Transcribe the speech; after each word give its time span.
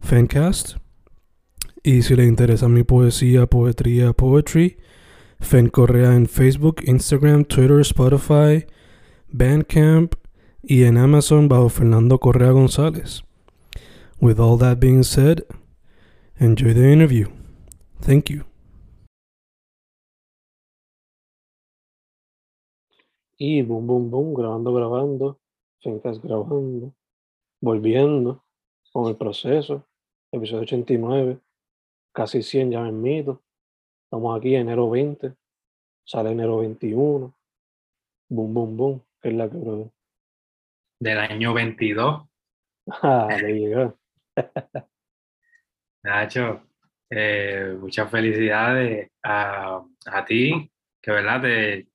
Fancast. 0.00 0.76
Y 1.82 2.02
si 2.02 2.16
le 2.16 2.24
interesa 2.24 2.68
mi 2.68 2.82
poesía, 2.82 3.46
poetría, 3.46 4.12
poetry, 4.12 4.78
Fen 5.40 5.68
Correa 5.68 6.14
en 6.14 6.26
Facebook, 6.26 6.82
Instagram, 6.84 7.44
Twitter, 7.44 7.80
Spotify, 7.80 8.66
Bandcamp 9.28 10.14
y 10.62 10.84
en 10.84 10.98
Amazon 10.98 11.48
bajo 11.48 11.68
Fernando 11.68 12.18
Correa 12.18 12.50
González. 12.50 13.22
With 14.20 14.40
all 14.40 14.58
that 14.58 14.80
being 14.80 15.04
said, 15.04 15.44
enjoy 16.40 16.74
the 16.74 16.92
interview. 16.92 17.28
Thank 18.00 18.30
you. 18.30 18.44
Y 23.36 23.62
boom, 23.62 23.86
boom, 23.86 24.10
boom, 24.10 24.34
grabando, 24.34 24.72
grabando, 24.74 25.40
Fencast 25.80 26.20
grabando, 26.24 26.92
volviendo 27.60 28.44
con 28.98 29.08
el 29.08 29.16
proceso, 29.16 29.86
episodio 30.32 30.62
89, 30.62 31.38
casi 32.12 32.42
100 32.42 32.72
ya 32.72 32.80
me 32.80 32.90
mito. 32.90 33.44
Estamos 34.04 34.36
aquí 34.36 34.56
enero 34.56 34.90
20, 34.90 35.34
sale 36.04 36.32
enero 36.32 36.58
21, 36.58 37.32
boom, 38.28 38.54
boom, 38.54 38.76
boom, 38.76 39.02
que 39.22 39.28
es 39.28 39.34
la 39.36 39.48
que, 39.48 39.56
brother. 39.56 39.90
del 41.00 41.18
año 41.18 41.54
22. 41.54 42.24
Ah, 43.02 43.28
de 43.28 43.52
llegar. 43.52 43.94
Nacho, 46.02 46.62
eh, 47.10 47.76
muchas 47.78 48.10
felicidades 48.10 49.10
a, 49.22 49.84
a 50.06 50.24
ti, 50.24 50.72
que 51.00 51.10
verdad, 51.12 51.42
te, 51.42 51.86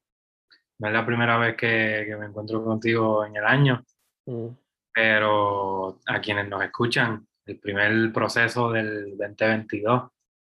no 0.80 0.88
es 0.88 0.94
la 0.94 1.06
primera 1.06 1.38
vez 1.38 1.58
que, 1.58 2.06
que 2.08 2.16
me 2.16 2.28
encuentro 2.28 2.64
contigo 2.64 3.26
en 3.26 3.36
el 3.36 3.44
año, 3.44 3.84
Mm, 4.26 4.48
pero 4.94 6.00
a 6.06 6.22
quienes 6.22 6.48
nos 6.48 6.64
escuchan, 6.64 7.28
el 7.46 7.60
primer 7.60 8.14
proceso 8.14 8.72
del 8.72 9.18
2022, 9.18 10.12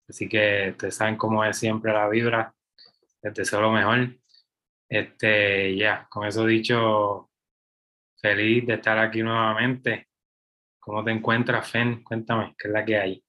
así 0.08 0.28
que 0.28 0.70
ustedes 0.70 0.94
saben 0.94 1.16
cómo 1.16 1.44
es 1.44 1.56
siempre 1.58 1.92
la 1.92 2.08
vibra, 2.08 2.54
les 3.22 3.34
deseo 3.34 3.60
lo 3.60 3.72
mejor. 3.72 4.08
Este, 4.88 5.76
ya, 5.76 6.06
con 6.08 6.26
eso 6.26 6.46
dicho, 6.46 7.30
feliz 8.16 8.66
de 8.66 8.74
estar 8.74 8.98
aquí 8.98 9.22
nuevamente. 9.22 10.08
¿Cómo 10.80 11.04
te 11.04 11.10
encuentras, 11.10 11.70
Fen? 11.70 12.02
Cuéntame, 12.02 12.54
¿qué 12.58 12.68
es 12.68 12.72
la 12.72 12.84
que 12.84 12.96
hay? 12.96 13.24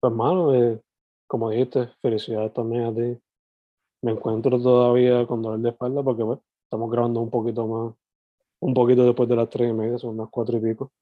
Pues, 0.00 0.10
hermano, 0.10 0.54
eh, 0.54 0.80
como 1.26 1.50
dijiste, 1.50 1.88
felicidades 2.00 2.52
también 2.54 2.84
a 2.84 2.94
ti. 2.94 3.20
Me 4.02 4.12
encuentro 4.12 4.60
todavía 4.60 5.26
con 5.26 5.42
dolor 5.42 5.60
de 5.60 5.68
espalda 5.68 6.02
porque, 6.02 6.22
bueno, 6.22 6.42
estamos 6.64 6.90
grabando 6.90 7.20
un 7.20 7.30
poquito 7.30 7.66
más, 7.66 7.94
un 8.62 8.74
poquito 8.74 9.04
después 9.04 9.28
de 9.28 9.34
las 9.34 9.50
tres 9.50 9.70
y 9.70 9.72
media, 9.72 9.98
son 9.98 10.16
las 10.16 10.28
cuatro 10.30 10.56
y 10.56 10.60
pico. 10.60 10.92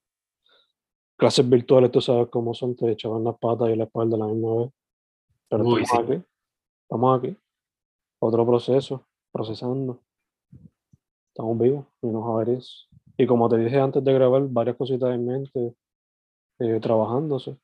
Clases 1.19 1.49
virtuales, 1.49 1.91
tú 1.91 2.01
sabes 2.01 2.29
cómo 2.29 2.55
son, 2.55 2.75
te 2.75 2.91
echaban 2.91 3.23
las 3.23 3.39
patas 3.39 3.69
y 3.69 3.77
la 3.77 3.85
espalda 3.85 4.17
a 4.17 4.21
la 4.21 4.27
misma 4.29 4.55
vez. 4.57 4.71
Pero 5.51 5.65
Uy, 5.65 5.83
estamos 5.83 6.07
sí. 6.07 6.13
aquí, 6.15 6.25
estamos 6.83 7.19
aquí. 7.19 7.37
Otro 8.19 8.47
proceso, 8.47 9.07
procesando. 9.31 10.01
Estamos 11.29 11.59
vivos 11.59 11.85
y 12.01 12.07
nos 12.07 12.25
averís. 12.27 12.89
Y 13.19 13.27
como 13.27 13.47
te 13.51 13.59
dije 13.59 13.79
antes 13.79 14.03
de 14.03 14.13
grabar, 14.15 14.49
varias 14.49 14.77
cositas 14.77 15.15
en 15.15 15.27
mente, 15.27 15.75
eh, 16.61 16.81
trabajándose. 16.81 17.59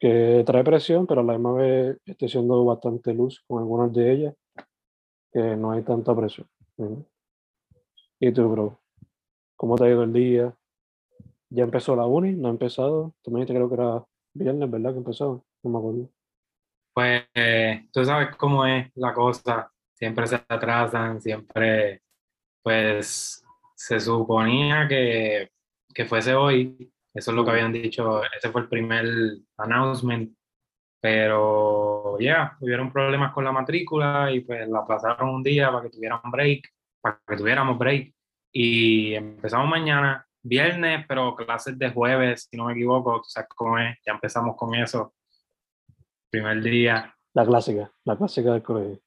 Que 0.00 0.42
trae 0.46 0.64
presión, 0.64 1.06
pero 1.06 1.20
a 1.20 1.24
la 1.24 1.34
misma 1.34 1.52
vez 1.52 1.98
estoy 2.06 2.30
siendo 2.30 2.64
bastante 2.64 3.12
luz 3.12 3.44
con 3.46 3.58
algunas 3.58 3.92
de 3.92 4.12
ellas, 4.12 4.34
que 5.30 5.56
no 5.56 5.72
hay 5.72 5.82
tanta 5.82 6.16
presión. 6.16 6.48
Ujú. 6.78 7.04
¿Y 8.26 8.32
tú, 8.32 8.48
bro? 8.48 8.80
¿Cómo 9.54 9.76
te 9.76 9.84
ha 9.84 9.90
ido 9.90 10.02
el 10.02 10.10
día? 10.14 10.56
¿Ya 11.50 11.64
empezó 11.64 11.94
la 11.94 12.06
uni? 12.06 12.32
¿No 12.32 12.48
ha 12.48 12.52
empezado? 12.52 13.14
Tú 13.22 13.30
me 13.30 13.40
dijiste 13.40 13.52
creo 13.52 13.68
que 13.68 13.74
era 13.74 14.02
viernes, 14.32 14.70
¿verdad? 14.70 14.92
Que 14.92 14.96
empezó. 14.96 15.44
No 15.62 15.70
me 15.70 15.78
acuerdo. 15.78 16.10
Pues 16.94 17.24
eh, 17.34 17.86
tú 17.92 18.02
sabes 18.02 18.34
cómo 18.36 18.64
es 18.64 18.90
la 18.94 19.12
cosa, 19.12 19.70
siempre 19.92 20.26
se 20.26 20.36
atrasan, 20.36 21.20
siempre, 21.20 22.00
pues 22.62 23.44
se 23.74 24.00
suponía 24.00 24.88
que, 24.88 25.50
que 25.92 26.06
fuese 26.06 26.34
hoy, 26.34 26.90
eso 27.12 27.30
es 27.30 27.36
lo 27.36 27.44
que 27.44 27.50
habían 27.50 27.74
dicho, 27.74 28.22
ese 28.24 28.48
fue 28.48 28.62
el 28.62 28.68
primer 28.70 29.04
announcement, 29.58 30.34
pero 30.98 32.18
ya, 32.18 32.56
tuvieron 32.58 32.90
problemas 32.90 33.34
con 33.34 33.44
la 33.44 33.52
matrícula 33.52 34.32
y 34.32 34.40
pues 34.40 34.66
la 34.66 34.78
aplazaron 34.78 35.28
un 35.28 35.42
día 35.42 35.70
para 35.70 35.82
que 35.82 35.90
tuvieran 35.90 36.20
break, 36.30 36.74
para 37.04 37.20
que 37.26 37.36
tuviéramos 37.36 37.76
break, 37.76 38.14
y 38.50 39.12
empezamos 39.14 39.68
mañana, 39.68 40.26
viernes, 40.42 41.04
pero 41.06 41.36
clases 41.36 41.78
de 41.78 41.90
jueves, 41.90 42.48
si 42.50 42.56
no 42.56 42.64
me 42.64 42.72
equivoco, 42.72 43.20
tú 43.20 43.28
sabes 43.28 43.50
cómo 43.54 43.78
es, 43.78 43.98
ya 44.06 44.12
empezamos 44.12 44.56
con 44.56 44.74
eso, 44.74 45.12
primer 46.30 46.62
día. 46.62 47.14
La 47.34 47.44
clásica, 47.44 47.92
la 48.04 48.16
clásica 48.16 48.52
del 48.52 48.62
colegio. 48.62 49.00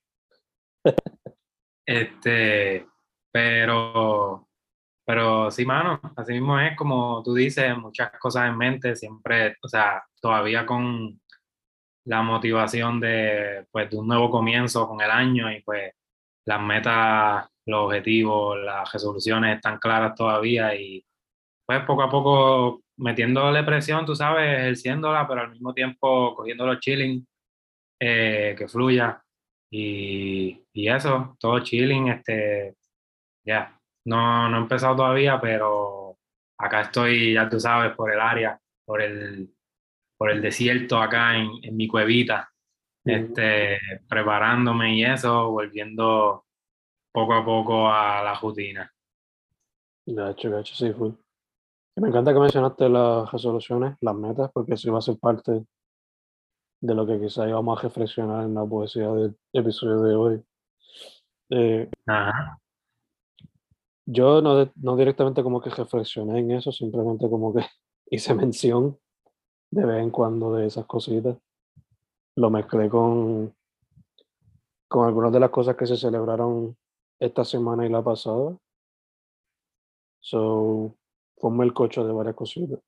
Este, 1.84 2.85
pero, 3.31 4.47
pero 5.06 5.50
sí, 5.50 5.66
mano, 5.66 6.00
así 6.18 6.34
mismo 6.34 6.59
es 6.59 6.75
como 6.75 7.24
tú 7.24 7.34
dices, 7.34 7.75
muchas 7.78 8.12
cosas 8.19 8.50
en 8.50 8.58
mente, 8.58 8.96
siempre, 8.96 9.56
o 9.64 9.68
sea, 9.68 10.03
todavía 10.22 10.66
con 10.66 11.19
la 12.06 12.22
motivación 12.22 13.00
de, 13.00 13.66
pues, 13.72 13.90
de 13.90 13.97
un 13.97 14.08
nuevo 14.08 14.29
comienzo 14.29 14.88
con 14.88 15.02
el 15.02 15.09
año 15.09 15.52
y 15.52 15.62
pues 15.62 15.94
las 16.46 16.62
metas, 16.62 17.50
los 17.67 17.85
objetivos, 17.85 18.57
las 18.59 18.91
resoluciones 18.91 19.57
están 19.57 19.78
claras 19.78 20.16
todavía 20.16 20.73
y 20.75 21.05
pues 21.66 21.83
poco 21.85 22.03
a 22.03 22.09
poco 22.09 22.81
metiéndole 22.97 23.63
presión, 23.63 24.05
tú 24.05 24.16
sabes, 24.16 24.59
ejerciéndola, 24.59 25.28
pero 25.28 25.41
al 25.41 25.51
mismo 25.51 25.73
tiempo 25.73 26.33
cogiéndolo 26.33 26.79
chilling, 26.79 27.28
eh, 28.00 28.55
que 28.57 28.67
fluya. 28.67 29.22
Y, 29.69 30.63
y 30.73 30.88
eso, 30.88 31.35
todo 31.39 31.59
chilling, 31.59 32.07
este, 32.07 32.75
ya, 33.45 33.78
no, 34.05 34.49
no 34.49 34.57
he 34.57 34.61
empezado 34.61 34.95
todavía, 34.95 35.39
pero 35.41 36.17
acá 36.57 36.81
estoy, 36.81 37.34
ya 37.34 37.49
tú 37.49 37.59
sabes, 37.59 37.94
por 37.95 38.11
el 38.13 38.22
área, 38.22 38.57
por 38.85 39.01
el, 39.01 39.49
por 40.17 40.31
el 40.31 40.41
desierto 40.41 40.99
acá 41.02 41.37
en, 41.37 41.49
en 41.61 41.75
mi 41.75 41.87
cuevita, 41.87 42.49
Ujú. 43.05 43.16
este, 43.16 43.79
preparándome 44.08 44.96
y 44.96 45.03
eso, 45.03 45.52
volviendo 45.52 46.47
poco 47.12 47.34
a 47.34 47.44
poco 47.46 47.88
a 47.88 48.24
la 48.24 48.36
rutina. 48.36 48.92
Gacho, 50.06 50.50
gacho, 50.50 50.76
sí, 50.76 50.92
full. 50.94 51.12
Y 51.96 52.02
Me 52.02 52.09
encanta 52.09 52.34
que 52.34 52.40
mencionaste 52.40 52.88
las 52.90 53.32
resoluciones, 53.32 53.98
las 54.02 54.16
metas, 54.16 54.52
porque 54.54 54.76
eso 54.76 54.92
va 54.92 55.00
a 55.00 55.02
ser 55.02 55.18
parte 55.18 55.66
de 56.80 56.94
lo 56.94 57.06
que 57.08 57.20
quizá 57.20 57.48
íbamos 57.48 57.78
a 57.78 57.82
reflexionar 57.82 58.44
en 58.44 58.54
la 58.54 58.66
poesía 58.66 59.09
del 59.12 59.36
episodio 59.52 60.02
de 60.02 60.16
hoy. 60.16 60.44
Eh, 61.50 61.90
Ajá. 62.06 62.59
yo 64.06 64.42
no, 64.42 64.72
no 64.76 64.96
directamente 64.96 65.42
como 65.42 65.62
que 65.62 65.70
reflexioné 65.70 66.40
en 66.40 66.52
eso, 66.52 66.72
simplemente 66.72 67.30
como 67.30 67.54
que 67.54 67.66
hice 68.12 68.34
mención 68.36 68.98
de 69.72 69.86
vez 69.86 70.04
en 70.04 70.12
cuando 70.12 70.54
de 70.54 70.68
esas 70.68 70.86
cositas. 70.86 71.38
Lo 72.36 72.52
mezclé 72.52 72.90
con, 72.90 73.56
con 74.88 75.08
algunas 75.08 75.34
de 75.34 75.40
las 75.40 75.50
cosas 75.50 75.76
que 75.76 75.88
se 75.88 75.98
celebraron 75.98 76.78
esta 77.19 77.43
semana 77.43 77.85
y 77.85 77.90
la 77.90 78.03
pasada. 78.03 78.58
So, 80.19 80.96
fue 81.37 81.49
un 81.49 81.58
melcocho 81.58 82.05
de 82.05 82.14
varias 82.14 82.35
cositas. 82.35 82.79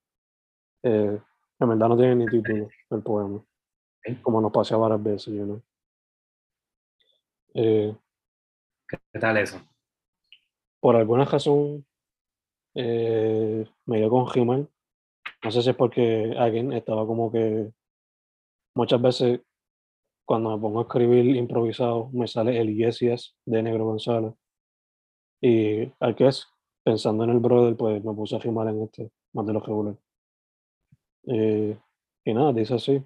Eh, 0.84 1.20
en 1.60 1.70
verdad 1.70 1.90
no 1.90 1.98
tiene 1.98 2.16
ni 2.16 2.26
título 2.28 2.70
el 2.90 3.04
poema, 3.04 3.44
como 4.22 4.42
nos 4.42 4.52
pasó 4.52 4.80
varias 4.80 5.04
veces, 5.04 5.34
you 5.34 5.44
know. 5.44 5.62
Eh, 7.54 7.96
¿Qué 8.88 9.20
tal 9.20 9.38
eso? 9.38 9.60
por 10.80 10.96
alguna 10.96 11.26
razón 11.26 11.86
eh, 12.76 13.68
me 13.86 13.98
dio 13.98 14.10
con 14.10 14.26
He-Man. 14.34 14.70
No 15.44 15.52
sé 15.52 15.62
si 15.62 15.70
es 15.70 15.76
porque 15.76 16.34
alguien 16.38 16.74
estaba 16.74 17.06
como 17.06 17.32
que 17.32 17.72
muchas 18.76 19.02
veces 19.02 19.42
cuando 20.30 20.52
me 20.52 20.62
pongo 20.62 20.78
a 20.78 20.84
escribir 20.84 21.36
improvisado 21.36 22.12
me 22.14 22.28
sale 22.28 22.62
el 22.62 22.76
yes 22.76 23.00
yes 23.00 23.36
de 23.48 23.64
Negro 23.64 23.86
González. 23.86 24.32
Y 25.42 25.92
al 26.00 26.16
que 26.16 26.28
es, 26.28 26.48
pensando 26.84 27.24
en 27.24 27.32
el 27.32 27.40
brother, 27.40 27.76
pues 27.76 28.04
me 28.04 28.14
puse 28.14 28.36
a 28.36 28.40
rimar 28.40 28.68
en 28.68 28.84
este, 28.84 29.10
más 29.34 29.48
de 29.48 29.54
lo 29.54 29.60
regular. 29.60 29.96
Eh, 31.26 31.76
y 32.26 32.34
nada, 32.36 32.54
dice 32.54 32.76
así. 32.76 33.04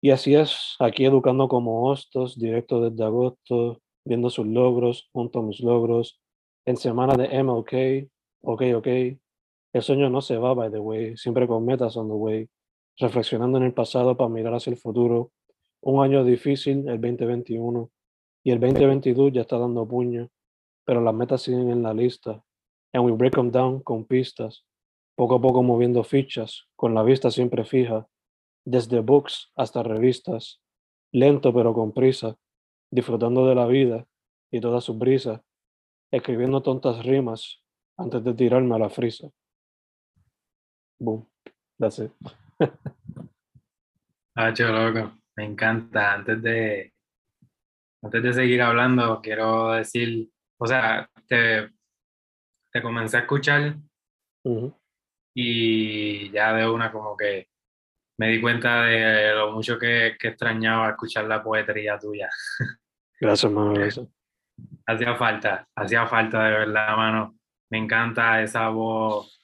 Y 0.00 0.12
así 0.12 0.34
es, 0.34 0.76
aquí 0.78 1.04
educando 1.04 1.46
como 1.46 1.90
hostos, 1.90 2.38
directo 2.38 2.80
desde 2.80 3.04
agosto, 3.04 3.82
viendo 4.02 4.30
sus 4.30 4.46
logros, 4.46 5.10
junto 5.12 5.40
a 5.40 5.42
mis 5.42 5.60
logros, 5.60 6.18
en 6.64 6.78
semana 6.78 7.16
de 7.18 7.42
MLK, 7.42 8.08
ok, 8.40 8.62
ok. 8.76 8.86
El 9.74 9.82
sueño 9.82 10.08
no 10.08 10.22
se 10.22 10.38
va, 10.38 10.54
by 10.54 10.70
the 10.70 10.78
way, 10.78 11.18
siempre 11.18 11.46
con 11.46 11.66
metas 11.66 11.98
on 11.98 12.08
the 12.08 12.14
way, 12.14 12.48
reflexionando 12.96 13.58
en 13.58 13.64
el 13.64 13.74
pasado 13.74 14.16
para 14.16 14.30
mirar 14.30 14.54
hacia 14.54 14.70
el 14.70 14.78
futuro. 14.78 15.32
Un 15.86 16.02
año 16.02 16.24
difícil, 16.24 16.88
el 16.88 17.00
2021, 17.00 17.88
y 18.42 18.50
el 18.50 18.58
2022 18.58 19.32
ya 19.32 19.42
está 19.42 19.56
dando 19.56 19.86
puño, 19.86 20.28
pero 20.84 21.00
las 21.00 21.14
metas 21.14 21.42
siguen 21.42 21.70
en 21.70 21.84
la 21.84 21.94
lista, 21.94 22.42
and 22.92 23.04
we 23.04 23.12
break 23.12 23.36
them 23.36 23.52
down 23.52 23.78
con 23.84 24.04
pistas, 24.04 24.64
poco 25.14 25.36
a 25.36 25.40
poco 25.40 25.62
moviendo 25.62 26.02
fichas, 26.02 26.66
con 26.74 26.92
la 26.92 27.04
vista 27.04 27.30
siempre 27.30 27.64
fija, 27.64 28.08
desde 28.64 28.98
books 28.98 29.52
hasta 29.54 29.84
revistas, 29.84 30.60
lento 31.12 31.54
pero 31.54 31.72
con 31.72 31.92
prisa, 31.92 32.36
disfrutando 32.90 33.46
de 33.46 33.54
la 33.54 33.66
vida 33.66 34.08
y 34.50 34.60
todas 34.60 34.82
sus 34.82 34.98
brisas, 34.98 35.40
escribiendo 36.10 36.62
tontas 36.62 37.06
rimas 37.06 37.62
antes 37.96 38.24
de 38.24 38.34
tirarme 38.34 38.74
a 38.74 38.80
la 38.80 38.90
frisa. 38.90 39.30
Boom. 40.98 41.28
That's 41.78 42.00
it. 42.00 42.10
Hacho, 44.34 44.66
loco, 44.72 45.12
me 45.36 45.44
encanta. 45.44 46.14
Antes 46.14 46.42
de, 46.42 46.92
antes 48.02 48.22
de 48.22 48.32
seguir 48.32 48.62
hablando, 48.62 49.20
quiero 49.22 49.72
decir, 49.72 50.30
o 50.58 50.66
sea, 50.66 51.10
te, 51.26 51.70
te 52.72 52.82
comencé 52.82 53.18
a 53.18 53.20
escuchar 53.20 53.76
y 55.34 56.30
ya 56.30 56.54
de 56.54 56.68
una 56.68 56.92
como 56.92 57.16
que 57.16 57.48
me 58.18 58.28
di 58.28 58.40
cuenta 58.40 58.84
de 58.84 59.34
lo 59.34 59.52
mucho 59.52 59.78
que, 59.78 60.16
que 60.18 60.28
extrañaba 60.28 60.90
escuchar 60.90 61.26
la 61.26 61.42
poetría 61.42 61.98
tuya. 61.98 62.30
Gracias, 63.20 63.52
mano. 63.52 63.74
Gracias. 63.74 64.06
Hacía 64.86 65.14
falta, 65.16 65.68
hacía 65.74 66.06
falta 66.06 66.44
de 66.44 66.50
verdad, 66.52 66.96
mano. 66.96 67.38
Me 67.70 67.78
encanta 67.78 68.42
esa 68.42 68.68
voz 68.68 69.38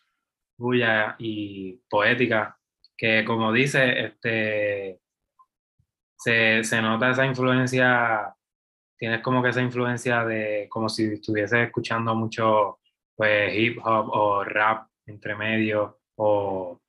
tuya 0.57 1.17
y 1.19 1.75
poética, 1.91 2.57
que 2.97 3.25
como 3.25 3.53
dice, 3.53 4.07
este, 4.07 5.02
se, 6.23 6.63
se 6.65 6.81
nota 6.81 7.11
esa 7.11 7.27
influencia, 7.27 8.35
tienes 8.97 9.21
como 9.23 9.43
que 9.43 9.49
esa 9.51 9.63
influencia 9.63 10.25
de 10.25 10.67
como 10.69 10.89
si 10.89 11.05
estuvieses 11.15 11.67
escuchando 11.67 12.15
mucho 12.15 12.79
pues 13.17 13.55
hip 13.55 13.79
hop 13.85 14.09
o 14.13 14.45
rap 14.45 14.87
entre 15.07 15.35
medio 15.35 16.01
o, 16.17 16.81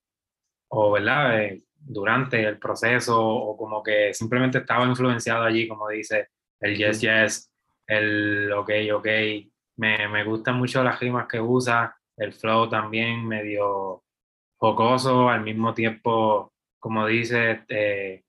o 0.70 0.92
¿verdad? 0.92 1.42
Eh, 1.42 1.64
durante 1.76 2.44
el 2.44 2.60
proceso 2.60 3.20
o 3.20 3.58
como 3.58 3.84
que 3.84 4.14
simplemente 4.14 4.60
estaba 4.60 4.86
influenciado 4.86 5.44
allí, 5.44 5.68
como 5.68 5.90
dice, 5.90 6.30
el 6.60 6.78
yes, 6.78 7.02
yes, 7.02 7.52
el 7.88 8.52
ok, 8.54 8.70
ok. 8.96 9.08
Me, 9.78 10.08
me 10.08 10.24
gustan 10.24 10.58
mucho 10.58 10.84
las 10.84 11.00
rimas 11.00 11.28
que 11.28 11.42
usa, 11.42 11.96
el 12.18 12.34
flow 12.34 12.70
también 12.70 13.28
medio 13.28 14.04
jocoso, 14.58 15.30
al 15.30 15.42
mismo 15.42 15.74
tiempo, 15.74 16.54
como 16.80 17.06
dice, 17.08 17.66
eh, 17.68 18.24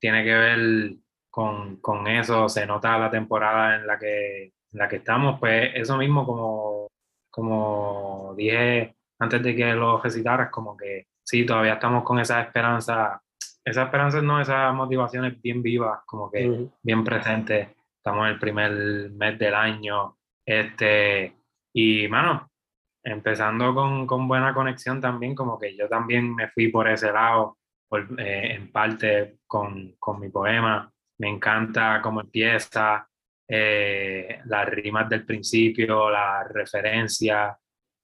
tiene 0.00 0.24
que 0.24 0.34
ver 0.34 0.92
con, 1.28 1.76
con 1.76 2.06
eso, 2.08 2.48
se 2.48 2.66
nota 2.66 2.98
la 2.98 3.10
temporada 3.10 3.76
en 3.76 3.86
la 3.86 3.98
que, 3.98 4.44
en 4.44 4.78
la 4.78 4.88
que 4.88 4.96
estamos, 4.96 5.38
pues 5.38 5.70
eso 5.74 5.96
mismo 5.96 6.26
como, 6.26 6.88
como 7.30 8.34
dije 8.36 8.96
antes 9.20 9.42
de 9.42 9.54
que 9.54 9.74
lo 9.74 10.00
recitaras, 10.00 10.50
como 10.50 10.76
que 10.76 11.06
sí, 11.22 11.44
todavía 11.44 11.74
estamos 11.74 12.02
con 12.02 12.18
esa 12.18 12.40
esperanza, 12.40 13.22
esa 13.64 13.82
esperanza 13.84 14.22
no, 14.22 14.40
esas 14.40 14.74
motivaciones 14.74 15.40
bien 15.40 15.62
vivas, 15.62 16.00
como 16.06 16.30
que 16.30 16.48
Ujú. 16.48 16.72
bien 16.82 17.04
presentes, 17.04 17.68
estamos 17.96 18.26
en 18.26 18.32
el 18.32 18.38
primer 18.38 19.10
mes 19.10 19.38
del 19.38 19.54
año, 19.54 20.16
este, 20.44 21.36
y 21.72 22.08
mano, 22.08 22.50
empezando 23.04 23.74
con, 23.74 24.06
con 24.06 24.26
buena 24.26 24.54
conexión 24.54 25.00
también, 25.00 25.34
como 25.34 25.58
que 25.58 25.76
yo 25.76 25.86
también 25.88 26.34
me 26.34 26.48
fui 26.48 26.68
por 26.68 26.88
ese 26.88 27.12
lado, 27.12 27.58
eh, 27.92 28.54
en 28.54 28.70
parte 28.70 29.38
con, 29.46 29.96
con 29.98 30.20
mi 30.20 30.28
poema, 30.28 30.90
me 31.18 31.28
encanta 31.28 32.00
cómo 32.02 32.20
empieza, 32.20 33.08
eh, 33.48 34.40
las 34.46 34.68
rimas 34.68 35.08
del 35.08 35.26
principio, 35.26 36.08
la 36.10 36.44
referencia, 36.44 37.58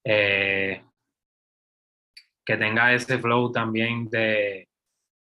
eh, 0.05 0.83
que 2.45 2.57
tenga 2.57 2.93
ese 2.93 3.19
flow 3.19 3.51
también 3.51 4.09
de, 4.09 4.69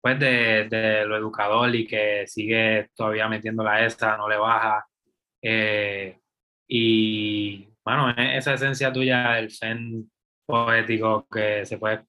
pues 0.01 0.19
de, 0.19 0.67
de 0.69 1.05
lo 1.05 1.17
educador 1.17 1.73
y 1.75 1.87
que 1.87 2.25
sigue 2.27 2.89
todavía 2.95 3.27
metiendo 3.29 3.63
la 3.63 3.85
esta, 3.85 4.17
no 4.17 4.27
le 4.27 4.37
baja. 4.37 4.85
Eh, 5.41 6.19
y 6.67 7.67
bueno, 7.83 8.09
e- 8.11 8.37
esa 8.37 8.53
esencia 8.55 8.91
tuya 8.91 9.33
del 9.33 9.51
zen 9.51 10.11
poético 10.45 11.27
que 11.29 11.65
se 11.65 11.77
puede 11.77 12.05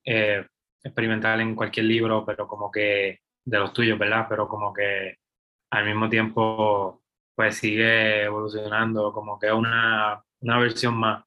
experimentar 0.82 1.40
en 1.40 1.54
cualquier 1.54 1.86
libro, 1.86 2.24
pero 2.24 2.46
como 2.48 2.70
que 2.70 3.20
de 3.44 3.58
los 3.58 3.72
tuyos, 3.72 3.98
¿verdad? 3.98 4.26
Pero 4.28 4.48
como 4.48 4.72
que 4.72 5.18
al 5.70 5.84
mismo 5.84 6.08
tiempo 6.08 7.02
pues 7.34 7.56
sigue 7.56 8.24
evolucionando, 8.24 9.12
como 9.12 9.38
que 9.38 9.52
una, 9.52 10.22
una 10.40 10.58
versión 10.58 10.96
más 10.96 11.24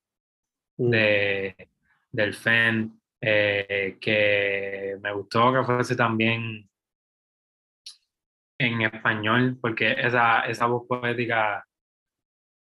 Mm. 0.82 0.90
de, 0.90 1.70
del 2.12 2.34
FEN, 2.34 3.00
eh, 3.22 3.98
que 4.02 4.98
me 5.02 5.14
gustó 5.14 5.54
que 5.54 5.64
fuese 5.64 5.96
también 5.96 6.68
en 8.58 8.82
español, 8.82 9.58
porque 9.62 9.92
esa, 9.98 10.42
esa 10.42 10.66
voz 10.68 10.88
poética 10.88 11.66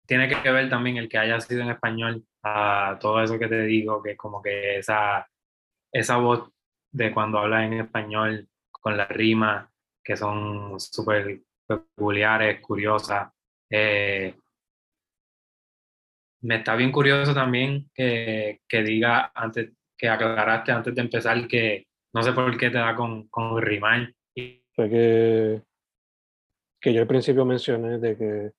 tiene 0.06 0.28
que 0.28 0.52
ver 0.52 0.70
también 0.70 0.98
el 0.98 1.10
que 1.10 1.18
haya 1.18 1.40
sido 1.40 1.62
en 1.62 1.72
español 1.72 2.26
a 2.44 2.98
todo 3.00 3.24
eso 3.24 3.40
que 3.40 3.48
te 3.48 3.64
digo, 3.64 4.02
que 4.04 4.18
como 4.18 4.42
que 4.42 4.78
esa, 4.80 5.28
esa 5.92 6.18
voz 6.18 6.52
de 6.94 7.12
cuando 7.12 7.40
hablas 7.40 7.66
en 7.66 7.74
español 7.74 8.48
con 8.72 8.96
las 8.96 9.10
rimas, 9.10 9.68
que 10.04 10.16
son 10.16 10.80
súper 10.80 11.42
peculiares, 11.68 12.62
curiosas. 12.62 13.32
eh, 13.70 14.36
me 16.42 16.56
está 16.56 16.76
bien 16.76 16.92
curioso 16.92 17.34
también 17.34 17.90
que, 17.94 18.62
que 18.68 18.84
diga 18.84 19.32
antes, 19.34 19.72
que 19.98 20.10
aclaraste 20.10 20.74
antes 20.74 20.94
de 20.94 21.02
empezar 21.02 21.48
que 21.48 21.88
no 22.14 22.22
sé 22.22 22.34
por 22.34 22.58
qué 22.58 22.70
te 22.70 22.78
da 22.78 22.96
con, 22.96 23.28
con 23.30 23.62
rimar. 23.62 24.14
Fue 24.76 24.90
que, 24.90 25.62
que 26.82 26.94
yo 26.94 27.02
al 27.02 27.08
principio 27.08 27.46
mencioné 27.46 27.98
de 27.98 28.18
que 28.18 28.52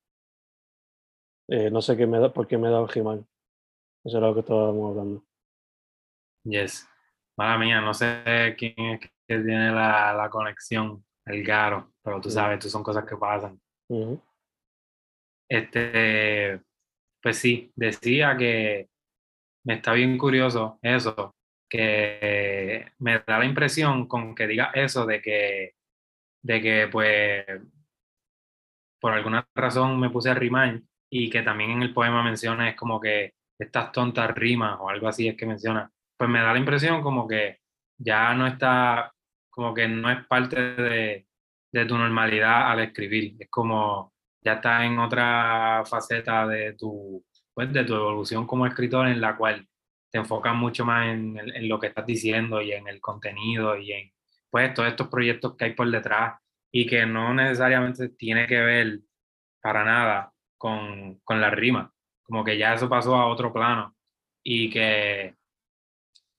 eh, 1.48 1.70
no 1.70 1.82
sé 1.82 1.96
qué 1.96 2.06
me 2.06 2.18
da, 2.18 2.32
por 2.32 2.46
qué 2.46 2.56
me 2.56 2.70
da 2.70 2.86
He-Man. 2.92 3.26
Eso 4.02 4.18
era 4.18 4.28
lo 4.28 4.34
que 4.34 4.40
estábamos 4.40 4.90
hablando. 4.90 5.24
yes, 6.44 6.88
mala 7.36 7.58
mía, 7.58 7.80
no 7.80 7.94
sé 7.94 8.54
quién 8.58 8.74
es 8.78 9.00
que 9.00 9.10
tiene 9.26 9.70
la, 9.72 10.12
la 10.12 10.28
conexión, 10.30 11.04
el 11.24 11.42
garo, 11.42 11.92
pero 12.02 12.20
tú 12.20 12.30
sabes, 12.30 12.58
tú 12.58 12.68
son 12.68 12.82
cosas 12.82 13.04
que 13.04 13.16
pasan. 13.16 13.60
Este, 15.48 16.60
pues 17.22 17.38
sí, 17.38 17.72
decía 17.74 18.36
que 18.36 18.88
me 19.64 19.74
está 19.74 19.92
bien 19.92 20.18
curioso 20.18 20.78
eso, 20.82 21.34
que 21.68 22.92
me 22.98 23.20
da 23.20 23.38
la 23.38 23.44
impresión 23.44 24.06
con 24.06 24.34
que 24.34 24.46
diga 24.46 24.70
eso 24.74 25.06
de 25.06 25.20
que, 25.20 25.74
de 26.42 26.60
que 26.60 26.88
pues 26.90 27.44
por 29.00 29.12
alguna 29.12 29.46
razón 29.54 30.00
me 30.00 30.10
puse 30.10 30.30
a 30.30 30.34
rimar 30.34 30.80
y 31.10 31.30
que 31.30 31.42
también 31.42 31.70
en 31.72 31.82
el 31.82 31.92
poema 31.92 32.22
menciona 32.22 32.68
es 32.70 32.76
como 32.76 33.00
que 33.00 33.34
estas 33.58 33.92
tontas 33.92 34.34
rimas 34.34 34.78
o 34.80 34.88
algo 34.88 35.08
así 35.08 35.28
es 35.28 35.36
que 35.36 35.46
menciona, 35.46 35.90
pues 36.16 36.30
me 36.30 36.40
da 36.40 36.52
la 36.52 36.58
impresión 36.58 37.02
como 37.02 37.26
que 37.26 37.58
ya 37.98 38.34
no 38.34 38.46
está, 38.46 39.12
como 39.50 39.74
que 39.74 39.88
no 39.88 40.10
es 40.10 40.26
parte 40.26 40.60
de, 40.74 41.26
de 41.72 41.86
tu 41.86 41.96
normalidad 41.98 42.70
al 42.70 42.80
escribir, 42.80 43.36
es 43.38 43.48
como 43.50 44.12
ya 44.40 44.54
estás 44.54 44.84
en 44.84 44.98
otra 44.98 45.82
faceta 45.86 46.46
de 46.46 46.74
tu, 46.74 47.24
pues, 47.54 47.72
de 47.72 47.84
tu 47.84 47.94
evolución 47.94 48.46
como 48.46 48.66
escritor 48.66 49.08
en 49.08 49.20
la 49.20 49.36
cual 49.36 49.66
te 50.10 50.18
enfocas 50.18 50.54
mucho 50.54 50.84
más 50.84 51.08
en, 51.08 51.38
en, 51.38 51.68
lo 51.68 51.80
que 51.80 51.88
estás 51.88 52.06
diciendo 52.06 52.60
y 52.60 52.72
en 52.72 52.86
el 52.86 53.00
contenido 53.00 53.76
y 53.76 53.92
en 53.92 54.12
pues 54.50 54.72
todos 54.74 54.88
estos 54.88 55.08
proyectos 55.08 55.56
que 55.56 55.64
hay 55.64 55.72
por 55.74 55.90
detrás 55.90 56.40
y 56.70 56.86
que 56.86 57.06
no 57.06 57.34
necesariamente 57.34 58.10
tiene 58.10 58.46
que 58.46 58.60
ver 58.60 59.00
para 59.60 59.84
nada 59.84 60.32
con, 60.56 61.18
con 61.24 61.40
la 61.40 61.50
rima, 61.50 61.92
como 62.22 62.44
que 62.44 62.56
ya 62.56 62.74
eso 62.74 62.88
pasó 62.88 63.16
a 63.16 63.26
otro 63.26 63.52
plano 63.52 63.96
y 64.44 64.70
que 64.70 65.34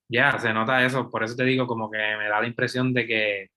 ya 0.08 0.38
se 0.40 0.54
nota 0.54 0.86
eso, 0.86 1.10
por 1.10 1.24
eso 1.24 1.36
te 1.36 1.44
digo 1.44 1.68
como 1.68 1.90
que 1.90 1.98
me 1.98 2.28
da 2.30 2.42
la 2.42 2.48
impresión 2.48 2.94
de 2.94 3.08
que 3.08 3.50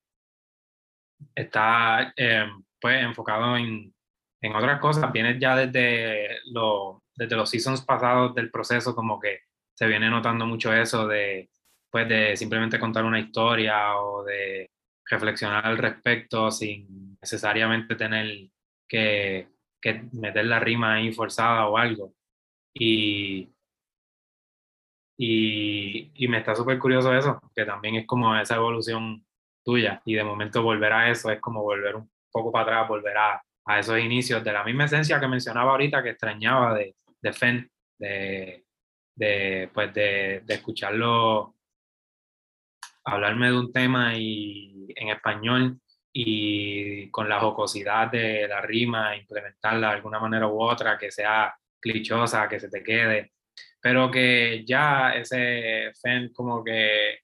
está 1.35 2.13
eh, 2.17 2.47
pues 2.81 3.03
enfocado 3.03 3.57
en, 3.57 3.93
en 4.41 4.55
otras 4.55 4.81
cosas, 4.81 5.13
viene 5.13 5.39
ya 5.39 5.57
desde, 5.57 6.39
lo, 6.53 7.03
desde 7.15 7.37
los 7.37 7.51
seasons 7.51 7.83
pasados 7.83 8.35
del 8.35 8.51
proceso 8.51 8.95
como 8.95 9.19
que 9.19 9.41
se 9.75 9.87
viene 9.87 10.11
notando 10.11 10.47
mucho 10.47 10.73
eso 10.73 11.07
de, 11.07 11.51
pues 11.91 12.09
de 12.09 12.37
simplemente 12.37 12.79
contar 12.79 13.05
una 13.05 13.21
historia 13.21 13.97
o 13.99 14.25
de 14.25 14.71
reflexionar 15.07 15.67
al 15.67 15.79
respecto 15.79 16.51
sin 16.51 17.17
necesariamente 17.21 17.95
tener 17.97 18.49
que, 18.89 19.49
que 19.81 20.05
meter 20.13 20.47
la 20.47 20.61
rima 20.61 20.95
ahí 20.95 21.13
forzada 21.13 21.67
o 21.67 21.77
algo. 21.79 22.15
Y, 22.75 23.51
y, 25.19 26.13
y 26.15 26.29
me 26.29 26.39
está 26.39 26.55
súper 26.55 26.79
curioso 26.79 27.15
eso, 27.15 27.41
que 27.55 27.65
también 27.65 27.97
es 27.97 28.07
como 28.07 28.37
esa 28.37 28.55
evolución 28.57 29.27
tuya 29.65 30.01
y 30.05 30.15
de 30.15 30.25
momento 30.25 30.63
volver 30.63 30.93
a 30.93 31.11
eso 31.11 31.31
es 31.31 31.41
como 31.41 31.63
volver 31.63 31.97
un 31.97 32.11
poco 32.31 32.53
para 32.53 32.63
atrás, 32.63 32.89
volver 32.89 33.17
a, 33.19 33.43
a 33.67 33.79
esos 33.79 33.99
inicios 33.99 34.43
de 34.45 34.53
la 34.53 34.65
misma 34.65 34.85
esencia 34.85 35.21
que 35.21 35.29
mencionaba 35.29 35.73
ahorita 35.73 36.03
que 36.03 36.11
extrañaba 36.11 36.75
de, 36.75 36.95
de 37.21 37.33
Fen, 37.33 37.71
de, 37.99 38.65
de, 39.17 39.71
pues 39.75 39.93
de, 39.93 40.43
de 40.45 40.55
escucharlo 40.55 41.57
hablarme 43.05 43.49
de 43.49 43.59
un 43.59 43.73
tema 43.73 44.17
y, 44.17 44.89
en 44.95 45.09
español 45.09 45.81
y 46.13 47.11
con 47.11 47.29
la 47.29 47.41
jocosidad 47.41 48.11
de 48.11 48.47
la 48.49 48.61
rima, 48.61 49.17
implementarla 49.17 49.89
de 49.89 49.95
alguna 49.97 50.21
manera 50.21 50.47
u 50.47 50.63
otra, 50.63 50.99
que 50.99 51.11
sea 51.11 51.55
clichosa, 51.81 52.49
que 52.49 52.61
se 52.61 52.69
te 52.69 52.83
quede, 52.83 53.33
pero 53.81 54.11
que 54.11 54.65
ya 54.67 55.13
ese 55.13 55.93
Fen 56.03 56.33
como 56.33 56.65
que, 56.65 57.21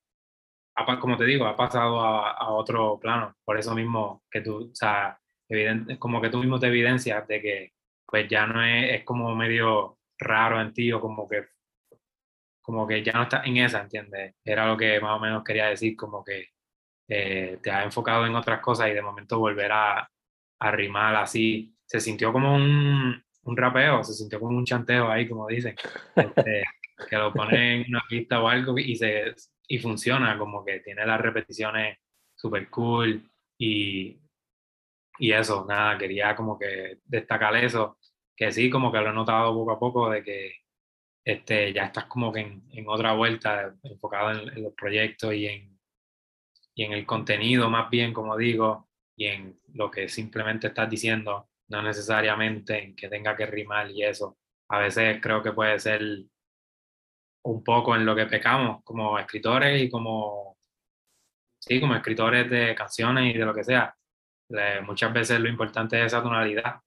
como 1.01 1.17
te 1.17 1.25
digo, 1.25 1.47
ha 1.47 1.57
pasado 1.57 2.01
a, 2.01 2.33
a 2.33 2.51
otro 2.51 2.99
plano, 3.01 3.35
por 3.45 3.59
eso 3.59 3.75
mismo 3.75 4.23
que 4.31 4.41
tú, 4.41 4.71
o 4.73 4.75
sea, 4.75 5.19
evidente, 5.49 5.99
como 5.99 6.21
que 6.21 6.31
tú 6.31 6.39
mismo 6.39 6.59
te 6.59 6.69
evidencias 6.69 7.27
de 7.29 7.41
que 7.41 7.73
pues 8.07 8.29
ya 8.29 8.47
no 8.47 8.63
es, 8.65 9.01
es 9.01 9.05
como 9.05 9.35
medio 9.35 9.99
raro 10.19 10.61
en 10.61 10.73
ti 10.73 10.93
o 10.93 11.01
como 11.01 11.29
que 11.29 11.47
como 12.65 12.87
que 12.87 13.03
ya 13.05 13.13
no 13.13 13.25
estás 13.25 13.47
en 13.47 13.59
esa, 13.59 13.83
¿entiendes? 13.83 14.37
Era 14.43 14.67
lo 14.67 14.77
que 14.77 14.99
más 14.99 15.19
o 15.19 15.21
menos 15.21 15.45
quería 15.45 15.67
decir, 15.67 15.95
como 15.97 16.25
que 16.25 16.49
eh, 17.09 17.59
te 17.63 17.71
has 17.71 17.85
enfocado 17.85 18.25
en 18.27 18.35
otras 18.35 18.61
cosas 18.61 18.89
y 18.89 18.95
de 18.95 19.03
momento 19.03 19.39
volver 19.39 19.71
a, 19.71 20.11
a 20.61 20.71
rimar 20.71 21.15
así, 21.17 21.75
se 21.85 22.01
sintió 22.01 22.33
como 22.33 22.55
un, 22.55 23.23
un, 23.45 23.57
rapeo, 23.57 24.03
se 24.05 24.15
sintió 24.15 24.41
como 24.41 24.57
un 24.57 24.65
chanteo 24.65 25.11
ahí, 25.11 25.29
como 25.29 25.47
dicen, 25.47 25.77
este, 26.17 26.63
que 27.09 27.17
lo 27.17 27.33
ponen 27.33 27.83
en 27.83 27.87
una 27.89 28.05
pista 28.09 28.43
o 28.43 28.49
algo 28.49 28.79
y, 28.79 28.97
se, 28.97 29.35
y 29.69 29.79
funciona, 29.79 30.39
como 30.39 30.65
que 30.65 30.81
tiene 30.81 31.07
las 31.07 31.21
repeticiones 31.21 31.99
súper 32.35 32.69
cool 32.71 33.31
y, 33.59 34.19
y 35.19 35.33
eso, 35.33 35.65
nada, 35.69 35.97
quería 35.99 36.35
como 36.35 36.59
que 36.59 36.99
destacar 37.05 37.57
eso, 37.57 37.99
que 38.37 38.51
sí, 38.53 38.71
como 38.71 38.91
que 38.93 39.01
lo 39.01 39.11
he 39.11 39.13
notado 39.13 39.55
poco 39.55 39.73
a 39.73 39.79
poco 39.79 40.11
de 40.11 40.23
que 40.23 40.53
este, 41.25 41.73
ya 41.73 41.85
estás 41.87 42.05
como 42.07 42.33
que 42.33 42.41
en, 42.41 42.63
en 42.73 42.89
otra 42.89 43.15
vuelta, 43.15 43.75
enfocado 43.83 44.33
en, 44.33 44.63
los 44.63 44.75
proyectos 44.75 45.35
y 45.35 45.47
en, 45.47 45.79
y 46.75 46.85
en 46.85 46.93
el 46.93 47.07
contenido 47.07 47.71
más 47.71 47.89
bien, 47.91 48.13
como 48.13 48.37
digo, 48.37 48.89
y 49.17 49.27
en 49.27 49.59
lo 49.75 49.91
que 49.91 50.09
simplemente 50.09 50.69
estás 50.69 50.91
diciendo, 50.91 51.49
no 51.68 51.83
necesariamente 51.83 52.83
en 52.83 52.97
que 52.97 53.09
tenga 53.09 53.37
que 53.37 53.47
rimar 53.47 53.90
y 53.90 54.04
eso. 54.04 54.38
A 54.68 54.78
veces 54.78 55.21
creo 55.21 55.42
que 55.42 55.52
puede 55.52 55.78
ser 55.78 56.02
un 57.44 57.62
poco 57.62 57.94
en 57.94 58.06
lo 58.06 58.16
que 58.16 58.26
pecamos 58.26 58.83
como 58.85 59.18
escritores 59.18 59.83
y 59.83 59.90
como, 59.90 60.56
sí, 61.59 61.80
como 61.80 61.94
escritores 61.94 62.50
de 62.50 62.75
canciones 62.75 63.35
y 63.35 63.38
de 63.38 63.44
lo 63.44 63.54
que 63.54 63.64
sea. 63.64 63.94
muchas 64.83 65.12
veces 65.12 65.40
lo 65.40 65.49
importante 65.49 65.99
es 66.00 66.06
esa 66.06 66.23
tonalidad, 66.23 66.80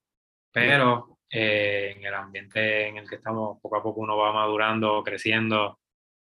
pero 0.51 1.17
eh, 1.29 1.93
en 1.95 2.05
el 2.05 2.13
ambiente 2.13 2.87
en 2.87 2.97
el 2.97 3.09
que 3.09 3.15
estamos, 3.15 3.59
poco 3.61 3.77
a 3.77 3.83
poco 3.83 4.01
uno 4.01 4.17
va 4.17 4.31
madurando, 4.33 5.03
creciendo, 5.03 5.79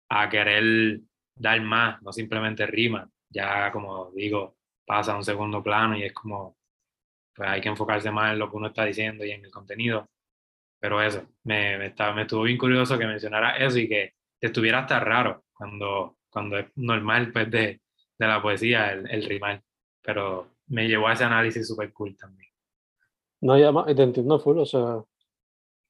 a 0.08 0.28
querer 0.28 1.00
dar 1.34 1.60
más, 1.62 2.02
no 2.02 2.12
simplemente 2.12 2.66
rima, 2.66 3.08
ya 3.28 3.70
como 3.72 4.10
digo, 4.12 4.56
pasa 4.86 5.12
a 5.12 5.16
un 5.16 5.24
segundo 5.24 5.62
plano 5.62 5.96
y 5.96 6.04
es 6.04 6.12
como, 6.12 6.56
pues 7.34 7.48
hay 7.48 7.60
que 7.60 7.68
enfocarse 7.68 8.10
más 8.10 8.32
en 8.32 8.38
lo 8.38 8.50
que 8.50 8.56
uno 8.56 8.68
está 8.68 8.84
diciendo 8.84 9.24
y 9.24 9.32
en 9.32 9.44
el 9.44 9.50
contenido. 9.50 10.08
Pero 10.78 11.02
eso, 11.02 11.22
me, 11.44 11.78
me, 11.78 11.94
me 12.14 12.22
estuvo 12.22 12.42
bien 12.42 12.58
curioso 12.58 12.98
que 12.98 13.06
mencionara 13.06 13.56
eso 13.56 13.78
y 13.78 13.88
que 13.88 14.14
estuviera 14.40 14.80
hasta 14.80 15.00
raro 15.00 15.44
cuando, 15.52 16.18
cuando 16.28 16.58
es 16.58 16.66
normal 16.76 17.32
pues, 17.32 17.50
de, 17.50 17.80
de 18.18 18.26
la 18.26 18.42
poesía 18.42 18.92
el, 18.92 19.10
el 19.10 19.24
rimar. 19.24 19.62
Pero 20.02 20.48
me 20.66 20.86
llevó 20.86 21.08
a 21.08 21.14
ese 21.14 21.24
análisis 21.24 21.66
súper 21.66 21.92
cool 21.92 22.16
también. 22.16 22.50
No, 23.40 23.58
ya 23.58 23.72
más, 23.72 23.90
y 23.90 23.94
te 23.94 24.02
entiendo 24.02 24.38
full, 24.38 24.58
o 24.58 24.66
sea, 24.66 25.02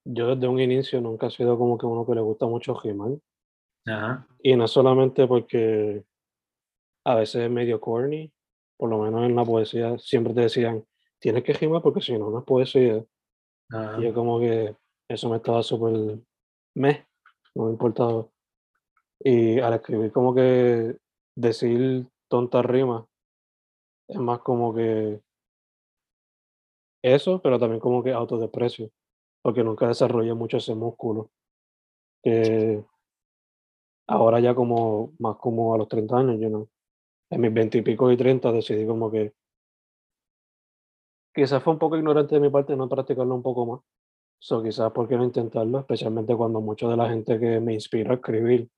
yo 0.04 0.34
desde 0.34 0.48
un 0.48 0.60
inicio 0.60 1.00
nunca 1.00 1.26
he 1.28 1.30
sido 1.30 1.56
como 1.58 1.78
que 1.78 1.86
uno 1.86 2.04
que 2.06 2.14
le 2.14 2.20
gusta 2.20 2.46
mucho 2.46 2.78
rimar. 2.80 3.10
Ajá. 3.86 4.26
Y 4.42 4.56
no 4.56 4.66
solamente 4.66 5.26
porque 5.26 6.04
a 7.04 7.14
veces 7.16 7.42
es 7.42 7.50
medio 7.50 7.80
corny, 7.80 8.32
por 8.76 8.90
lo 8.90 8.98
menos 8.98 9.24
en 9.24 9.36
la 9.36 9.44
poesía 9.44 9.98
siempre 9.98 10.34
te 10.34 10.42
decían, 10.42 10.84
tienes 11.24 11.42
que 11.42 11.54
rimar 11.54 11.80
porque 11.80 12.02
si 12.02 12.18
no, 12.18 12.28
no 12.28 12.40
es 12.40 12.44
poesía. 12.44 13.02
Y 13.98 14.02
yo 14.02 14.12
como 14.12 14.38
que 14.38 14.76
eso 15.08 15.30
me 15.30 15.36
estaba 15.36 15.62
súper 15.62 16.18
meh, 16.74 17.06
no 17.54 17.64
me 17.64 17.70
importaba. 17.70 18.28
Y 19.20 19.58
al 19.58 19.72
escribir 19.72 20.12
como 20.12 20.34
que 20.34 20.98
decir 21.34 22.06
tontas 22.28 22.66
rimas, 22.66 23.06
es 24.06 24.18
más 24.18 24.40
como 24.40 24.74
que 24.74 25.22
eso, 27.02 27.40
pero 27.40 27.58
también 27.58 27.80
como 27.80 28.02
que 28.02 28.12
autodeprecio, 28.12 28.90
porque 29.40 29.64
nunca 29.64 29.88
desarrollé 29.88 30.34
mucho 30.34 30.58
ese 30.58 30.74
músculo. 30.74 31.30
Que 32.22 32.84
ahora 34.08 34.40
ya 34.40 34.54
como, 34.54 35.14
más 35.18 35.36
como 35.36 35.74
a 35.74 35.78
los 35.78 35.88
30 35.88 36.18
años, 36.18 36.38
yo 36.38 36.50
no. 36.50 36.68
En 37.30 37.40
mis 37.40 37.54
20 37.54 37.78
y 37.78 37.82
pico 37.82 38.12
y 38.12 38.16
30 38.18 38.52
decidí 38.52 38.86
como 38.86 39.10
que 39.10 39.32
quizás 41.34 41.62
fue 41.62 41.72
un 41.72 41.78
poco 41.78 41.96
ignorante 41.96 42.34
de 42.36 42.40
mi 42.40 42.50
parte 42.50 42.76
no 42.76 42.88
practicarlo 42.88 43.34
un 43.34 43.42
poco 43.42 43.66
más. 43.66 43.80
So, 44.38 44.62
quizás 44.62 44.92
por 44.92 45.08
qué 45.08 45.16
no 45.16 45.24
intentarlo, 45.24 45.78
especialmente 45.78 46.36
cuando 46.36 46.60
mucha 46.60 46.86
de 46.86 46.96
la 46.96 47.08
gente 47.08 47.38
que 47.40 47.60
me 47.60 47.74
inspira 47.74 48.12
a 48.12 48.14
escribir 48.16 48.68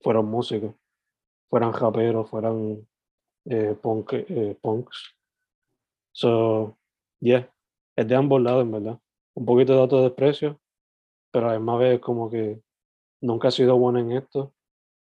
fueron 0.00 0.26
músicos, 0.26 0.74
fueran 1.50 1.72
raperos, 1.72 2.30
fueran 2.30 2.86
eh, 3.44 3.76
punk, 3.80 4.14
eh, 4.14 4.56
punks. 4.60 5.14
So, 6.12 6.78
yeah, 7.20 7.50
es 7.96 8.08
de 8.08 8.14
ambos 8.14 8.40
lados, 8.40 8.62
en 8.62 8.72
verdad. 8.72 8.98
Un 9.34 9.44
poquito 9.44 9.74
de 9.74 9.80
autodesprecio, 9.80 10.58
pero 11.30 11.50
además 11.50 11.78
ves 11.80 12.00
como 12.00 12.30
que 12.30 12.62
nunca 13.20 13.48
he 13.48 13.52
sido 13.52 13.76
bueno 13.76 13.98
en 13.98 14.12
esto. 14.12 14.54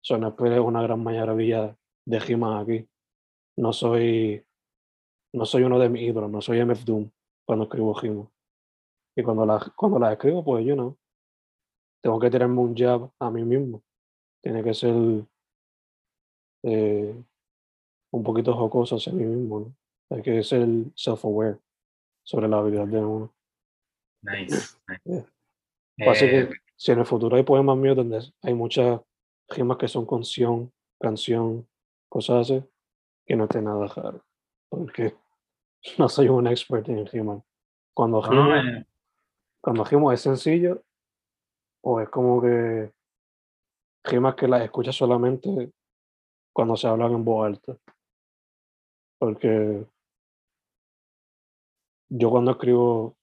So, 0.00 0.16
no 0.16 0.28
esperes 0.28 0.60
una 0.60 0.82
gran 0.82 1.02
maravilla 1.02 1.76
de 2.04 2.18
rimas 2.20 2.62
aquí. 2.62 2.88
No 3.56 3.72
soy, 3.72 4.44
no 5.32 5.44
soy 5.44 5.62
uno 5.62 5.78
de 5.78 5.88
mis 5.88 6.02
ídolos, 6.02 6.30
no 6.30 6.40
soy 6.40 6.60
MF 6.60 6.84
Doom 6.84 7.10
cuando 7.46 7.64
escribo 7.64 7.98
rimas. 7.98 8.28
Y 9.16 9.22
cuando 9.22 9.44
las 9.44 9.70
cuando 9.70 9.98
las 9.98 10.12
escribo, 10.12 10.44
pues 10.44 10.64
yo 10.64 10.76
no. 10.76 10.96
Tengo 12.02 12.20
que 12.20 12.30
tirarme 12.30 12.60
un 12.60 12.76
jab 12.76 13.10
a 13.18 13.30
mí 13.30 13.44
mismo. 13.44 13.82
Tiene 14.42 14.62
que 14.62 14.72
ser 14.74 14.94
eh, 16.62 17.24
un 18.12 18.22
poquito 18.22 18.54
jocoso 18.54 18.96
hacia 18.96 19.12
mí 19.12 19.24
mismo, 19.24 19.60
¿no? 19.60 19.76
Hay 20.10 20.22
que 20.22 20.42
ser 20.42 20.66
self-aware 20.94 21.58
sobre 22.22 22.48
la 22.48 22.58
habilidad 22.58 22.86
de 22.86 22.98
uno. 22.98 23.34
Nice. 24.22 24.78
nice. 24.88 25.26
Yeah. 25.96 26.10
Así 26.12 26.26
que 26.26 26.40
Eh, 26.40 26.50
si 26.76 26.92
en 26.92 27.00
el 27.00 27.06
futuro 27.06 27.36
hay 27.36 27.42
poemas 27.42 27.76
míos 27.76 27.96
donde 27.96 28.20
hay 28.42 28.54
muchas 28.54 29.00
rimas 29.48 29.78
que 29.78 29.88
son 29.88 30.06
canción, 30.06 30.72
canción, 31.00 31.66
cosas 32.08 32.50
así, 32.50 32.64
que 33.26 33.34
no 33.34 33.44
esté 33.44 33.60
nada 33.60 33.86
raro. 33.88 34.24
Porque 34.68 35.14
no 35.98 36.08
soy 36.08 36.28
un 36.28 36.46
experto 36.46 36.92
en 36.92 37.06
rimar. 37.06 37.42
Cuando 37.94 38.22
rimo, 38.22 38.54
eh, 38.54 38.86
cuando 39.60 39.84
rimo 39.84 40.12
es 40.12 40.20
sencillo, 40.20 40.82
o 41.82 42.00
es 42.00 42.08
como 42.08 42.40
que 42.40 42.92
rimas 44.04 44.34
que 44.34 44.48
las 44.48 44.62
escuchas 44.62 44.94
solamente 44.94 45.72
cuando 46.52 46.76
se 46.76 46.86
hablan 46.86 47.12
en 47.12 47.24
voz 47.24 47.46
alta. 47.46 47.76
Porque 49.18 49.86
yo 52.08 52.30
cuando 52.30 52.52
escribo, 52.52 53.16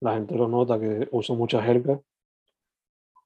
la 0.00 0.14
gente 0.14 0.34
lo 0.34 0.48
nota 0.48 0.78
que 0.78 1.08
uso 1.10 1.34
mucha 1.34 1.62
jerga 1.62 2.00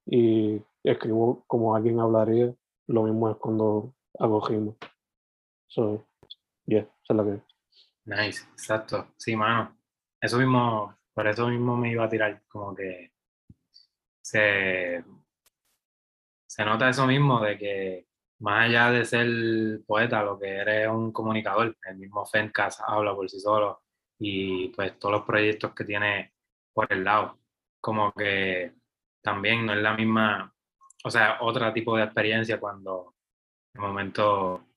y 0.06 0.62
escribo 0.82 1.44
como 1.46 1.74
alguien 1.74 2.00
hablaría, 2.00 2.54
lo 2.86 3.02
mismo 3.02 3.30
es 3.30 3.36
cuando 3.36 3.92
hago 4.18 4.40
rima. 4.46 4.72
So, 5.68 6.04
yeah, 6.66 6.88
es 7.12 7.16
la 7.16 7.24
que. 7.24 7.42
Nice, 8.04 8.44
exacto. 8.52 9.14
Sí, 9.16 9.36
mano. 9.36 9.76
Eso 10.20 10.38
mismo, 10.38 10.98
por 11.14 11.26
eso 11.26 11.48
mismo 11.48 11.76
me 11.76 11.90
iba 11.90 12.04
a 12.04 12.08
tirar, 12.08 12.42
como 12.48 12.74
que 12.74 13.12
se, 14.22 15.04
se 16.46 16.64
nota 16.64 16.88
eso 16.88 17.06
mismo 17.06 17.40
de 17.40 17.58
que 17.58 18.06
más 18.40 18.66
allá 18.66 18.90
de 18.90 19.04
ser 19.04 19.84
poeta, 19.86 20.22
lo 20.22 20.38
que 20.38 20.48
eres 20.48 20.88
un 20.88 21.12
comunicador, 21.12 21.76
el 21.84 21.96
mismo 21.96 22.24
Fencast 22.26 22.80
habla 22.86 23.14
por 23.14 23.28
sí 23.28 23.38
solo 23.38 23.82
y 24.18 24.68
pues 24.68 24.98
todos 24.98 25.12
los 25.12 25.22
proyectos 25.24 25.74
que 25.74 25.84
tiene 25.84 26.34
por 26.72 26.90
el 26.92 27.04
lado, 27.04 27.38
como 27.80 28.12
que 28.12 28.74
también 29.22 29.66
no 29.66 29.74
es 29.74 29.82
la 29.82 29.94
misma, 29.94 30.54
o 31.04 31.10
sea, 31.10 31.38
otro 31.40 31.72
tipo 31.72 31.96
de 31.96 32.04
experiencia 32.04 32.60
cuando 32.60 33.14
de 33.74 33.80
momento 33.80 34.69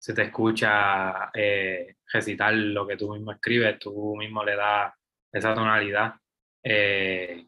se 0.00 0.14
te 0.14 0.22
escucha 0.22 1.30
eh, 1.34 1.96
recitar 2.10 2.54
lo 2.54 2.86
que 2.86 2.96
tú 2.96 3.12
mismo 3.12 3.32
escribes, 3.32 3.78
tú 3.78 4.16
mismo 4.16 4.42
le 4.42 4.56
das 4.56 4.94
esa 5.30 5.54
tonalidad 5.54 6.14
eh, 6.64 7.46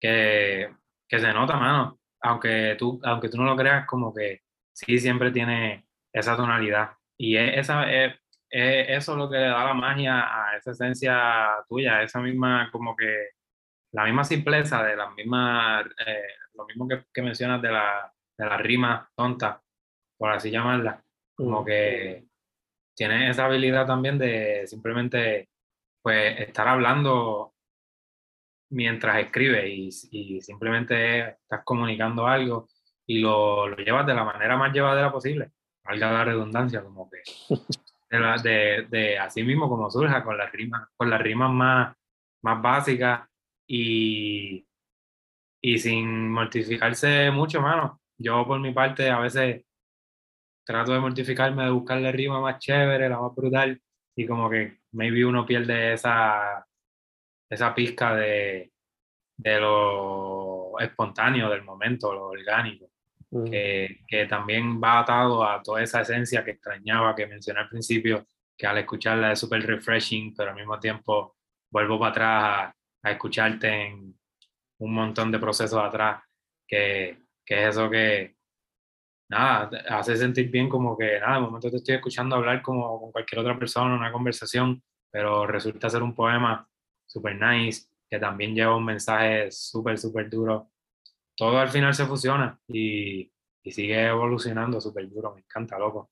que, 0.00 0.74
que 1.06 1.20
se 1.20 1.32
nota, 1.34 1.56
mano. 1.56 2.00
Aunque 2.22 2.76
tú, 2.78 2.98
aunque 3.04 3.28
tú 3.28 3.36
no 3.36 3.44
lo 3.44 3.56
creas, 3.56 3.86
como 3.86 4.12
que 4.14 4.40
sí 4.72 4.98
siempre 4.98 5.30
tiene 5.30 5.86
esa 6.12 6.34
tonalidad. 6.34 6.92
Y 7.18 7.36
es, 7.36 7.58
esa, 7.58 7.92
es, 7.92 8.14
eso 8.50 9.14
lo 9.14 9.28
que 9.28 9.36
le 9.36 9.48
da 9.48 9.66
la 9.66 9.74
magia 9.74 10.20
a 10.20 10.56
esa 10.56 10.70
esencia 10.70 11.46
tuya, 11.68 12.02
esa 12.02 12.20
misma, 12.20 12.70
como 12.72 12.96
que, 12.96 13.30
la 13.92 14.04
misma 14.04 14.24
simpleza 14.24 14.82
de 14.82 14.96
la 14.96 15.10
misma, 15.10 15.82
eh, 16.06 16.22
lo 16.54 16.64
mismo 16.64 16.88
que, 16.88 17.04
que 17.12 17.22
mencionas 17.22 17.60
de 17.60 17.70
la, 17.70 18.12
de 18.38 18.46
la 18.46 18.56
rima 18.56 19.10
tonta, 19.14 19.62
por 20.18 20.32
así 20.32 20.50
llamarla, 20.50 21.05
como 21.36 21.64
que 21.64 22.24
tiene 22.94 23.30
esa 23.30 23.44
habilidad 23.44 23.86
también 23.86 24.18
de 24.18 24.66
simplemente, 24.66 25.50
pues, 26.02 26.40
estar 26.40 26.66
hablando 26.66 27.52
mientras 28.70 29.18
escribe 29.18 29.68
y, 29.68 29.90
y 30.10 30.40
simplemente 30.40 31.20
estás 31.30 31.62
comunicando 31.64 32.26
algo 32.26 32.68
y 33.06 33.20
lo, 33.20 33.68
lo, 33.68 33.76
llevas 33.76 34.06
de 34.06 34.14
la 34.14 34.24
manera 34.24 34.56
más 34.56 34.72
llevadera 34.72 35.12
posible, 35.12 35.52
valga 35.84 36.10
la 36.10 36.24
redundancia, 36.24 36.82
como 36.82 37.08
que 37.08 37.18
de, 38.10 38.42
de, 38.42 38.86
de 38.88 39.18
así 39.18 39.44
mismo 39.44 39.68
como 39.68 39.90
surja, 39.90 40.24
con 40.24 40.36
las 40.36 40.50
rimas, 40.50 40.88
con 40.96 41.10
las 41.10 41.20
rimas 41.20 41.50
más, 41.52 41.94
más 42.42 42.62
básicas 42.62 43.28
y, 43.66 44.66
y 45.60 45.78
sin 45.78 46.30
mortificarse 46.30 47.30
mucho, 47.30 47.60
mano. 47.60 48.00
Yo 48.18 48.46
por 48.46 48.58
mi 48.58 48.72
parte 48.72 49.10
a 49.10 49.18
veces 49.18 49.65
trato 50.66 50.92
de 50.92 50.98
mortificarme, 50.98 51.64
de 51.64 51.70
buscarle 51.70 52.12
rima 52.12 52.40
más 52.40 52.58
chévere, 52.58 53.08
la 53.08 53.20
más 53.20 53.34
brutal, 53.34 53.80
y 54.16 54.26
como 54.26 54.50
que 54.50 54.80
maybe 54.92 55.24
uno 55.24 55.46
pierde 55.46 55.92
esa, 55.92 56.66
esa 57.48 57.74
pizca 57.74 58.14
de, 58.16 58.72
de 59.36 59.60
lo 59.60 60.78
espontáneo 60.80 61.48
del 61.48 61.62
momento, 61.62 62.12
lo 62.12 62.26
orgánico. 62.26 62.90
Mm. 63.30 63.50
que, 63.50 64.26
también 64.28 64.80
va 64.80 65.00
atado 65.00 65.44
a 65.44 65.60
toda 65.60 65.82
esa 65.82 66.00
esencia 66.00 66.44
que 66.44 66.52
extrañaba, 66.52 67.14
que 67.14 67.26
mencioné 67.26 67.60
al 67.60 67.68
principio, 67.68 68.26
que 68.56 68.66
al 68.66 68.78
escucharla 68.78 69.32
es 69.32 69.40
súper 69.40 69.66
refreshing, 69.66 70.34
pero 70.34 70.50
al 70.50 70.56
mismo 70.56 70.78
tiempo 70.78 71.36
vuelvo 71.70 71.98
para 71.98 72.10
atrás 72.10 72.74
a, 73.02 73.10
escucharte 73.10 73.68
en 73.68 74.16
un 74.78 74.94
montón 74.94 75.30
de 75.30 75.38
procesos 75.38 75.80
atrás, 75.82 76.22
que, 76.66 77.18
que, 77.44 77.62
es 77.62 77.68
eso 77.70 77.90
que, 77.90 78.35
nada, 79.28 79.70
hace 79.88 80.16
sentir 80.16 80.50
bien 80.50 80.68
como 80.68 80.96
que, 80.96 81.18
nada, 81.20 81.36
de 81.36 81.40
momento 81.40 81.70
te 81.70 81.76
estoy 81.76 81.96
escuchando 81.96 82.36
hablar 82.36 82.62
como 82.62 83.00
con 83.00 83.12
cualquier 83.12 83.40
otra 83.40 83.58
persona, 83.58 83.94
una 83.94 84.12
conversación, 84.12 84.82
pero 85.10 85.46
resulta 85.46 85.90
ser 85.90 86.02
un 86.02 86.14
poema 86.14 86.68
súper 87.06 87.40
nice, 87.40 87.88
que 88.08 88.18
también 88.18 88.54
lleva 88.54 88.76
un 88.76 88.84
mensaje 88.84 89.50
súper, 89.50 89.98
súper 89.98 90.30
duro 90.30 90.70
todo 91.36 91.58
al 91.58 91.68
final 91.68 91.94
se 91.94 92.06
fusiona 92.06 92.58
y, 92.66 93.30
y 93.62 93.70
sigue 93.70 94.06
evolucionando 94.06 94.80
súper 94.80 95.08
duro. 95.08 95.34
Me 95.34 95.40
encanta, 95.42 95.78
loco. 95.78 96.10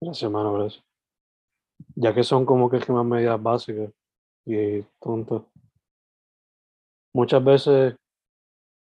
Gracias, 0.00 0.24
hermano, 0.24 0.54
gracias. 0.54 0.84
Ya 1.94 2.14
que 2.14 2.24
son 2.24 2.44
como 2.44 2.68
que 2.68 2.80
más 2.92 3.06
medidas 3.06 3.40
básicas 3.40 3.90
y 4.44 4.82
tontas. 5.00 5.42
Muchas 7.14 7.42
veces 7.42 7.94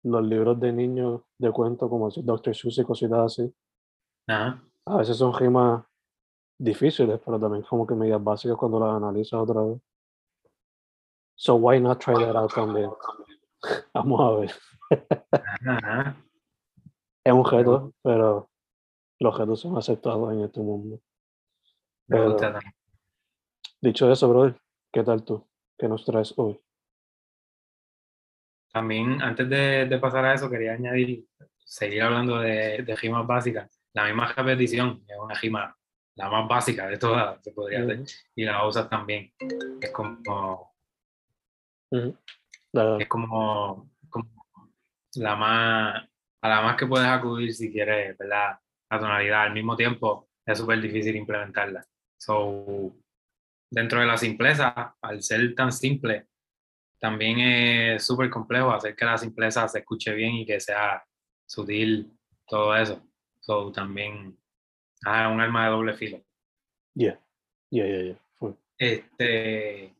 los 0.04 0.24
libros 0.24 0.60
de 0.60 0.72
niños 0.72 1.22
de 1.38 1.52
cuento, 1.52 1.90
como 1.90 2.10
Dr. 2.10 2.56
Seuss 2.56 2.80
y 2.80 2.84
cositas 2.84 3.20
así, 3.20 3.54
a 4.28 4.98
veces 4.98 5.18
son 5.18 5.34
rimas 5.34 5.84
difíciles, 6.58 7.20
pero 7.24 7.40
también 7.40 7.64
como 7.64 7.86
que 7.86 7.96
medidas 7.96 8.24
básicas 8.24 8.58
cuando 8.58 8.80
las 8.80 8.96
analizas 8.96 9.34
otra 9.34 9.62
vez. 9.62 9.80
So 11.36 11.56
why 11.56 11.80
not 11.80 12.00
try 12.00 12.14
that 12.14 12.36
out 12.36 12.54
también? 12.54 12.92
Vamos 13.94 14.20
a 14.22 14.40
ver. 14.40 14.52
Es 17.24 17.34
un 17.34 17.46
reto, 17.46 17.94
pero 18.02 18.50
los 19.20 19.38
retos 19.38 19.60
son 19.60 19.78
aceptados 19.78 20.34
en 20.34 20.42
este 20.42 20.60
mundo. 20.60 21.00
dicho 23.82 24.12
eso, 24.12 24.30
brother, 24.30 24.60
¿qué 24.92 25.04
tal 25.04 25.24
tú? 25.24 25.48
¿Qué 25.78 25.88
nos 25.88 26.04
traes 26.06 26.34
hoy? 26.38 26.60
También, 28.71 29.21
antes 29.21 29.49
de, 29.49 29.99
pasar 30.01 30.25
a 30.25 30.34
eso, 30.34 30.49
quería 30.49 30.73
añadir, 30.73 31.25
seguir 31.57 32.03
hablando 32.03 32.39
de, 32.39 32.84
de 32.84 32.95
rimas 32.95 33.27
básicas. 33.27 33.69
La 33.93 34.05
misma 34.05 34.31
repetición 34.31 35.03
es 35.07 35.17
una 35.17 35.36
rima, 35.36 35.75
la 36.15 36.29
más 36.29 36.47
básica 36.47 36.88
de 36.88 36.97
todas, 36.97 37.43
se 37.43 37.51
podría 37.51 37.81
hacer. 37.81 38.03
Y 38.36 38.45
la 38.45 38.65
usas 38.65 38.89
también. 38.89 39.34
Es 39.81 39.91
como. 39.91 40.73
Es 41.91 43.07
como 43.07 43.91
la 45.15 45.36
más, 45.36 46.10
a 46.41 46.49
la 46.49 46.62
más 46.62 46.77
que 46.77 46.88
puedes 46.88 47.07
acudir 47.07 47.53
si 47.53 47.71
quieres, 47.71 48.17
¿verdad? 48.17 48.60
La 48.89 48.99
tonalidad. 48.99 49.43
Al 49.43 49.53
mismo 49.53 49.75
tiempo, 49.75 50.29
es 50.45 50.57
súper 50.57 50.79
difícil 50.79 51.15
implementarla. 51.15 51.86
So, 52.17 52.93
dentro 53.69 53.99
de 53.99 54.05
la 54.05 54.17
simpleza, 54.17 54.95
al 55.01 55.21
ser 55.21 55.53
tan 55.55 55.71
simple, 55.71 56.27
también 57.02 57.40
es 57.40 58.06
súper 58.06 58.30
complejo 58.30 58.72
hacer 58.72 58.96
que 58.96 59.06
la 59.06 59.18
simpleza 59.18 59.68
se 59.68 59.80
escuche 59.80 60.14
bien 60.14 60.36
y 60.36 60.46
que 60.46 60.60
sea 60.60 61.04
sutil, 61.48 62.16
todo 62.48 62.76
eso. 62.76 63.02
So, 63.40 63.72
también 63.72 64.38
ah, 65.04 65.28
un 65.30 65.42
arma 65.42 65.66
de 65.66 65.72
doble 65.72 65.94
filo. 65.96 66.24
Yeah, 66.94 67.20
yeah, 67.72 67.88
yeah, 67.88 68.04
yeah. 68.04 68.18
Este, 68.78 69.96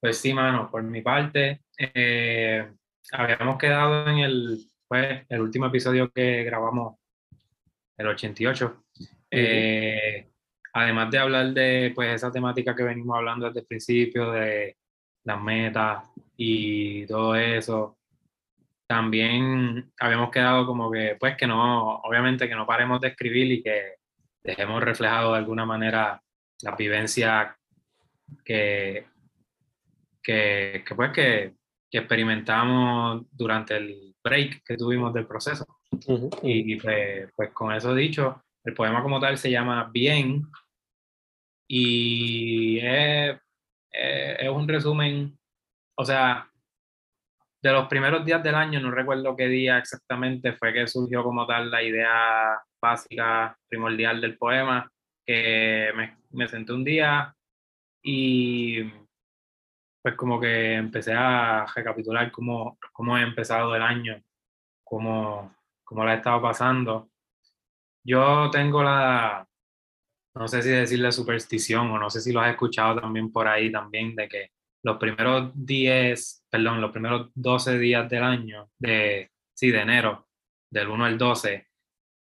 pues 0.00 0.18
sí, 0.18 0.32
mano, 0.32 0.70
por 0.70 0.82
mi 0.84 1.02
parte, 1.02 1.62
eh, 1.76 2.68
habíamos 3.12 3.58
quedado 3.58 4.08
en 4.08 4.18
el, 4.18 4.70
pues, 4.86 5.24
el 5.28 5.40
último 5.40 5.66
episodio 5.66 6.10
que 6.12 6.44
grabamos, 6.44 6.98
el 7.96 8.06
88. 8.06 8.84
Eh, 9.30 10.30
además 10.72 11.10
de 11.10 11.18
hablar 11.18 11.52
de 11.52 11.92
pues, 11.94 12.14
esa 12.14 12.30
temática 12.30 12.76
que 12.76 12.84
venimos 12.84 13.16
hablando 13.16 13.46
desde 13.46 13.60
el 13.60 13.66
principio, 13.66 14.30
de 14.30 14.76
las 15.24 15.40
metas 15.40 16.04
y 16.36 17.06
todo 17.06 17.34
eso, 17.34 17.98
también 18.86 19.92
habíamos 19.98 20.30
quedado 20.30 20.66
como 20.66 20.90
que, 20.90 21.16
pues 21.18 21.36
que 21.36 21.46
no, 21.46 21.96
obviamente 21.96 22.48
que 22.48 22.54
no 22.54 22.66
paremos 22.66 23.00
de 23.00 23.08
escribir 23.08 23.52
y 23.52 23.62
que 23.62 23.96
dejemos 24.42 24.82
reflejado 24.82 25.32
de 25.32 25.38
alguna 25.38 25.66
manera 25.66 26.22
la 26.62 26.76
vivencia 26.76 27.56
que, 28.44 29.06
que, 30.22 30.82
que 30.86 30.94
pues 30.94 31.12
que 31.12 31.58
que 31.90 31.98
experimentamos 31.98 33.24
durante 33.32 33.76
el 33.76 34.14
break 34.22 34.62
que 34.64 34.76
tuvimos 34.76 35.12
del 35.14 35.26
proceso. 35.26 35.66
Y 36.42 36.76
pues, 36.76 37.30
pues, 37.34 37.50
con 37.52 37.72
eso 37.72 37.94
dicho, 37.94 38.42
el 38.64 38.74
poema 38.74 39.02
como 39.02 39.20
tal 39.20 39.38
se 39.38 39.50
llama 39.50 39.90
Bien 39.92 40.42
y 41.66 42.78
es, 42.80 43.38
es, 43.92 44.48
un 44.48 44.68
resumen, 44.68 45.38
o 45.96 46.04
sea, 46.04 46.48
de 47.62 47.72
los 47.72 47.88
primeros 47.88 48.24
días 48.24 48.42
del 48.42 48.54
año, 48.54 48.80
no 48.80 48.90
recuerdo 48.90 49.36
qué 49.36 49.48
día 49.48 49.78
exactamente 49.78 50.52
fue 50.52 50.72
que 50.72 50.86
surgió 50.86 51.22
como 51.24 51.46
tal 51.46 51.70
la 51.70 51.82
idea 51.82 52.60
básica, 52.80 53.56
primordial 53.68 54.20
del 54.20 54.38
poema, 54.38 54.90
que 55.26 55.90
me, 55.96 56.18
me 56.30 56.48
senté 56.48 56.72
un 56.72 56.84
día 56.84 57.34
y 58.02 58.84
pues 60.02 60.14
como 60.14 60.40
que 60.40 60.74
empecé 60.74 61.12
a 61.12 61.66
recapitular 61.74 62.30
cómo, 62.30 62.78
cómo 62.92 63.18
he 63.18 63.22
empezado 63.22 63.74
el 63.74 63.82
año, 63.82 64.22
cómo, 64.84 65.56
cómo 65.84 66.04
la 66.04 66.14
he 66.14 66.16
estado 66.18 66.40
pasando. 66.40 67.10
Yo 68.04 68.50
tengo 68.50 68.82
la, 68.82 69.47
no 70.34 70.48
sé 70.48 70.62
si 70.62 70.70
decirle 70.70 71.12
superstición 71.12 71.90
o 71.90 71.98
no 71.98 72.10
sé 72.10 72.20
si 72.20 72.32
lo 72.32 72.40
has 72.40 72.50
escuchado 72.50 73.00
también 73.00 73.32
por 73.32 73.48
ahí 73.48 73.72
también, 73.72 74.14
de 74.14 74.28
que 74.28 74.50
los 74.82 74.96
primeros 74.98 75.50
10, 75.54 76.44
perdón, 76.50 76.80
los 76.80 76.92
primeros 76.92 77.30
12 77.34 77.78
días 77.78 78.08
del 78.08 78.22
año, 78.22 78.70
de, 78.78 79.30
sí, 79.54 79.70
de 79.70 79.80
enero, 79.80 80.28
del 80.70 80.88
1 80.88 81.04
al 81.04 81.18
12, 81.18 81.66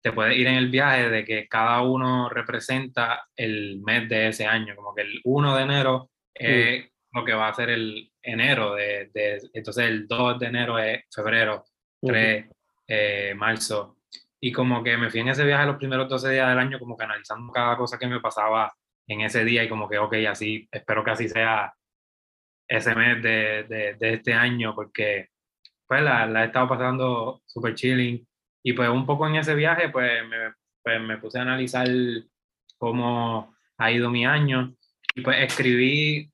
te 0.02 0.12
puedes 0.12 0.36
ir 0.36 0.46
en 0.46 0.56
el 0.56 0.68
viaje 0.68 1.08
de 1.08 1.24
que 1.24 1.48
cada 1.48 1.80
uno 1.80 2.28
representa 2.28 3.26
el 3.34 3.80
mes 3.80 4.08
de 4.08 4.28
ese 4.28 4.46
año, 4.46 4.76
como 4.76 4.94
que 4.94 5.02
el 5.02 5.20
1 5.24 5.56
de 5.56 5.62
enero 5.62 6.10
es 6.34 6.84
lo 7.12 7.24
que 7.24 7.32
va 7.32 7.48
a 7.48 7.54
ser 7.54 7.70
el 7.70 8.12
enero, 8.20 8.74
de, 8.74 9.10
de, 9.14 9.40
entonces 9.54 9.86
el 9.86 10.06
2 10.06 10.38
de 10.40 10.46
enero 10.46 10.78
es 10.78 11.04
febrero, 11.14 11.64
3 12.02 12.46
eh, 12.86 13.34
marzo, 13.34 13.98
y 14.46 14.52
como 14.52 14.82
que 14.82 14.98
me 14.98 15.08
fui 15.08 15.20
en 15.20 15.28
ese 15.28 15.42
viaje 15.42 15.64
los 15.64 15.78
primeros 15.78 16.06
12 16.06 16.30
días 16.30 16.50
del 16.50 16.58
año, 16.58 16.78
como 16.78 16.98
que 16.98 17.04
analizando 17.04 17.50
cada 17.50 17.78
cosa 17.78 17.98
que 17.98 18.06
me 18.06 18.20
pasaba 18.20 18.70
en 19.06 19.22
ese 19.22 19.42
día 19.42 19.64
y 19.64 19.70
como 19.70 19.88
que, 19.88 19.96
ok, 19.96 20.16
así, 20.28 20.68
espero 20.70 21.02
que 21.02 21.12
así 21.12 21.30
sea 21.30 21.72
ese 22.68 22.94
mes 22.94 23.22
de, 23.22 23.62
de, 23.62 23.94
de 23.94 24.12
este 24.12 24.34
año, 24.34 24.74
porque 24.74 25.30
pues 25.86 26.02
la, 26.02 26.26
la 26.26 26.42
he 26.42 26.46
estado 26.48 26.68
pasando 26.68 27.40
súper 27.46 27.74
chilling. 27.74 28.22
Y 28.62 28.74
pues 28.74 28.90
un 28.90 29.06
poco 29.06 29.26
en 29.26 29.36
ese 29.36 29.54
viaje, 29.54 29.88
pues 29.88 30.28
me, 30.28 30.52
pues 30.82 31.00
me 31.00 31.16
puse 31.16 31.38
a 31.38 31.42
analizar 31.42 31.88
cómo 32.76 33.56
ha 33.78 33.90
ido 33.92 34.10
mi 34.10 34.26
año. 34.26 34.74
Y 35.14 35.22
pues 35.22 35.38
escribí 35.40 36.30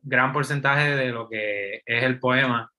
gran 0.00 0.32
porcentaje 0.32 0.96
de 0.96 1.10
lo 1.10 1.28
que 1.28 1.82
es 1.84 2.04
el 2.04 2.18
poema, 2.18 2.72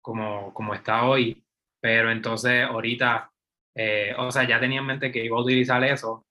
como, 0.00 0.54
como 0.54 0.72
está 0.72 1.04
hoy. 1.04 1.44
Pero 1.82 2.10
entonces 2.10 2.62
ahorita, 2.64 3.30
eh, 3.76 4.14
o 4.16 4.32
sea, 4.32 4.48
ya 4.48 4.58
tenía 4.58 4.80
en 4.80 4.86
mente 4.86 5.12
que 5.12 5.22
iba 5.22 5.36
a 5.36 5.42
utilizar 5.42 5.84
eso, 5.84 6.26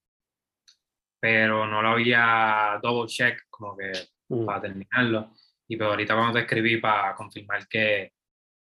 pero 1.20 1.68
no 1.68 1.82
lo 1.82 1.90
había 1.90 2.80
double 2.82 3.08
check 3.08 3.44
como 3.50 3.78
que 3.78 3.92
mm. 4.30 4.46
para 4.46 4.62
terminarlo. 4.62 5.32
Y 5.68 5.78
pues 5.78 5.90
ahorita 5.90 6.16
cuando 6.16 6.34
te 6.34 6.40
escribí 6.40 6.78
para 6.78 7.16
confirmar 7.16 7.68
que, 7.68 8.14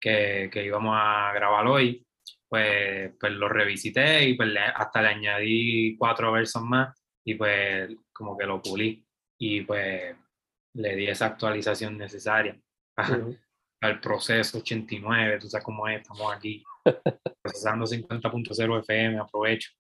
que, 0.01 0.49
que, 0.53 0.65
íbamos 0.65 0.97
a 0.97 1.33
grabar 1.35 1.67
hoy, 1.67 2.07
pues, 2.49 3.13
pues 3.19 3.33
lo 3.33 3.49
revisité 3.49 4.29
y 4.29 4.35
pues 4.35 4.51
hasta 4.75 5.03
le 5.03 5.09
añadí 5.09 5.97
cuatro 5.97 6.33
versos 6.33 6.63
más 6.63 6.97
y 7.25 7.35
pues 7.35 7.91
como 8.13 8.37
que 8.37 8.47
lo 8.47 8.63
pulí 8.63 9.05
y 9.39 9.63
pues 9.63 10.17
le 10.75 10.97
di 10.97 11.07
esa 11.09 11.27
actualización 11.27 11.99
necesaria 11.99 12.57
al 13.81 14.01
proceso 14.01 14.59
89, 14.59 15.39
tú 15.41 15.49
sabes 15.49 15.65
cómo 15.65 15.89
es, 15.89 16.03
estamos 16.03 16.35
aquí 16.35 16.63
procesando 17.43 17.87
50.0 17.87 18.81
FM, 18.81 19.19
aprovecho. 19.19 19.71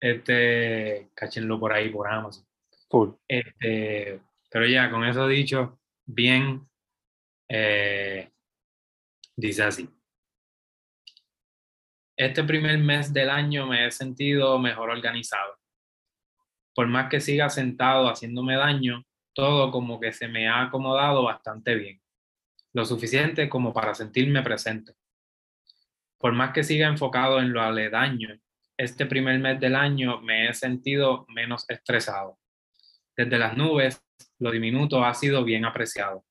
Este, 0.00 1.10
cáchenlo 1.14 1.58
por 1.58 1.72
ahí 1.72 1.90
por 1.90 2.08
Amazon. 2.08 2.46
Este, 3.26 4.20
pero 4.50 4.66
ya, 4.66 4.90
con 4.90 5.04
eso 5.04 5.26
dicho, 5.26 5.80
bien, 6.06 6.68
eh, 7.48 8.30
dice 9.36 9.62
así. 9.64 9.88
Este 12.16 12.44
primer 12.44 12.78
mes 12.78 13.12
del 13.12 13.30
año 13.30 13.66
me 13.66 13.86
he 13.86 13.90
sentido 13.90 14.58
mejor 14.58 14.90
organizado. 14.90 15.58
Por 16.74 16.86
más 16.86 17.08
que 17.08 17.20
siga 17.20 17.48
sentado 17.50 18.08
haciéndome 18.08 18.56
daño, 18.56 19.04
todo 19.32 19.72
como 19.72 19.98
que 19.98 20.12
se 20.12 20.28
me 20.28 20.48
ha 20.48 20.62
acomodado 20.62 21.24
bastante 21.24 21.74
bien. 21.74 22.00
Lo 22.72 22.84
suficiente 22.84 23.48
como 23.48 23.72
para 23.72 23.94
sentirme 23.94 24.42
presente. 24.42 24.94
Por 26.24 26.32
más 26.32 26.54
que 26.54 26.64
siga 26.64 26.88
enfocado 26.88 27.38
en 27.38 27.52
lo 27.52 27.60
aledaño, 27.60 28.40
este 28.78 29.04
primer 29.04 29.38
mes 29.40 29.60
del 29.60 29.76
año 29.76 30.22
me 30.22 30.48
he 30.48 30.54
sentido 30.54 31.26
menos 31.28 31.68
estresado. 31.68 32.38
Desde 33.14 33.38
las 33.38 33.58
nubes, 33.58 34.02
lo 34.38 34.50
diminuto 34.50 35.04
ha 35.04 35.12
sido 35.12 35.44
bien 35.44 35.66
apreciado. 35.66 36.24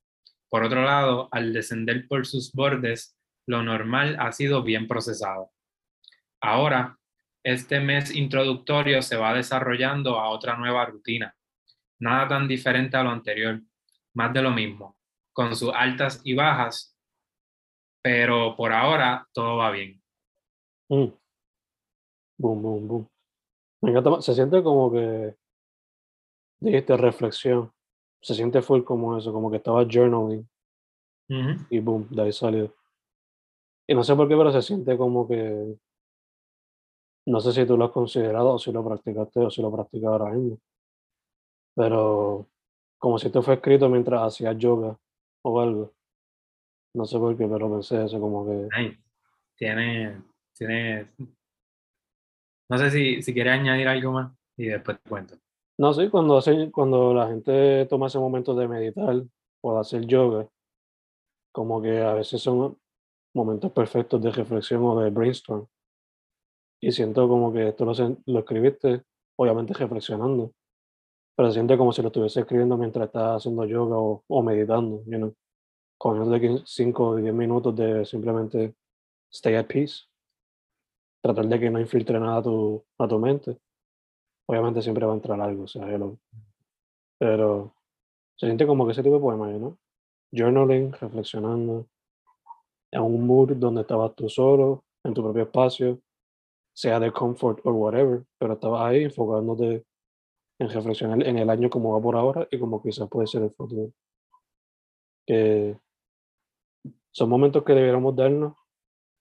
Por 0.50 0.64
otro 0.64 0.82
lado, 0.82 1.30
al 1.32 1.54
descender 1.54 2.08
por 2.08 2.26
sus 2.26 2.52
bordes, 2.54 3.16
lo 3.46 3.62
normal 3.62 4.18
ha 4.20 4.32
sido 4.32 4.64
bien 4.64 4.88
procesado. 4.88 5.52
Ahora, 6.42 6.98
este 7.44 7.80
mes 7.80 8.16
introductorio 8.16 9.04
se 9.04 9.16
va 9.16 9.36
desarrollando 9.36 10.20
a 10.20 10.30
otra 10.30 10.58
nueva 10.58 10.88
rutina. 10.88 11.36
Nada 12.00 12.30
tan 12.30 12.48
diferente 12.48 12.98
a 12.98 13.04
lo 13.04 13.12
anterior, 13.12 13.62
más 14.16 14.34
de 14.34 14.42
lo 14.42 14.50
mismo, 14.50 14.98
con 15.34 15.56
sus 15.56 15.72
altas 15.72 16.20
y 16.24 16.34
bajas, 16.34 16.93
pero 18.04 18.56
por 18.56 18.74
ahora 18.74 19.28
todo 19.34 19.58
va 19.58 19.72
bien. 19.72 20.02
Mm. 20.90 21.08
Boom, 22.38 22.62
boom, 22.62 22.88
boom. 22.88 23.10
Me 23.82 23.92
encanta, 23.92 24.22
se 24.22 24.36
siente 24.36 24.62
como 24.62 24.92
que 24.92 25.36
dijiste 26.60 26.98
reflexión. 26.98 27.72
Se 28.22 28.36
siente 28.36 28.62
full 28.62 28.84
como 28.84 29.18
eso, 29.18 29.34
como 29.34 29.50
que 29.50 29.58
estaba 29.58 29.86
journaling. 29.90 30.48
Y 31.70 31.80
boom, 31.80 32.08
de 32.10 32.22
ahí 32.22 32.32
salió. 32.32 32.74
Y 33.88 33.96
no 33.96 34.04
sé 34.04 34.16
por 34.16 34.28
qué, 34.28 34.36
pero 34.36 34.52
se 34.52 34.62
siente 34.62 34.98
como 34.98 35.28
que. 35.28 35.78
No 37.26 37.40
sé 37.40 37.54
si 37.54 37.66
tú 37.66 37.78
lo 37.78 37.86
has 37.86 37.92
considerado 37.92 38.54
o 38.54 38.60
si 38.60 38.72
lo 38.72 38.84
practicaste 38.84 39.40
o 39.40 39.50
si 39.50 39.62
lo 39.62 39.72
practicas 39.72 40.10
ahora 40.10 40.32
mismo. 40.32 40.60
Pero 41.76 42.48
como 43.00 43.18
si 43.18 43.28
esto 43.28 43.42
fue 43.42 43.56
escrito 43.56 43.90
mientras 43.90 44.22
hacías 44.22 44.58
yoga 44.58 44.98
o 45.44 45.60
algo. 45.60 45.94
No 46.96 47.06
sé 47.06 47.18
por 47.18 47.36
qué, 47.36 47.48
pero 47.48 47.72
pensé 47.72 48.04
eso 48.04 48.20
como 48.20 48.46
que. 48.46 48.96
tiene. 49.56 50.22
Tiene. 50.54 51.10
No 52.70 52.78
sé 52.78 52.92
si, 52.92 53.22
si 53.22 53.34
quieres 53.34 53.54
añadir 53.54 53.88
algo 53.88 54.12
más 54.12 54.32
y 54.58 54.66
después 54.66 54.98
te 55.02 55.10
cuento. 55.10 55.36
No, 55.78 55.94
sí, 55.94 56.10
cuando, 56.10 56.38
hace, 56.38 56.72
cuando 56.72 57.14
la 57.14 57.28
gente 57.28 57.88
toma 57.88 58.08
ese 58.08 58.20
momento 58.20 58.54
de 58.54 58.68
meditar 58.68 59.24
o 59.62 59.74
de 59.74 59.80
hacer 59.80 60.06
yoga, 60.06 60.48
como 61.52 61.82
que 61.82 62.00
a 62.02 62.14
veces 62.14 62.42
son 62.42 62.78
momentos 63.34 63.72
perfectos 63.72 64.22
de 64.22 64.32
reflexión 64.32 64.84
o 64.84 65.00
de 65.00 65.10
brainstorm. 65.10 65.68
Y 66.80 66.92
siento 66.92 67.28
como 67.28 67.52
que 67.52 67.70
esto 67.70 67.86
lo, 67.86 67.94
lo 68.26 68.40
escribiste, 68.40 69.04
obviamente 69.36 69.74
reflexionando, 69.74 70.52
pero 71.36 71.52
siente 71.52 71.78
como 71.78 71.92
si 71.92 72.02
lo 72.04 72.10
estuviese 72.10 72.42
escribiendo 72.42 72.78
mientras 72.78 73.08
estás 73.08 73.38
haciendo 73.38 73.66
yoga 73.66 73.98
o, 73.98 74.24
o 74.28 74.44
meditando, 74.44 75.04
you 75.06 75.18
know, 75.18 75.34
con 76.04 76.30
de 76.30 76.62
5 76.66 77.08
o 77.08 77.16
10 77.16 77.34
minutos 77.34 77.74
de 77.74 78.04
simplemente 78.04 78.76
stay 79.32 79.56
at 79.56 79.68
peace, 79.68 80.04
tratar 81.22 81.48
de 81.48 81.58
que 81.62 81.70
no 81.70 81.80
infiltre 81.80 82.20
nada 82.20 82.40
a 82.40 82.44
tu, 82.44 82.84
a 82.98 83.08
tu 83.08 83.18
mente 83.20 83.58
obviamente 84.46 84.82
siempre 84.82 85.06
va 85.06 85.14
a 85.14 85.16
entrar 85.16 85.40
algo, 85.40 85.64
o 85.64 85.68
sea, 85.68 85.88
pero 87.18 87.74
se 88.36 88.48
siente 88.48 88.68
como 88.68 88.86
que 88.86 88.92
ese 88.92 89.02
tipo 89.02 89.16
de 89.16 89.22
poema, 89.22 89.50
¿no? 89.52 89.78
Journaling, 90.34 90.92
reflexionando, 90.92 91.88
en 92.92 93.02
un 93.02 93.26
mood 93.26 93.54
donde 93.56 93.82
estabas 93.82 94.14
tú 94.14 94.28
solo, 94.28 94.84
en 95.06 95.14
tu 95.14 95.24
propio 95.24 95.44
espacio, 95.44 96.02
sea 96.74 97.00
de 97.00 97.14
comfort 97.14 97.66
o 97.66 97.72
whatever, 97.72 98.26
pero 98.38 98.56
estabas 98.56 98.82
ahí 98.82 99.06
enfocándote 99.06 99.86
en 100.60 100.70
reflexionar 100.70 101.26
en 101.26 101.38
el 101.38 101.50
año 101.50 101.70
como 101.70 101.94
va 101.94 102.02
por 102.02 102.18
ahora 102.18 102.46
y 102.52 102.60
como 102.60 102.84
quizás 102.84 103.08
puede 103.08 103.28
ser 103.28 103.44
el 103.44 103.52
futuro. 103.52 103.94
Que 105.26 105.78
son 107.14 107.30
momentos 107.30 107.64
que 107.64 107.74
debiéramos 107.74 108.16
darnos 108.16 108.56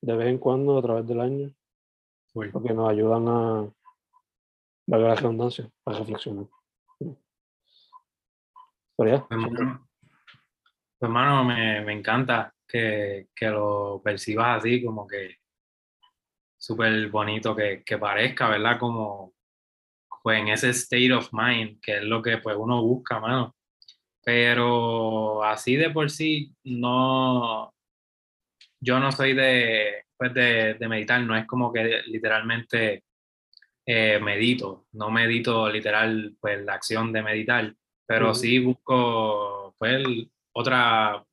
de 0.01 0.15
vez 0.15 0.27
en 0.27 0.39
cuando 0.39 0.77
a 0.77 0.81
través 0.81 1.07
del 1.07 1.21
año, 1.21 1.53
porque 2.33 2.73
nos 2.73 2.89
ayudan 2.89 3.27
a 3.27 3.73
valga 4.85 5.09
la 5.09 5.15
redundancia, 5.15 5.69
para 5.83 5.99
reflexionar. 5.99 6.45
Pero 8.97 9.27
pues, 9.27 9.49
hermano, 11.01 11.43
me, 11.45 11.81
me, 11.81 11.93
encanta 11.93 12.53
que, 12.67 13.27
que, 13.35 13.47
lo 13.47 14.01
percibas 14.03 14.59
así, 14.59 14.83
como 14.83 15.07
que 15.07 15.37
súper 16.57 17.09
bonito 17.09 17.55
que, 17.55 17.83
que, 17.83 17.97
parezca, 17.97 18.49
¿verdad? 18.49 18.79
Como 18.79 19.33
pues 20.21 20.39
en 20.39 20.47
ese 20.49 20.69
state 20.69 21.11
of 21.11 21.29
mind, 21.33 21.81
que 21.81 21.97
es 21.97 22.03
lo 22.03 22.21
que 22.21 22.37
pues 22.37 22.55
uno 22.57 22.81
busca, 22.81 23.19
mano. 23.19 23.55
Pero 24.23 25.43
así 25.43 25.75
de 25.75 25.89
por 25.89 26.09
sí, 26.09 26.55
no, 26.63 27.72
yo 28.83 28.99
no 28.99 29.11
soy 29.11 29.33
de, 29.33 30.05
pues 30.17 30.33
de, 30.33 30.75
de 30.75 30.87
meditar, 30.87 31.21
no 31.21 31.35
es 31.35 31.45
como 31.45 31.71
que 31.71 32.01
literalmente 32.07 33.03
eh, 33.85 34.19
medito, 34.19 34.87
no 34.93 35.09
medito 35.09 35.69
literal 35.69 36.35
pues 36.39 36.63
la 36.63 36.73
acción 36.73 37.11
de 37.13 37.23
meditar, 37.23 37.73
pero 38.05 38.33
sí 38.33 38.59
busco 38.59 39.75
pues 39.77 40.05
otra, 40.53 41.23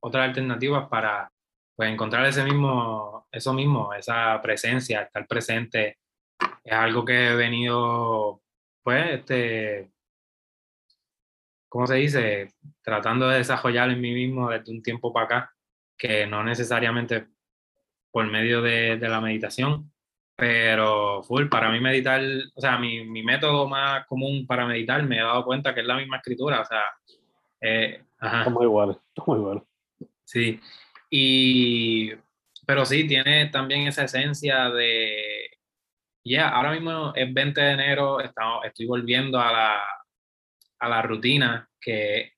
otras 0.00 0.28
alternativas 0.28 0.88
para 0.88 1.30
pues 1.74 1.90
encontrar 1.90 2.26
ese 2.26 2.44
mismo, 2.44 3.26
eso 3.30 3.52
mismo, 3.52 3.94
esa 3.94 4.40
presencia, 4.42 5.02
estar 5.02 5.26
presente, 5.26 5.98
es 6.64 6.72
algo 6.72 7.04
que 7.04 7.30
he 7.30 7.34
venido 7.34 8.42
pues 8.82 9.10
este, 9.10 9.90
¿cómo 11.68 11.86
se 11.86 11.96
dice? 11.96 12.48
Tratando 12.82 13.28
de 13.28 13.38
desarrollar 13.38 13.90
en 13.90 14.00
mí 14.00 14.12
mismo 14.14 14.50
desde 14.50 14.72
un 14.72 14.82
tiempo 14.82 15.12
para 15.12 15.26
acá, 15.26 15.54
que 15.98 16.26
no 16.26 16.44
necesariamente 16.44 17.26
por 18.10 18.26
medio 18.26 18.62
de, 18.62 18.96
de 18.96 19.08
la 19.08 19.20
meditación, 19.20 19.92
pero 20.36 21.22
full, 21.24 21.48
para 21.48 21.70
mí 21.70 21.80
meditar, 21.80 22.22
o 22.54 22.60
sea, 22.60 22.78
mi, 22.78 23.04
mi, 23.04 23.24
método 23.24 23.68
más 23.68 24.06
común 24.06 24.46
para 24.46 24.66
meditar 24.66 25.02
me 25.02 25.18
he 25.18 25.22
dado 25.22 25.44
cuenta 25.44 25.74
que 25.74 25.80
es 25.80 25.86
la 25.86 25.96
misma 25.96 26.18
escritura, 26.18 26.60
o 26.60 26.64
sea, 26.64 26.84
eh, 27.60 28.04
ajá. 28.18 28.38
Estamos 28.38 28.62
iguales, 28.62 28.96
estamos 29.08 29.38
iguales. 29.38 29.62
Sí, 30.24 30.60
y 31.10 32.12
pero 32.66 32.84
sí, 32.84 33.06
tiene 33.08 33.46
también 33.46 33.88
esa 33.88 34.04
esencia 34.04 34.70
de, 34.70 35.50
ya, 36.24 36.50
ahora 36.50 36.72
mismo 36.72 37.12
es 37.16 37.32
20 37.32 37.60
de 37.60 37.72
enero, 37.72 38.20
estamos, 38.20 38.64
estoy 38.64 38.86
volviendo 38.86 39.40
a 39.40 39.50
la, 39.50 39.82
a 40.78 40.88
la 40.88 41.02
rutina 41.02 41.68
que 41.80 42.34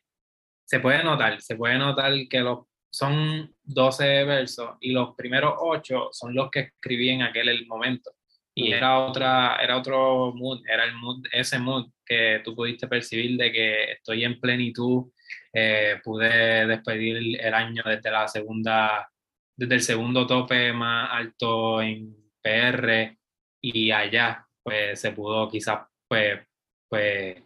se 0.65 0.81
puede 0.81 1.03
notar, 1.05 1.41
se 1.43 1.57
puede 1.57 1.79
notar 1.79 2.13
que 2.31 2.41
los, 2.41 2.61
son 2.91 3.55
12 3.63 4.25
versos 4.25 4.77
y 4.81 4.93
los 4.93 5.15
primeros 5.15 5.55
8 5.59 6.11
son 6.13 6.35
los 6.35 6.51
que 6.51 6.61
escribí 6.61 7.11
en 7.11 7.23
aquel 7.23 7.49
el 7.49 7.67
momento. 7.67 8.11
Y 8.55 8.73
era, 8.73 8.99
otra, 8.99 9.57
era 9.63 9.79
otro 9.79 10.33
mood, 10.35 10.61
era 10.69 10.85
el 10.85 10.95
mood, 10.95 11.25
ese 11.33 11.59
mood 11.59 11.87
que 12.05 12.41
tú 12.45 12.55
pudiste 12.55 12.89
percibir 12.89 13.39
de 13.39 13.53
que 13.53 13.93
estoy 13.93 14.25
en 14.25 14.41
plenitud, 14.41 15.11
eh, 15.53 16.01
pude 16.03 16.67
despedir 16.67 17.41
el 17.41 17.55
año 17.55 17.83
desde 17.87 18.11
la 18.11 18.27
segunda, 18.27 19.09
desde 19.57 19.75
el 19.77 19.81
segundo 19.81 20.27
tope 20.27 20.73
más 20.73 21.11
alto 21.13 21.81
en 21.81 22.15
PR 22.43 23.17
y 23.61 23.91
allá, 23.93 24.47
pues 24.63 25.01
se 25.01 25.13
pudo 25.13 25.49
quizás, 25.49 25.87
pues, 26.09 26.41
pues 26.89 27.37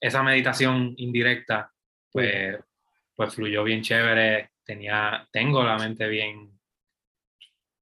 esa 0.00 0.22
meditación 0.22 0.94
indirecta, 0.98 1.72
pues, 2.12 2.58
pues 3.14 3.34
fluyó 3.34 3.64
bien 3.64 3.82
chévere, 3.82 4.50
tenía, 4.66 5.26
tengo 5.32 5.62
la 5.62 5.78
mente 5.78 6.08
bien, 6.08 6.58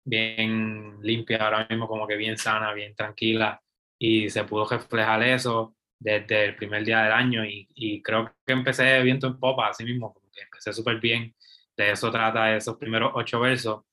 bien 0.04 0.98
limpia 1.02 1.38
ahora 1.38 1.66
mismo, 1.68 1.88
como 1.88 2.06
que 2.06 2.16
bien 2.16 2.36
sana, 2.38 2.72
bien 2.72 2.94
tranquila, 2.94 3.60
y 3.98 4.28
se 4.30 4.44
pudo 4.44 4.68
reflejar 4.68 5.22
eso 5.22 5.76
desde 5.98 6.46
el 6.46 6.56
primer 6.56 6.84
día 6.84 7.02
del 7.04 7.12
año 7.12 7.44
y, 7.44 7.68
y 7.74 8.02
creo 8.02 8.34
que 8.46 8.52
empecé 8.52 9.00
viento 9.02 9.26
en 9.26 9.38
popa, 9.40 9.68
así 9.68 9.84
mismo, 9.84 10.12
como 10.12 10.30
que 10.30 10.42
empecé 10.42 10.72
súper 10.72 11.00
bien, 11.00 11.34
de 11.76 11.90
eso 11.92 12.10
trata 12.10 12.56
esos 12.56 12.76
primeros 12.76 13.12
ocho 13.14 13.40
versos. 13.40 13.84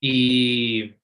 Y, 0.00 0.94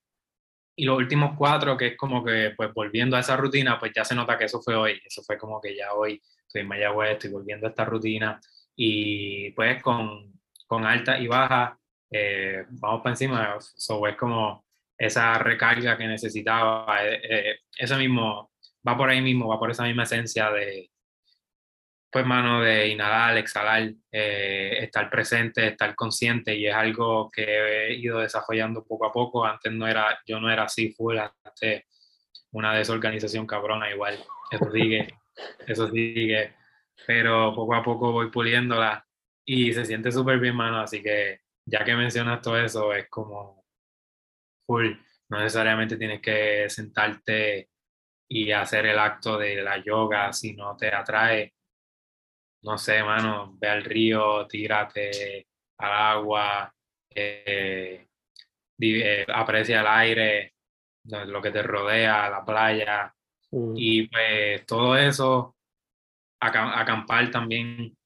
y 0.77 0.85
los 0.85 0.99
últimos 0.99 1.37
cuatro, 1.37 1.77
que 1.77 1.89
es 1.89 1.97
como 1.97 2.25
que, 2.25 2.55
pues 2.57 2.73
volviendo 2.73 3.17
a 3.17 3.21
esa 3.21 3.37
rutina, 3.37 3.79
pues 3.79 3.93
ya 3.95 4.05
se 4.05 4.15
nota 4.15 4.39
que 4.39 4.45
eso 4.47 4.61
fue 4.63 4.75
hoy, 4.75 5.01
eso 5.05 5.23
fue 5.23 5.39
como 5.39 5.61
que 5.61 5.77
ya 5.77 5.93
hoy 5.95 6.21
estoy 6.47 6.63
en 6.63 6.69
Mayagüez, 6.69 7.13
estoy 7.13 7.31
volviendo 7.31 7.67
a 7.67 7.71
esta 7.71 7.85
rutina. 7.85 8.41
Y 8.77 9.51
pues 9.53 9.83
con, 9.83 10.33
con 10.73 10.87
alta 10.87 11.19
y 11.19 11.27
baja, 11.27 11.79
eh, 12.11 12.65
vamos 12.71 13.03
para 13.03 13.13
encima, 13.13 13.59
eso 13.59 14.07
es 14.07 14.17
como 14.17 14.65
esa 14.97 15.35
recarga 15.35 15.99
que 15.99 16.07
necesitaba, 16.07 17.07
eh, 17.07 17.21
eh, 17.29 17.59
eso 17.77 17.99
mismo, 17.99 18.53
va 18.89 18.97
por 18.97 19.11
ahí 19.11 19.21
mismo, 19.21 19.49
va 19.49 19.59
por 19.59 19.71
esa 19.71 19.85
misma 19.85 20.05
esencia 20.05 20.51
de, 20.51 20.91
pues 22.11 22.25
mano, 22.25 22.63
de 22.63 22.89
inhalar, 22.89 23.37
exhalar, 23.37 23.93
estar 24.11 25.11
presente, 25.11 25.67
estar 25.67 25.95
consciente. 25.95 26.57
Y 26.57 26.67
es 26.67 26.75
algo 26.75 27.31
que 27.31 27.45
he 27.91 27.95
ido 27.95 28.21
desarrollando 28.21 28.83
poco 28.83 29.05
a 29.05 29.13
poco, 29.13 29.45
antes 29.45 29.71
no 29.75 29.87
era, 29.87 30.19
yo 30.27 30.41
no 30.41 30.51
era 30.51 30.63
así 30.63 30.91
full, 30.95 31.19
antes 31.19 31.85
una 32.53 32.73
desorganización 32.73 33.47
cabrona 33.47 33.91
igual, 33.91 34.19
eso 34.51 34.71
sigue, 34.73 35.19
eso 35.67 35.91
sigue, 35.91 36.55
pero 37.07 37.55
poco 37.55 37.75
a 37.75 37.83
poco 37.83 38.13
voy 38.13 38.31
puliéndola 38.31 39.07
y 39.45 39.73
se 39.73 39.85
siente 39.85 40.13
súper 40.13 40.39
bien, 40.39 40.57
mano, 40.57 40.81
así 40.81 41.03
que 41.03 41.41
ya 41.65 41.85
que 41.85 41.95
mencionas 41.95 42.41
todo 42.41 42.59
eso, 42.59 42.93
es 42.93 43.09
como 43.09 43.65
full. 44.67 44.93
No 45.29 45.39
necesariamente 45.41 45.97
tienes 45.97 46.21
que 46.21 46.69
sentarte 46.69 47.71
y 48.29 48.53
hacer 48.53 48.87
el 48.87 48.99
acto 48.99 49.39
de 49.39 49.63
la 49.63 49.83
yoga 49.83 50.33
si 50.33 50.55
no 50.55 50.77
te 50.77 50.95
atrae. 50.95 51.55
No 52.63 52.79
sé, 52.79 53.03
mano, 53.03 53.57
ve 53.59 53.69
al 53.69 53.85
río, 53.85 54.47
tírate 54.47 55.49
al 55.79 55.93
agua, 55.93 56.75
eh, 57.11 58.07
eh, 58.81 59.27
aprecia 59.29 59.81
el 59.81 59.87
aire, 59.87 60.55
lo 61.05 61.43
que 61.43 61.51
te 61.51 61.63
rodea, 61.63 62.31
la 62.31 62.45
playa. 62.45 63.15
Mm. 63.51 63.75
Y 63.77 64.09
pues 64.09 64.67
todo 64.67 64.97
eso, 64.97 65.57
acampar 66.41 67.31
también 67.31 67.97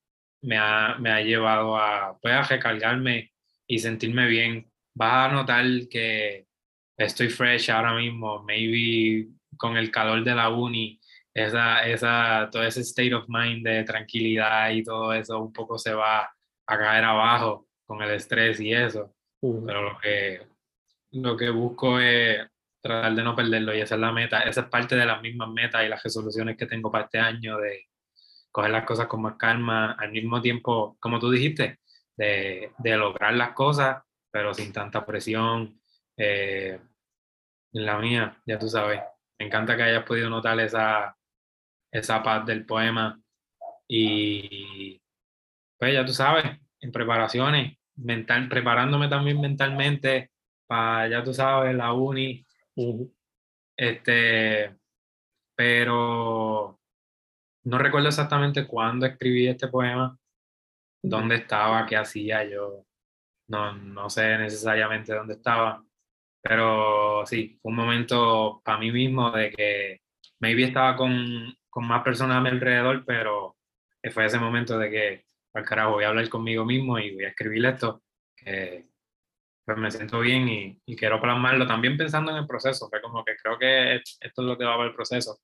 me 0.46 0.56
ha, 0.56 0.96
me 0.98 1.10
ha 1.10 1.20
llevado 1.20 1.76
a, 1.76 2.16
pues, 2.20 2.32
a 2.32 2.42
recargarme 2.42 3.32
y 3.66 3.78
sentirme 3.80 4.26
bien. 4.28 4.70
Vas 4.94 5.28
a 5.28 5.32
notar 5.32 5.64
que 5.90 6.46
estoy 6.96 7.28
fresh 7.28 7.70
ahora 7.70 7.94
mismo, 7.94 8.42
maybe 8.44 9.28
con 9.56 9.76
el 9.76 9.90
calor 9.90 10.22
de 10.22 10.34
la 10.34 10.48
uni, 10.48 11.00
esa, 11.34 11.86
esa, 11.86 12.48
todo 12.50 12.62
ese 12.62 12.82
state 12.82 13.12
of 13.12 13.26
mind 13.28 13.66
de 13.66 13.82
tranquilidad 13.82 14.70
y 14.70 14.84
todo 14.84 15.12
eso 15.12 15.40
un 15.40 15.52
poco 15.52 15.78
se 15.78 15.92
va 15.92 16.30
a 16.66 16.78
caer 16.78 17.04
abajo 17.04 17.66
con 17.84 18.00
el 18.02 18.12
estrés 18.12 18.60
y 18.60 18.72
eso. 18.72 19.14
Pero 19.40 19.82
lo 19.82 19.98
que, 19.98 20.46
lo 21.12 21.36
que 21.36 21.50
busco 21.50 21.98
es 21.98 22.46
tratar 22.80 23.14
de 23.14 23.22
no 23.24 23.34
perderlo 23.34 23.74
y 23.74 23.80
esa 23.80 23.96
es 23.96 24.00
la 24.00 24.12
meta. 24.12 24.42
Esa 24.42 24.62
es 24.62 24.66
parte 24.68 24.94
de 24.94 25.06
las 25.06 25.20
mismas 25.20 25.48
metas 25.50 25.84
y 25.84 25.88
las 25.88 26.02
resoluciones 26.02 26.56
que 26.56 26.66
tengo 26.66 26.90
para 26.90 27.04
este 27.04 27.18
año 27.18 27.58
de 27.58 27.86
coger 28.56 28.70
las 28.70 28.86
cosas 28.86 29.06
con 29.06 29.20
más 29.20 29.36
calma, 29.36 29.92
al 29.98 30.12
mismo 30.12 30.40
tiempo, 30.40 30.96
como 30.98 31.18
tú 31.18 31.30
dijiste, 31.30 31.78
de, 32.16 32.72
de 32.78 32.96
lograr 32.96 33.34
las 33.34 33.52
cosas, 33.52 34.02
pero 34.30 34.54
sin 34.54 34.72
tanta 34.72 35.04
presión. 35.04 35.78
Eh, 36.16 36.80
la 37.72 37.98
mía, 37.98 38.40
ya 38.46 38.58
tú 38.58 38.66
sabes. 38.70 39.02
Me 39.38 39.44
encanta 39.44 39.76
que 39.76 39.82
hayas 39.82 40.04
podido 40.04 40.30
notar 40.30 40.58
esa, 40.60 41.14
esa 41.92 42.22
paz 42.22 42.46
del 42.46 42.64
poema. 42.64 43.20
Y 43.86 45.02
pues 45.78 45.92
ya 45.92 46.06
tú 46.06 46.14
sabes, 46.14 46.46
en 46.80 46.92
preparaciones, 46.92 47.76
mental, 47.96 48.48
preparándome 48.48 49.08
también 49.08 49.38
mentalmente 49.38 50.30
para, 50.66 51.08
ya 51.08 51.22
tú 51.22 51.34
sabes, 51.34 51.76
la 51.76 51.92
uni. 51.92 52.42
Este, 53.76 54.74
pero 55.54 56.75
no 57.66 57.78
recuerdo 57.78 58.08
exactamente 58.08 58.66
cuándo 58.66 59.06
escribí 59.06 59.48
este 59.48 59.66
poema, 59.68 60.16
dónde 61.02 61.36
estaba, 61.36 61.84
qué 61.86 61.96
hacía 61.96 62.44
yo. 62.44 62.84
No, 63.48 63.72
no 63.72 64.08
sé 64.10 64.38
necesariamente 64.38 65.12
dónde 65.14 65.34
estaba, 65.34 65.84
pero 66.40 67.24
sí, 67.26 67.58
fue 67.60 67.70
un 67.70 67.76
momento 67.76 68.60
para 68.64 68.78
mí 68.78 68.92
mismo 68.92 69.30
de 69.32 69.50
que 69.50 70.00
maybe 70.40 70.64
estaba 70.64 70.96
con, 70.96 71.56
con 71.68 71.86
más 71.86 72.02
personas 72.04 72.38
a 72.38 72.40
mi 72.40 72.50
alrededor, 72.50 73.04
pero 73.04 73.56
fue 74.12 74.26
ese 74.26 74.38
momento 74.38 74.78
de 74.78 74.90
que, 74.90 75.24
al 75.54 75.64
carajo, 75.64 75.92
voy 75.92 76.04
a 76.04 76.08
hablar 76.08 76.28
conmigo 76.28 76.64
mismo 76.64 76.98
y 76.98 77.14
voy 77.14 77.24
a 77.24 77.30
escribir 77.30 77.66
esto, 77.66 78.02
que 78.36 78.86
pues 79.64 79.78
me 79.78 79.90
siento 79.90 80.20
bien 80.20 80.48
y, 80.48 80.80
y, 80.86 80.94
quiero 80.94 81.20
plasmarlo 81.20 81.66
también 81.66 81.96
pensando 81.96 82.30
en 82.30 82.38
el 82.38 82.46
proceso, 82.46 82.88
fue 82.88 83.02
como 83.02 83.24
que 83.24 83.34
creo 83.42 83.58
que 83.58 83.96
esto 83.96 84.20
es 84.20 84.38
lo 84.38 84.56
que 84.56 84.64
va 84.64 84.74
a 84.74 84.78
ver 84.78 84.88
el 84.88 84.94
proceso. 84.94 85.40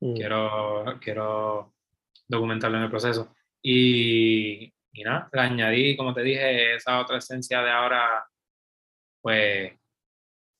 Mm. 0.00 0.14
Quiero, 0.14 0.84
quiero 1.00 1.74
documentarlo 2.28 2.76
en 2.78 2.84
el 2.84 2.90
proceso. 2.90 3.34
Y, 3.62 4.72
y 4.92 5.02
nada, 5.02 5.28
le 5.32 5.40
añadí, 5.40 5.96
como 5.96 6.14
te 6.14 6.22
dije, 6.22 6.76
esa 6.76 7.00
otra 7.00 7.18
esencia 7.18 7.62
de 7.62 7.70
ahora, 7.70 8.26
pues 9.20 9.72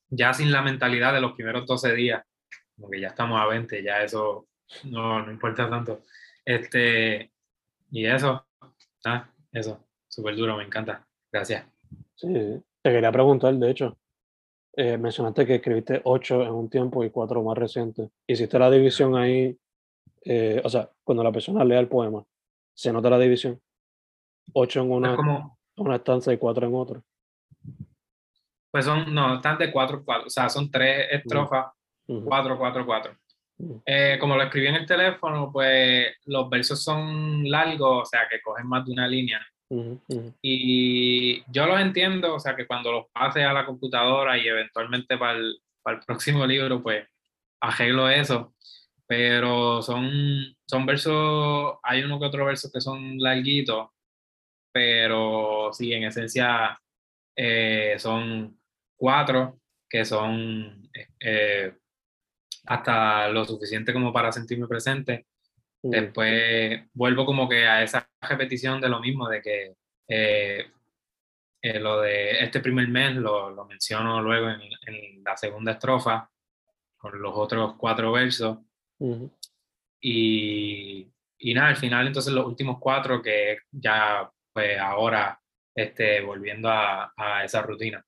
ya 0.08 0.32
sin 0.32 0.52
la 0.52 0.62
mentalidad 0.62 1.12
de 1.12 1.20
los 1.20 1.32
primeros 1.32 1.66
12 1.66 1.94
días, 1.94 2.22
como 2.74 2.90
que 2.90 3.00
ya 3.00 3.08
estamos 3.08 3.40
a 3.40 3.46
20, 3.46 3.82
ya 3.82 4.02
eso 4.02 4.48
no, 4.84 5.24
no 5.24 5.32
importa 5.32 5.68
tanto. 5.68 6.02
Este, 6.44 7.32
y 7.90 8.06
eso, 8.06 8.46
ah, 9.04 9.28
eso, 9.52 9.84
súper 10.08 10.36
duro, 10.36 10.56
me 10.56 10.64
encanta. 10.64 11.06
Gracias. 11.30 11.66
Sí, 12.14 12.62
te 12.82 12.90
quería 12.90 13.12
preguntar, 13.12 13.54
de 13.54 13.70
hecho, 13.70 13.98
eh, 14.76 14.98
mencionaste 14.98 15.46
que 15.46 15.54
escribiste 15.54 16.02
ocho 16.04 16.42
en 16.42 16.52
un 16.52 16.68
tiempo 16.68 17.02
y 17.02 17.10
cuatro 17.10 17.42
más 17.42 17.56
recientes. 17.56 18.10
¿Hiciste 18.26 18.58
la 18.58 18.70
división 18.70 19.16
ahí? 19.16 19.56
Eh, 20.22 20.60
o 20.62 20.68
sea, 20.68 20.90
cuando 21.02 21.24
la 21.24 21.32
persona 21.32 21.64
lea 21.64 21.80
el 21.80 21.88
poema, 21.88 22.22
¿se 22.74 22.92
nota 22.92 23.08
la 23.08 23.18
división? 23.18 23.58
Ocho 24.52 24.82
en 24.82 24.90
una, 24.90 25.16
como, 25.16 25.58
una 25.76 25.96
estancia 25.96 26.30
y 26.32 26.36
cuatro 26.36 26.66
en 26.66 26.74
otra. 26.74 27.00
Pues 28.70 28.84
son, 28.84 29.14
no, 29.14 29.36
están 29.36 29.56
de 29.56 29.72
cuatro, 29.72 30.04
cuatro, 30.04 30.26
o 30.26 30.30
sea, 30.30 30.50
son 30.50 30.70
tres 30.70 31.06
estrofas, 31.10 31.72
cuatro, 32.24 32.58
cuatro, 32.58 32.84
cuatro. 32.84 33.16
Eh, 33.86 34.18
como 34.20 34.36
lo 34.36 34.42
escribí 34.42 34.66
en 34.66 34.74
el 34.74 34.86
teléfono, 34.86 35.50
pues 35.50 36.14
los 36.26 36.50
versos 36.50 36.82
son 36.82 37.48
largos, 37.48 38.02
o 38.02 38.04
sea, 38.04 38.28
que 38.28 38.42
cogen 38.42 38.66
más 38.66 38.84
de 38.84 38.92
una 38.92 39.08
línea. 39.08 39.40
Y 40.42 41.42
yo 41.50 41.66
los 41.66 41.80
entiendo, 41.80 42.34
o 42.34 42.40
sea, 42.40 42.54
que 42.54 42.66
cuando 42.66 42.92
los 42.92 43.06
pase 43.12 43.44
a 43.44 43.52
la 43.52 43.66
computadora 43.66 44.38
y 44.38 44.46
eventualmente 44.46 45.18
para 45.18 45.38
el, 45.38 45.60
próximo 46.06 46.46
libro, 46.46 46.82
pues 46.82 47.06
arreglo 47.60 48.08
eso. 48.08 48.54
Pero 49.06 49.82
son, 49.82 50.56
son 50.66 50.86
versos, 50.86 51.76
hay 51.82 52.02
uno 52.02 52.18
que 52.18 52.26
otro 52.26 52.44
verso 52.44 52.70
que 52.72 52.80
son 52.80 53.18
larguitos, 53.18 53.88
pero 54.72 55.70
sí, 55.72 55.92
en 55.92 56.04
esencia 56.04 56.80
eh, 57.36 57.96
son 57.98 58.58
cuatro 58.96 59.60
que 59.88 60.04
son 60.04 60.90
eh, 61.20 61.72
hasta 62.66 63.28
lo 63.28 63.44
suficiente 63.44 63.92
como 63.92 64.12
para 64.12 64.32
sentirme 64.32 64.66
presente 64.66 65.26
Después 65.90 66.82
vuelvo 66.94 67.24
como 67.24 67.48
que 67.48 67.66
a 67.66 67.82
esa 67.82 68.08
repetición 68.20 68.80
de 68.80 68.88
lo 68.88 69.00
mismo, 69.00 69.28
de 69.28 69.42
que 69.42 69.76
eh, 70.08 70.66
eh, 71.62 71.80
lo 71.80 72.00
de 72.00 72.44
este 72.44 72.60
primer 72.60 72.88
mes 72.88 73.14
lo, 73.16 73.50
lo 73.50 73.64
menciono 73.66 74.22
luego 74.22 74.50
en, 74.50 74.60
en, 74.86 75.24
la 75.24 75.36
segunda 75.36 75.72
estrofa, 75.72 76.30
con 76.96 77.20
los 77.20 77.32
otros 77.34 77.74
cuatro 77.76 78.12
versos. 78.12 78.58
y, 80.00 81.08
y, 81.38 81.54
nada, 81.54 81.68
al 81.68 81.76
final 81.76 82.06
entonces 82.06 82.32
los 82.32 82.46
últimos 82.46 82.78
cuatro 82.78 83.20
que 83.20 83.58
ya 83.70 84.30
pues 84.52 84.78
ahora 84.78 85.38
este, 85.74 86.20
volviendo 86.22 86.70
a, 86.70 87.12
a 87.16 87.44
esa 87.44 87.62
rutina. 87.62 88.04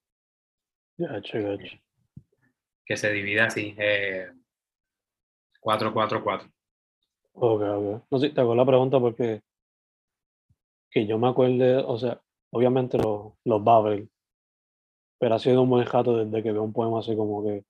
Que 2.85 2.97
se 2.97 3.12
divide 3.12 3.43
así, 3.43 3.77
4-4-4. 5.61 6.51
Eh, 7.40 7.44
ok, 7.44 7.62
ok. 7.62 8.03
No 8.11 8.18
sé, 8.18 8.31
te 8.31 8.40
hago 8.40 8.55
la 8.55 8.66
pregunta 8.66 9.01
porque 9.01 9.42
que 10.90 11.07
yo 11.07 11.18
me 11.18 11.29
acuerde, 11.29 11.77
o 11.77 11.98
sea, 11.98 12.20
obviamente 12.51 12.98
los, 12.98 13.33
los 13.44 13.62
Babel, 13.62 14.09
pero 15.18 15.35
ha 15.35 15.38
sido 15.38 15.62
un 15.62 15.70
buen 15.70 15.85
jato 15.85 16.16
desde 16.16 16.42
que 16.42 16.53
veo 16.53 16.62
un 16.62 16.72
poema 16.72 17.01
así 17.01 17.14
como 17.16 17.44
que 17.44 17.64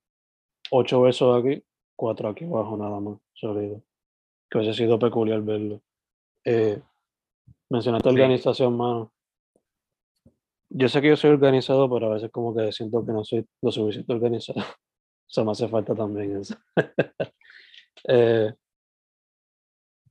ocho 0.71 1.01
versos 1.01 1.39
aquí, 1.39 1.63
cuatro 1.97 2.29
aquí 2.29 2.45
abajo 2.45 2.77
nada 2.77 3.01
más, 3.01 3.19
sólido. 3.35 3.83
Que 4.51 4.59
hubiese 4.59 4.75
sido 4.75 4.99
peculiar 4.99 5.43
verlo. 5.43 5.81
Eh, 6.45 6.81
mencionaste 7.71 8.09
organización, 8.09 8.77
mano. 8.77 9.13
Yo 10.71 10.89
sé 10.89 11.01
que 11.01 11.09
yo 11.09 11.17
soy 11.17 11.31
organizado, 11.31 11.89
pero 11.91 12.07
a 12.07 12.15
veces 12.15 12.31
como 12.31 12.55
que 12.55 12.73
siento 12.73 13.05
que 13.05 13.13
no 13.13 13.25
soy 13.25 13.47
lo 13.63 13.73
suficiente 13.73 14.13
organizado. 14.13 14.61
Eso 15.29 15.45
me 15.45 15.53
hace 15.53 15.69
falta 15.69 15.95
también 15.95 16.39
eso. 16.39 16.57
eh, 18.09 18.55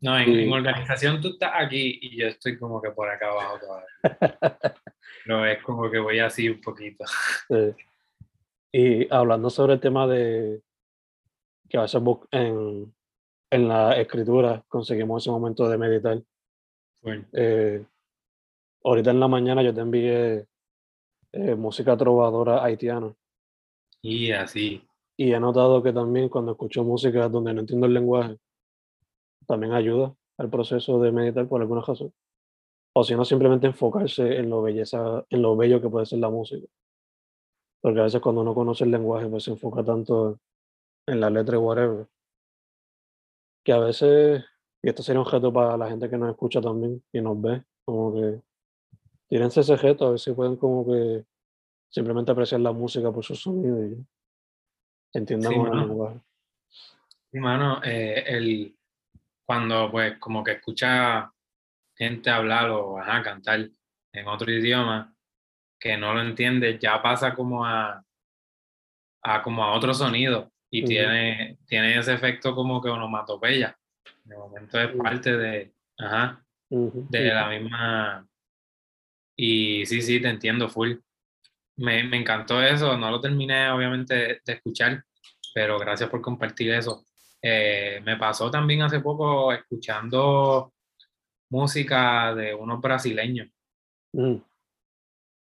no, 0.02 0.18
en, 0.18 0.52
organización 0.52 1.22
tú 1.22 1.30
estás 1.30 1.52
aquí 1.56 2.00
y 2.02 2.18
yo 2.18 2.28
estoy 2.28 2.58
como 2.58 2.82
que 2.82 2.92
por 2.92 3.10
acá 3.10 3.30
abajo 3.30 3.60
todavía. 3.60 3.88
no, 5.26 5.46
es 5.46 5.62
como 5.64 5.90
que 5.90 6.00
voy 6.00 6.20
así 6.20 6.50
un 6.50 6.62
poquito. 6.62 7.06
Y 8.72 9.12
hablando 9.14 9.50
sobre 9.50 9.74
el 9.74 9.80
tema 9.80 10.08
de 10.08 10.62
que 11.70 11.78
a 11.78 11.82
veces 11.82 12.02
en, 12.32 12.94
en 13.50 13.68
la 13.68 14.00
escritura 14.00 14.64
conseguimos 14.68 15.24
ese 15.24 15.32
momento 15.32 15.68
de 15.68 15.78
meditar. 15.78 16.22
Eh, 17.34 17.86
ahorita 18.84 19.12
en 19.12 19.20
la 19.20 19.28
mañana 19.28 19.64
yo 19.64 19.74
te 19.74 19.82
envié 19.82 20.46
eh, 21.32 21.56
música 21.56 21.96
trovadora 21.98 22.64
haitiana. 22.64 23.14
Y 24.02 24.32
así. 24.32 24.84
Y 25.16 25.34
he 25.34 25.40
notado 25.40 25.82
que 25.82 25.92
también 25.92 26.30
cuando 26.30 26.52
escucho 26.52 26.84
música 26.84 27.28
donde 27.28 27.54
no 27.54 27.62
entiendo 27.62 27.88
el 27.88 27.94
lenguaje, 27.94 28.38
también 29.48 29.74
ayuda 29.74 30.14
al 30.38 30.50
proceso 30.50 31.00
de 31.02 31.12
meditar 31.12 31.48
por 31.48 31.62
alguna 31.62 31.82
razón. 31.82 32.14
O 32.94 33.04
si 33.04 33.16
no, 33.16 33.26
simplemente 33.26 33.68
enfocarse 33.68 34.38
en 34.38 34.50
lo, 34.50 34.62
belleza, 34.62 35.26
en 35.30 35.42
lo 35.42 35.56
bello 35.56 35.82
que 35.82 35.90
puede 35.90 36.06
ser 36.06 36.20
la 36.20 36.30
música. 36.30 36.68
Porque 37.82 38.00
a 38.00 38.04
veces 38.04 38.22
cuando 38.22 38.42
uno 38.42 38.54
conoce 38.54 38.84
el 38.84 38.92
lenguaje, 38.92 39.28
pues 39.28 39.44
se 39.44 39.52
enfoca 39.52 39.84
tanto 39.84 40.40
en 41.08 41.20
la 41.22 41.30
letra 41.30 41.56
y 41.56 41.60
whatever, 41.60 42.08
que 43.64 43.72
a 43.72 43.80
veces, 43.80 44.44
y 44.82 44.90
esto 44.90 45.04
sería 45.04 45.22
un 45.22 45.30
reto 45.30 45.54
para 45.54 45.78
la 45.78 45.90
gente 45.90 46.10
que 46.10 46.18
nos 46.18 46.30
escucha 46.30 46.60
también 46.60 47.04
y 47.14 47.22
nos 47.22 47.42
ve, 47.42 47.64
como 47.86 48.14
que 48.14 48.42
tírense 49.30 49.62
ese 49.62 49.76
reto, 49.78 50.08
a 50.08 50.10
ver 50.12 50.20
si 50.20 50.34
pueden 50.34 50.58
como 50.58 50.86
que 50.86 51.26
simplemente 51.90 52.32
apreciar 52.32 52.62
la 52.62 52.72
música 52.72 53.12
por 53.12 53.24
su 53.24 53.36
sonido 53.36 53.86
y 53.86 54.06
entiendan 55.14 55.54
el 55.54 55.80
lenguaje. 55.80 56.20
Sí, 57.32 57.40
mano, 57.40 57.82
eh, 57.84 58.24
el, 58.28 58.77
cuando 59.48 59.90
pues 59.90 60.18
como 60.20 60.44
que 60.44 60.52
escucha 60.52 61.32
gente 61.96 62.30
hablar 62.30 62.70
o 62.70 63.00
a 63.00 63.24
cantar 63.24 63.70
en 64.12 64.28
otro 64.28 64.52
idioma 64.52 65.16
que 65.80 65.96
no 65.96 66.14
lo 66.14 66.22
entiende, 66.22 66.78
ya 66.78 67.02
pasa 67.02 67.34
como 67.34 67.66
a, 67.66 68.04
a 69.24 69.42
como 69.42 69.64
a 69.64 69.74
otro 69.74 69.94
sonido 69.94 70.52
y 70.70 70.84
tiene, 70.84 71.58
tiene 71.66 71.98
ese 71.98 72.14
efecto 72.14 72.54
como 72.54 72.82
que 72.82 72.90
onomatopeya. 72.90 73.78
De 74.26 74.36
momento 74.36 74.82
es 74.82 74.94
parte 74.96 75.38
de, 75.38 75.74
ajá, 75.98 76.44
de 76.70 77.26
la 77.34 77.48
misma... 77.48 78.28
Y 79.38 79.86
sí, 79.86 80.02
sí, 80.02 80.20
te 80.20 80.28
entiendo 80.28 80.68
full. 80.68 80.96
Me, 81.78 82.04
me 82.04 82.18
encantó 82.18 82.62
eso, 82.62 82.98
no 82.98 83.12
lo 83.12 83.22
terminé 83.22 83.70
obviamente 83.70 84.42
de 84.44 84.54
escuchar, 84.54 85.06
pero 85.54 85.80
gracias 85.80 86.10
por 86.10 86.22
compartir 86.22 86.74
eso. 86.74 87.06
Eh, 87.42 88.02
me 88.04 88.18
pasó 88.18 88.50
también 88.50 88.82
hace 88.82 89.00
poco 89.00 89.54
escuchando 89.54 90.74
música 91.50 92.34
de 92.36 92.54
unos 92.54 92.82
brasileños. 92.82 93.50
Mm. 94.14 94.38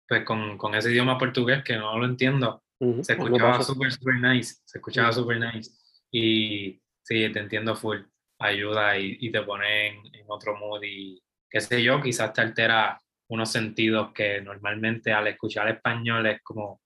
Pues 0.08 0.24
con, 0.24 0.58
con, 0.58 0.76
ese 0.76 0.92
idioma 0.92 1.18
portugués 1.18 1.64
que 1.64 1.76
no 1.76 1.98
lo 1.98 2.06
entiendo. 2.06 2.64
Se 3.02 3.14
escuchaba 3.14 3.62
súper, 3.62 3.92
súper 3.92 4.16
nice. 4.16 4.58
Se 4.64 4.78
escuchaba 4.78 5.12
súper 5.12 5.40
nice. 5.40 5.72
Y 6.12 6.80
sí, 7.04 7.30
te 7.32 7.40
entiendo 7.40 7.76
full. 7.76 8.00
Ayuda 8.40 8.98
y, 8.98 9.18
y 9.20 9.32
te 9.32 9.42
pone 9.42 9.88
en, 9.88 10.16
en, 10.16 10.26
otro 10.28 10.56
mood 10.56 10.84
y 10.84 11.22
qué 11.50 11.60
sé 11.60 11.82
yo, 11.82 12.00
quizás 12.02 12.34
te 12.34 12.42
altera 12.42 13.00
unos 13.30 13.52
sentidos 13.52 14.14
que 14.14 14.42
normalmente 14.42 15.12
al 15.12 15.28
escuchar 15.28 15.68
español 15.70 16.28
es 16.28 16.42
como 16.44 16.82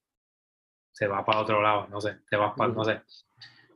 se 0.92 1.06
va 1.06 1.24
para 1.24 1.40
otro 1.40 1.62
lado, 1.62 1.88
no 1.88 2.00
sé, 2.00 2.18
te 2.28 2.36
vas 2.36 2.52
para, 2.56 2.72
no 2.72 2.84
sé. 2.84 3.02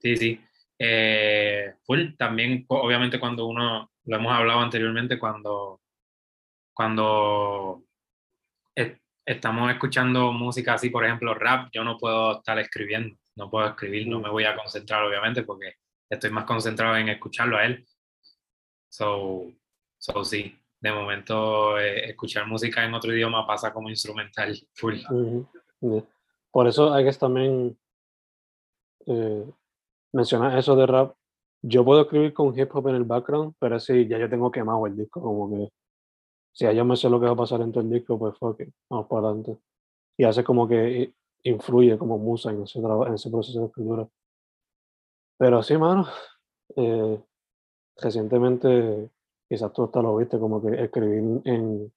Sí, 0.01 0.17
sí. 0.17 0.41
Eh, 0.79 1.75
full, 1.85 2.17
también 2.17 2.65
obviamente 2.69 3.19
cuando 3.19 3.47
uno, 3.47 3.91
lo 4.05 4.17
hemos 4.17 4.33
hablado 4.33 4.61
anteriormente, 4.61 5.19
cuando, 5.19 5.81
cuando 6.75 7.83
estamos 9.27 9.71
escuchando 9.73 10.33
música 10.33 10.75
así, 10.75 10.89
por 10.89 11.05
ejemplo, 11.05 11.35
rap, 11.35 11.69
yo 11.73 11.83
no 11.83 11.99
puedo 11.99 12.39
estar 12.39 12.59
escribiendo, 12.61 13.17
no 13.35 13.51
puedo 13.51 13.67
escribir, 13.67 14.07
no 14.07 14.21
me 14.21 14.31
voy 14.31 14.45
a 14.45 14.57
concentrar 14.57 15.03
obviamente 15.05 15.43
porque 15.43 15.75
estoy 16.09 16.31
más 16.31 16.45
concentrado 16.45 16.97
en 16.97 17.09
escucharlo 17.09 17.57
a 17.57 17.65
él. 17.67 17.85
So, 18.89 19.51
so 19.99 20.25
sí, 20.25 20.57
de 20.81 20.93
momento 20.93 21.79
eh, 21.79 22.11
escuchar 22.11 22.47
música 22.47 22.85
en 22.85 22.95
otro 22.95 23.13
idioma 23.13 23.47
pasa 23.47 23.73
como 23.73 23.91
instrumental 23.91 24.57
full. 24.75 25.01
Por 26.53 26.69
eso 26.69 26.95
hay 26.95 27.05
que 27.05 27.13
también 27.13 27.77
eh, 29.07 29.45
mencionas 30.17 30.59
eso 30.59 30.75
de 30.75 30.87
rap, 30.87 31.15
yo 31.63 31.85
puedo 31.85 32.03
escribir 32.03 32.33
con 32.33 32.59
hip 32.59 32.75
hop 32.75 32.89
en 32.89 32.97
el 32.97 33.05
background, 33.05 33.55
pero 33.59 33.79
si 33.79 34.09
ya 34.09 34.19
yo 34.19 34.29
tengo 34.29 34.51
quemado 34.51 34.87
el 34.87 34.97
disco, 34.97 35.21
como 35.21 35.51
que 35.51 35.69
si 36.53 36.65
ya 36.65 36.73
yo 36.73 36.85
me 36.85 36.97
sé 36.97 37.11
lo 37.11 37.21
que 37.21 37.27
va 37.27 37.33
a 37.33 37.37
pasar 37.37 37.61
en 37.61 37.71
todo 37.71 37.85
el 37.85 37.91
disco, 37.91 38.19
pues 38.19 38.37
fuck 38.39 38.61
it, 38.61 38.73
vamos 38.89 39.07
para 39.09 39.29
adelante. 39.29 39.59
Y 40.17 40.25
hace 40.25 40.43
como 40.43 40.67
que 40.67 41.13
influye 41.43 41.99
como 41.99 42.19
musa 42.19 42.51
en 42.51 42.63
ese, 42.63 42.79
en 42.79 43.15
ese 43.15 43.31
proceso 43.31 43.61
de 43.61 43.67
escritura. 43.67 44.09
Pero 45.39 45.63
sí, 45.63 45.77
mano, 45.77 46.07
eh, 46.77 47.21
recientemente, 47.97 49.11
quizás 49.49 49.73
tú 49.73 49.85
hasta 49.85 50.01
lo 50.01 50.17
viste, 50.17 50.39
como 50.39 50.63
que 50.63 50.83
escribí 50.83 51.43
en 51.45 51.93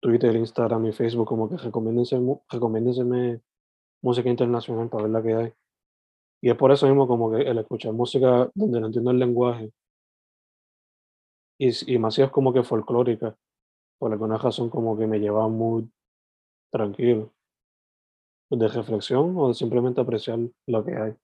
Twitter, 0.00 0.34
Instagram 0.34 0.86
y 0.86 0.92
Facebook, 0.92 1.28
como 1.28 1.48
que 1.48 1.58
recomiéndense, 1.58 2.18
recomiéndenseme 2.48 3.42
música 4.02 4.30
internacional 4.30 4.88
para 4.88 5.02
ver 5.04 5.12
la 5.12 5.22
que 5.22 5.34
hay. 5.34 5.52
Y 6.40 6.50
es 6.50 6.56
por 6.56 6.70
eso 6.70 6.86
mismo 6.86 7.06
como 7.08 7.30
que 7.30 7.42
el 7.42 7.58
escuchar 7.58 7.92
música 7.92 8.50
donde 8.54 8.80
no 8.80 8.86
entiendo 8.86 9.10
el 9.10 9.18
lenguaje 9.18 9.72
y, 11.58 11.94
y 11.94 11.98
más 11.98 12.14
si 12.14 12.22
es 12.22 12.30
como 12.30 12.52
que 12.52 12.62
folclórica, 12.62 13.36
por 13.98 14.12
alguna 14.12 14.38
razón 14.38 14.70
como 14.70 14.96
que 14.96 15.06
me 15.06 15.18
lleva 15.18 15.48
muy 15.48 15.90
tranquilo, 16.70 17.32
de 18.50 18.68
reflexión 18.68 19.34
o 19.36 19.48
de 19.48 19.54
simplemente 19.54 20.00
apreciar 20.00 20.38
lo 20.66 20.84
que 20.84 20.96
hay. 20.96 21.14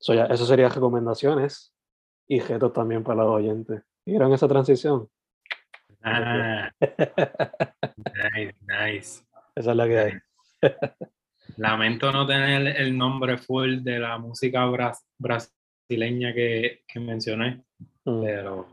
So 0.00 0.14
ya, 0.14 0.24
eso 0.26 0.44
sería 0.46 0.68
recomendaciones 0.68 1.72
y 2.26 2.40
retos 2.40 2.72
también 2.72 3.04
para 3.04 3.22
los 3.22 3.32
oyentes. 3.32 3.82
¿Vieron 4.06 4.32
esa 4.32 4.48
transición? 4.48 5.08
Ah, 6.02 6.70
nice, 8.34 8.56
nice. 8.60 9.24
Esa 9.54 9.70
es 9.70 9.76
la 9.76 9.86
que 9.86 9.98
hay. 9.98 10.12
Lamento 11.56 12.12
no 12.12 12.26
tener 12.26 12.80
el 12.80 12.96
nombre 12.96 13.38
full 13.38 13.82
de 13.82 13.98
la 13.98 14.18
música 14.18 14.66
brasileña 15.18 16.34
que, 16.34 16.82
que 16.86 17.00
mencioné, 17.00 17.64
mm. 18.04 18.22
pero... 18.22 18.66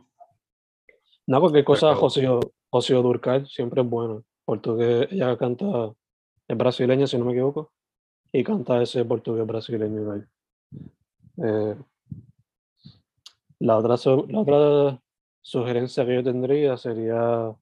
No, 1.27 1.39
cualquier 1.39 1.63
cosa, 1.63 1.95
José, 1.95 2.27
José 2.69 2.93
Durcal 2.95 3.47
siempre 3.47 3.81
es 3.81 3.87
bueno, 3.87 4.23
porque 4.45 5.07
ella 5.11 5.37
canta, 5.37 5.93
es 6.47 6.57
brasileña 6.57 7.07
si 7.07 7.17
no 7.17 7.25
me 7.25 7.31
equivoco, 7.31 7.71
y 8.31 8.43
canta 8.43 8.81
ese 8.81 9.05
portugués 9.05 9.45
brasileño. 9.45 10.25
Eh, 11.37 11.75
la, 13.59 13.77
otra, 13.77 13.95
la 14.27 14.39
otra 14.39 15.01
sugerencia 15.41 16.05
que 16.05 16.15
yo 16.15 16.23
tendría 16.23 16.77
sería 16.77 17.55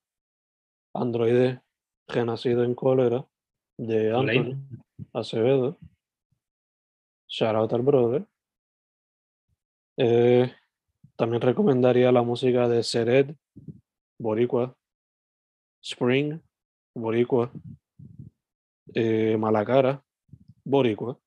Androide 0.94 1.62
renacido 2.08 2.64
en 2.64 2.76
cólera 2.76 3.26
de 3.78 4.16
Anthony. 4.16 4.58
Acevedo. 5.14 5.78
Shout 7.28 7.56
out 7.56 7.74
al 7.74 7.82
brother. 7.82 8.26
Eh, 9.98 10.52
también 11.16 11.42
recomendaría 11.42 12.12
la 12.12 12.22
música 12.22 12.68
de 12.68 12.82
Seret, 12.84 13.36
Boricua, 14.18 14.76
Spring, 15.82 16.40
Boricua, 16.96 17.52
eh, 18.94 19.38
Malacara, 19.38 20.04
Boricua. 20.64 21.20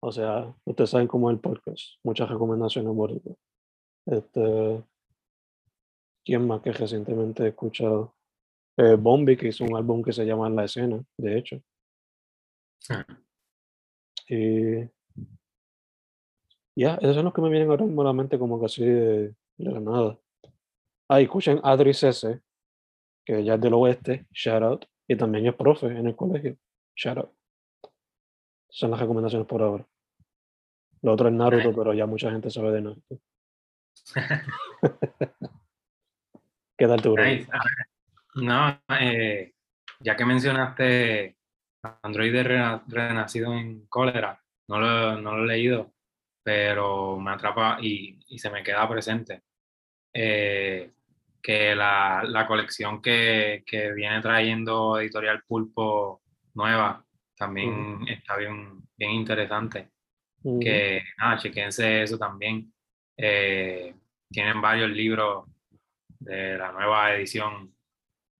O 0.00 0.12
sea, 0.12 0.54
ustedes 0.64 0.90
saben 0.90 1.08
cómo 1.08 1.30
es 1.30 1.34
el 1.34 1.40
podcast. 1.40 1.98
Muchas 2.04 2.28
recomendaciones 2.28 2.94
Boricua. 2.94 3.34
Este, 4.06 4.84
¿Quién 6.24 6.46
más 6.46 6.60
que 6.60 6.72
recientemente 6.72 7.44
he 7.44 7.48
escuchado? 7.48 8.14
Eh, 8.76 8.96
Bombi, 8.96 9.36
que 9.36 9.48
hizo 9.48 9.64
un 9.64 9.76
álbum 9.76 10.02
que 10.02 10.12
se 10.12 10.24
llama 10.26 10.50
La 10.50 10.64
Escena, 10.64 11.02
de 11.16 11.38
hecho. 11.38 11.62
Ah. 12.90 13.06
Y 14.28 14.88
ya, 16.74 16.96
esos 16.96 17.14
son 17.14 17.24
los 17.24 17.34
que 17.34 17.40
me 17.40 17.48
vienen 17.48 17.70
ahora 17.70 17.84
mismo 17.84 18.02
a 18.02 18.06
la 18.06 18.12
mente 18.12 18.38
como 18.38 18.60
que 18.60 18.66
así 18.66 18.84
de, 18.84 19.34
de 19.56 19.72
la 19.72 19.80
nada. 19.80 20.18
Ah, 21.08 21.20
y 21.20 21.24
escuchen 21.24 21.60
Adri 21.62 21.94
Cese, 21.94 22.42
que 23.24 23.44
ya 23.44 23.54
es 23.54 23.60
del 23.60 23.74
oeste, 23.74 24.26
shout 24.32 24.62
out, 24.62 24.84
y 25.08 25.16
también 25.16 25.46
es 25.46 25.54
profe 25.54 25.86
en 25.86 26.06
el 26.06 26.16
colegio, 26.16 26.56
shout 26.94 27.18
out. 27.18 27.32
Son 28.68 28.90
las 28.90 29.00
recomendaciones 29.00 29.46
por 29.46 29.62
ahora. 29.62 29.86
Lo 31.02 31.12
otro 31.12 31.28
es 31.28 31.34
Naruto, 31.34 31.74
pero 31.74 31.94
ya 31.94 32.06
mucha 32.06 32.30
gente 32.30 32.50
sabe 32.50 32.72
de 32.72 32.82
Naruto. 32.82 33.20
¿Qué 36.76 36.86
tal 36.86 37.00
tu? 37.00 37.16
Nice. 37.16 37.48
No, 38.34 38.78
eh, 39.00 39.54
ya 40.00 40.14
que 40.14 40.26
mencionaste 40.26 41.35
Android 42.02 42.34
rena- 42.42 42.82
renacido 42.88 43.54
en 43.54 43.86
cólera, 43.86 44.40
no 44.68 44.78
lo, 44.80 45.20
no 45.20 45.36
lo 45.36 45.44
he 45.44 45.46
leído, 45.46 45.92
pero 46.42 47.18
me 47.18 47.30
atrapa 47.32 47.78
y, 47.80 48.18
y 48.28 48.38
se 48.38 48.50
me 48.50 48.62
queda 48.62 48.88
presente. 48.88 49.42
Eh, 50.14 50.90
que 51.42 51.74
la, 51.76 52.24
la 52.26 52.46
colección 52.46 53.00
que, 53.00 53.62
que 53.66 53.92
viene 53.92 54.20
trayendo 54.20 54.98
Editorial 54.98 55.44
Pulpo 55.46 56.22
nueva 56.54 57.04
también 57.36 58.00
está 58.08 58.36
bien, 58.36 58.80
bien 58.96 59.10
interesante. 59.12 59.90
Que 60.60 61.02
nada, 61.18 61.36
chequense 61.38 62.02
eso 62.02 62.18
también. 62.18 62.72
Eh, 63.16 63.94
tienen 64.30 64.60
varios 64.60 64.90
libros 64.90 65.44
de 66.18 66.56
la 66.58 66.72
nueva 66.72 67.14
edición, 67.14 67.74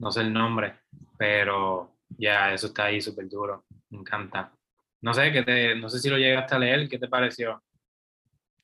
no 0.01 0.11
sé 0.11 0.23
el 0.23 0.33
nombre, 0.33 0.81
pero 1.19 1.96
ya 2.09 2.53
eso 2.53 2.69
está 2.69 2.85
ahí 2.85 3.01
súper 3.01 3.29
duro, 3.29 3.65
me 3.91 3.99
encanta. 3.99 4.53
No 5.01 5.13
sé, 5.15 5.31
¿qué 5.33 5.43
te, 5.43 5.75
no 5.77 5.89
sé 5.89 5.99
si 5.99 6.09
lo 6.09 6.17
llegaste 6.17 6.55
a 6.55 6.59
leer, 6.59 6.89
¿qué 6.89 6.99
te 6.99 7.09
pareció? 7.09 7.63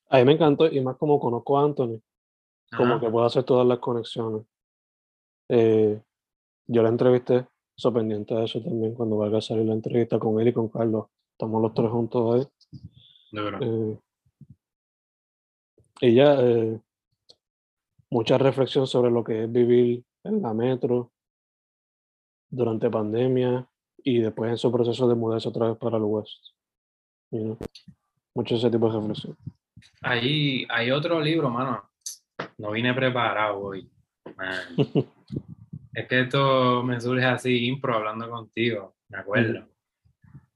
A 0.08 0.18
mí 0.18 0.24
me 0.24 0.32
encantó, 0.32 0.66
y 0.66 0.80
más 0.80 0.96
como 0.96 1.18
conozco 1.18 1.58
a 1.58 1.64
Anthony, 1.64 2.00
como 2.76 2.98
que 3.00 3.10
puedo 3.10 3.24
hacer 3.26 3.44
todas 3.44 3.66
las 3.66 3.78
conexiones. 3.78 4.44
Eh, 5.48 6.00
yo 6.66 6.82
la 6.82 6.88
entrevisté, 6.88 7.46
soy 7.76 7.92
pendiente 7.92 8.34
de 8.34 8.44
eso 8.44 8.62
también, 8.62 8.94
cuando 8.94 9.16
vaya 9.16 9.38
a 9.38 9.42
salir 9.42 9.66
la 9.66 9.74
entrevista 9.74 10.18
con 10.18 10.40
él 10.40 10.48
y 10.48 10.52
con 10.52 10.68
Carlos. 10.68 11.06
Estamos 11.32 11.62
los 11.62 11.74
tres 11.74 11.90
juntos 11.90 12.34
ahí. 12.34 12.80
Duro. 13.32 13.58
Eh, 13.60 13.98
y 16.02 16.14
ya, 16.14 16.36
eh, 16.40 16.80
mucha 18.10 18.36
reflexión 18.36 18.86
sobre 18.86 19.10
lo 19.10 19.24
que 19.24 19.44
es 19.44 19.52
vivir 19.52 20.04
en 20.24 20.42
la 20.42 20.52
metro 20.52 21.12
durante 22.52 22.90
pandemia 22.90 23.66
y 24.04 24.18
después 24.18 24.50
en 24.50 24.58
su 24.58 24.70
proceso 24.70 25.08
de 25.08 25.14
mudarse 25.14 25.48
otra 25.48 25.68
vez 25.68 25.78
para 25.78 25.96
el 25.96 26.04
West. 26.04 26.44
You 27.30 27.40
know, 27.40 27.58
Mucho 28.34 28.56
ese 28.56 28.70
tipo 28.70 28.90
de 28.90 28.98
reflexión. 28.98 29.36
Ahí 30.02 30.66
hay 30.68 30.90
otro 30.90 31.20
libro, 31.20 31.50
mano. 31.50 31.90
No 32.58 32.70
vine 32.70 32.94
preparado 32.94 33.58
hoy. 33.58 33.90
man. 34.36 34.60
es 35.94 36.08
que 36.08 36.20
esto 36.20 36.82
me 36.82 37.00
surge 37.00 37.24
así, 37.24 37.66
impro, 37.66 37.96
hablando 37.96 38.28
contigo, 38.30 38.96
me 39.08 39.18
acuerdo. 39.18 39.66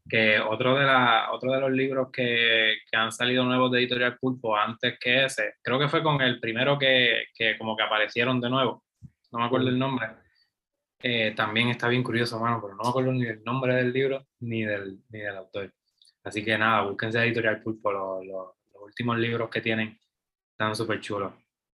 Que 0.08 0.38
otro 0.38 0.76
de, 0.76 0.84
la, 0.84 1.30
otro 1.32 1.50
de 1.52 1.60
los 1.60 1.72
libros 1.72 2.10
que, 2.12 2.76
que 2.90 2.96
han 2.96 3.10
salido 3.10 3.44
nuevos 3.44 3.72
de 3.72 3.80
Editorial 3.80 4.18
Pulpo 4.18 4.56
antes 4.56 4.98
que 5.00 5.24
ese, 5.24 5.54
creo 5.62 5.78
que 5.78 5.88
fue 5.88 6.02
con 6.02 6.20
el 6.20 6.38
primero 6.38 6.78
que, 6.78 7.24
que 7.34 7.58
como 7.58 7.76
que 7.76 7.82
aparecieron 7.82 8.40
de 8.40 8.50
nuevo, 8.50 8.84
no 9.32 9.40
me 9.40 9.46
acuerdo 9.46 9.68
el 9.68 9.78
nombre. 9.78 10.06
Eh, 11.02 11.34
también 11.36 11.68
está 11.68 11.88
bien 11.88 12.02
curioso, 12.02 12.40
mano, 12.40 12.60
pero 12.60 12.74
no 12.74 12.82
me 12.84 12.88
acuerdo 12.88 13.12
ni 13.12 13.24
del 13.24 13.44
nombre 13.44 13.74
del 13.74 13.92
libro 13.92 14.26
ni 14.40 14.62
del, 14.64 15.00
ni 15.10 15.20
del 15.20 15.36
autor. 15.36 15.72
Así 16.24 16.44
que 16.44 16.56
nada, 16.58 16.82
búsquense 16.82 17.18
Editorial 17.20 17.62
Pulpo, 17.62 17.92
los, 17.92 18.26
los- 18.26 18.48
los 18.74 18.82
últimos 18.82 19.18
libros 19.18 19.48
que 19.50 19.60
tienen 19.60 19.98
están 20.52 20.74
súper 20.76 21.00
chulos. 21.00 21.32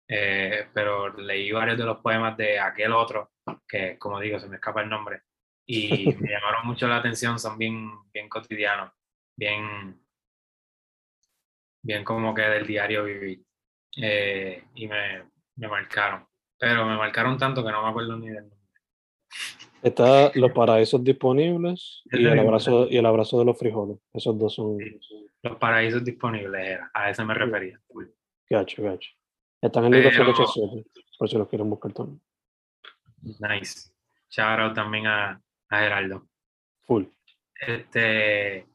Eh, 0.08 0.68
pero 0.74 1.10
leí 1.18 1.52
varios 1.52 1.78
de 1.78 1.84
los 1.84 1.98
poemas 1.98 2.36
de 2.36 2.58
aquel 2.60 2.92
otro, 2.92 3.32
que 3.68 3.98
como 3.98 4.20
digo, 4.20 4.38
se 4.40 4.48
me 4.48 4.56
escapa 4.56 4.82
el 4.82 4.88
nombre, 4.90 5.22
y 5.66 6.06
me 6.20 6.30
llamaron 6.30 6.66
mucho 6.66 6.88
la 6.88 6.96
atención, 6.98 7.38
son 7.38 7.58
bien, 7.58 7.90
bien 8.12 8.28
cotidianos, 8.28 8.92
bien, 9.36 10.00
bien 11.82 12.04
como 12.04 12.34
que 12.34 12.42
del 12.42 12.66
diario 12.66 13.04
vivir. 13.04 13.44
Eh, 13.96 14.64
y 14.74 14.86
me, 14.88 15.24
me 15.56 15.68
marcaron, 15.68 16.26
pero 16.58 16.86
me 16.86 16.96
marcaron 16.96 17.38
tanto 17.38 17.64
que 17.64 17.72
no 17.72 17.82
me 17.82 17.90
acuerdo 17.90 18.16
ni 18.16 18.28
del 18.28 18.48
nombre. 18.48 18.59
Está 19.82 20.30
Los 20.34 20.52
Paraísos 20.52 21.02
Disponibles 21.02 22.02
y 22.12 22.24
el, 22.26 22.38
abrazo, 22.38 22.86
y 22.88 22.96
el 22.98 23.06
Abrazo 23.06 23.38
de 23.38 23.44
los 23.46 23.58
Frijoles. 23.58 23.98
Esos 24.12 24.38
dos 24.38 24.54
son 24.54 24.78
Los 25.42 25.56
paraísos 25.56 26.04
disponibles, 26.04 26.62
era, 26.66 26.90
a 26.92 27.10
eso 27.10 27.24
me 27.24 27.32
refería. 27.34 27.80
gacho, 28.48 28.82
gacho. 28.82 29.10
Están 29.62 29.86
en 29.86 29.94
el 29.94 30.00
libro 30.02 30.16
Pero- 30.18 30.34
787, 30.46 31.00
por 31.18 31.28
si 31.28 31.36
los 31.38 31.48
quieren 31.48 31.70
buscar 31.70 31.92
también. 31.92 32.20
Nice. 33.22 33.90
Shout 34.30 34.58
out 34.60 34.74
también 34.74 35.06
a, 35.06 35.40
a 35.68 35.78
Geraldo. 35.78 36.26
Full. 36.82 37.04
Este, 37.54 38.66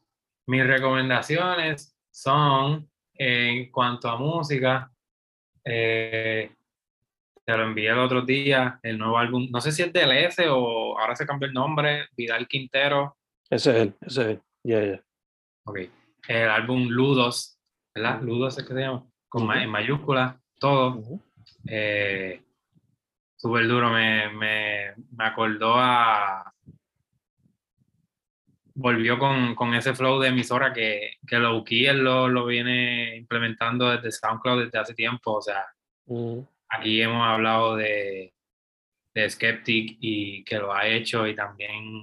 mis 0.46 0.66
recomendaciones 0.66 1.96
son 2.10 2.88
en 3.14 3.70
cuanto 3.70 4.08
a 4.08 4.16
música. 4.16 4.90
eh, 5.64 6.52
te 7.46 7.56
lo 7.56 7.62
envié 7.62 7.90
el 7.90 7.98
otro 7.98 8.22
día, 8.22 8.80
el 8.82 8.98
nuevo 8.98 9.16
álbum, 9.18 9.46
no 9.52 9.60
sé 9.60 9.70
si 9.70 9.82
es 9.82 9.92
del 9.92 10.10
S 10.10 10.44
o 10.48 10.98
ahora 10.98 11.14
se 11.14 11.24
cambió 11.24 11.46
el 11.46 11.54
nombre, 11.54 12.08
Vidal 12.16 12.48
Quintero, 12.48 13.16
Ese 13.48 13.70
es 13.70 13.76
él, 13.76 13.94
ese 14.00 14.20
es 14.22 14.26
él. 14.28 14.42
Ya, 14.64 14.84
ya. 14.84 15.04
ok, 15.64 15.78
el 16.26 16.48
álbum 16.50 16.88
Ludos, 16.88 17.56
¿verdad? 17.94 18.20
Ludos 18.20 18.58
es 18.58 18.64
que 18.66 18.74
se 18.74 18.80
llama, 18.80 19.06
con 19.28 19.46
ma- 19.46 19.54
Ujú. 19.54 19.62
en 19.62 19.70
mayúsculas, 19.70 20.36
todo. 20.58 20.96
Ujú. 20.96 21.22
Eh, 21.68 22.42
Súper 23.38 23.68
duro, 23.68 23.90
me, 23.90 24.30
me, 24.32 24.94
me 25.16 25.24
acordó 25.24 25.74
a. 25.76 26.52
Volvió 28.74 29.18
con, 29.18 29.54
con 29.54 29.74
ese 29.74 29.94
flow 29.94 30.18
de 30.20 30.28
emisora 30.28 30.72
que, 30.72 31.12
que 31.26 31.38
Low 31.38 31.62
lo, 31.94 32.28
lo 32.28 32.46
viene 32.46 33.14
implementando 33.16 33.90
desde 33.90 34.10
SoundCloud 34.10 34.64
desde 34.64 34.78
hace 34.78 34.94
tiempo. 34.94 35.34
O 35.34 35.42
sea, 35.42 35.64
Ujú. 36.06 36.48
Aquí 36.68 37.00
hemos 37.02 37.26
hablado 37.26 37.76
de, 37.76 38.34
de 39.14 39.30
Skeptic 39.30 39.96
y 40.00 40.44
que 40.44 40.58
lo 40.58 40.72
ha 40.72 40.86
hecho, 40.86 41.26
y 41.26 41.34
también 41.34 42.02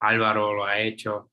Álvaro 0.00 0.54
lo 0.54 0.64
ha 0.64 0.78
hecho. 0.78 1.30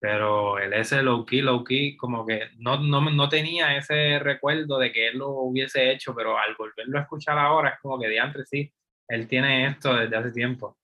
Pero 0.00 0.58
el 0.60 0.72
ese 0.74 1.02
low 1.02 1.26
key, 1.26 1.40
low 1.40 1.64
key, 1.64 1.96
como 1.96 2.24
que 2.24 2.50
no, 2.58 2.78
no, 2.78 3.00
no 3.10 3.28
tenía 3.28 3.76
ese 3.76 4.20
recuerdo 4.20 4.78
de 4.78 4.92
que 4.92 5.08
él 5.08 5.18
lo 5.18 5.30
hubiese 5.30 5.90
hecho, 5.90 6.14
pero 6.14 6.38
al 6.38 6.54
volverlo 6.56 6.98
a 6.98 7.02
escuchar 7.02 7.36
ahora 7.36 7.70
es 7.70 7.80
como 7.80 7.98
que 7.98 8.06
de 8.06 8.20
antes 8.20 8.48
sí, 8.48 8.72
él 9.08 9.26
tiene 9.26 9.66
esto 9.66 9.94
desde 9.94 10.16
hace 10.16 10.30
tiempo, 10.30 10.78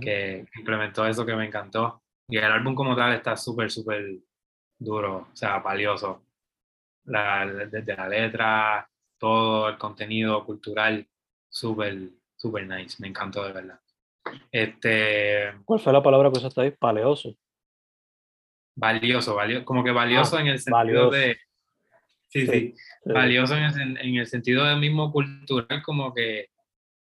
que 0.00 0.46
implementó 0.56 1.04
eso 1.06 1.26
que 1.26 1.34
me 1.34 1.46
encantó. 1.46 2.02
Y 2.28 2.36
el 2.38 2.44
álbum 2.44 2.74
como 2.74 2.94
tal 2.94 3.14
está 3.14 3.36
súper, 3.36 3.70
súper 3.70 4.18
duro, 4.78 5.28
o 5.32 5.36
sea, 5.36 5.58
valioso. 5.58 6.24
La, 7.06 7.44
desde 7.46 7.96
la 7.96 8.08
letra, 8.08 8.88
todo 9.24 9.68
el 9.70 9.78
contenido 9.78 10.44
cultural, 10.44 11.06
súper, 11.48 12.10
súper 12.36 12.66
nice, 12.66 12.96
me 13.00 13.08
encantó 13.08 13.42
de 13.44 13.52
verdad. 13.52 13.80
Este, 14.52 15.52
¿Cuál 15.64 15.80
fue 15.80 15.92
la 15.94 16.02
palabra 16.02 16.30
que 16.30 16.38
usaste 16.38 16.60
ahí? 16.60 16.70
Paleoso. 16.72 17.34
valioso, 18.76 19.34
valioso, 19.34 19.64
como 19.64 19.82
que 19.84 19.92
valioso 19.92 20.36
Ah, 20.36 20.40
en 20.40 20.46
el 20.48 20.58
sentido 20.58 21.10
valioso. 21.10 21.10
de... 21.10 21.36
Sí, 22.28 22.40
Sí. 22.40 22.46
sí, 22.48 22.74
Sí. 23.04 23.12
valioso 23.12 23.56
en 23.56 23.62
el, 23.64 23.98
en 23.98 24.14
el 24.16 24.26
sentido 24.26 24.64
del 24.64 24.78
mismo 24.80 25.10
cultural, 25.12 25.82
como 25.82 26.12
que 26.12 26.48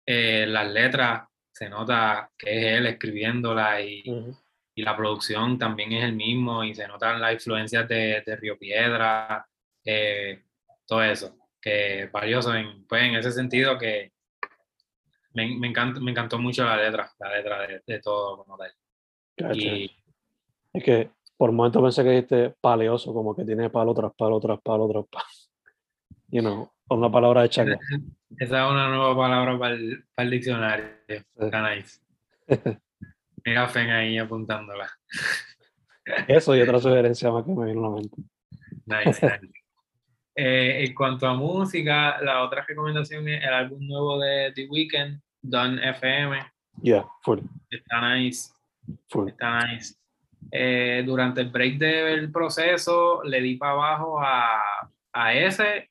eh, 0.05 0.45
las 0.47 0.71
letras 0.71 1.27
se 1.51 1.67
nota 1.69 2.29
que 2.37 2.49
es 2.57 2.77
él 2.77 2.85
escribiéndolas 2.85 3.81
y, 3.83 4.03
y 4.75 4.81
la 4.83 4.95
producción 4.95 5.57
también 5.57 5.91
es 5.93 6.03
el 6.03 6.13
mismo 6.13 6.63
y 6.63 6.73
se 6.75 6.87
notan 6.87 7.19
las 7.19 7.33
influencias 7.33 7.87
de, 7.89 8.21
de 8.25 8.35
Río 8.35 8.57
Piedra, 8.59 9.45
eh, 9.83 10.43
todo 10.85 11.01
eso, 11.03 11.35
es 11.67 12.11
valioso 12.11 12.53
en, 12.55 12.85
pues, 12.85 13.03
en 13.03 13.15
ese 13.15 13.31
sentido 13.31 13.77
que 13.77 14.11
me, 15.33 15.57
me, 15.57 15.67
encanta, 15.67 15.99
me 15.99 16.11
encantó 16.11 16.39
mucho 16.39 16.65
la 16.65 16.77
letra, 16.77 17.11
la 17.19 17.37
letra 17.37 17.67
de, 17.67 17.81
de 17.85 17.99
todo 17.99 18.43
como 18.43 18.57
tal. 18.57 18.71
Y 19.55 19.91
Es 20.73 20.83
que 20.83 21.11
por 21.37 21.51
un 21.51 21.55
momento 21.55 21.81
pensé 21.81 22.03
que 22.03 22.09
dijiste 22.09 22.55
paleoso, 22.59 23.13
como 23.13 23.35
que 23.35 23.45
tiene 23.45 23.69
palo 23.69 23.93
tras 23.93 24.13
palo 24.15 24.39
tras 24.39 24.59
palo 24.61 24.89
tras 24.89 25.05
palo. 25.07 25.25
You 26.29 26.41
know, 26.41 26.69
una 26.89 27.09
palabra 27.09 27.43
de 27.43 27.49
changa. 27.49 27.79
esa 28.37 28.65
es 28.65 28.71
una 28.71 28.89
nueva 28.89 29.15
palabra 29.15 29.57
para 29.57 29.75
el, 29.75 30.03
para 30.13 30.25
el 30.25 30.31
diccionario. 30.31 30.85
Nice. 31.37 32.01
Mira 33.45 33.67
Fen 33.69 33.89
ahí 33.91 34.17
apuntándola. 34.17 34.89
Eso 36.27 36.53
y 36.53 36.61
otra 36.61 36.79
sugerencia 36.79 37.31
más 37.31 37.45
que 37.45 37.51
me 37.51 37.65
vino 37.65 37.85
a 37.85 37.89
la 37.89 37.95
mente. 37.95 38.17
Nice, 38.85 39.25
nice. 39.25 39.66
Eh, 40.39 40.85
en 40.85 40.93
cuanto 40.93 41.25
a 41.27 41.33
música, 41.33 42.21
la 42.21 42.43
otra 42.43 42.63
recomendación 42.63 43.27
es 43.27 43.43
el 43.43 43.51
álbum 43.53 43.87
nuevo 43.87 44.19
de 44.19 44.51
The 44.53 44.67
Weeknd, 44.69 45.19
Done 45.41 45.89
FM. 45.89 46.45
Yeah, 46.83 47.07
full, 47.23 47.39
Está 47.71 48.13
nice, 48.13 48.51
full. 49.09 49.29
está 49.29 49.65
nice. 49.65 49.95
Eh, 50.51 51.01
durante 51.03 51.41
el 51.41 51.49
break 51.49 51.79
del 51.79 52.31
proceso 52.31 53.23
le 53.23 53.41
di 53.41 53.55
para 53.57 53.71
abajo 53.71 54.19
a, 54.21 54.61
a 55.13 55.33
ese, 55.33 55.89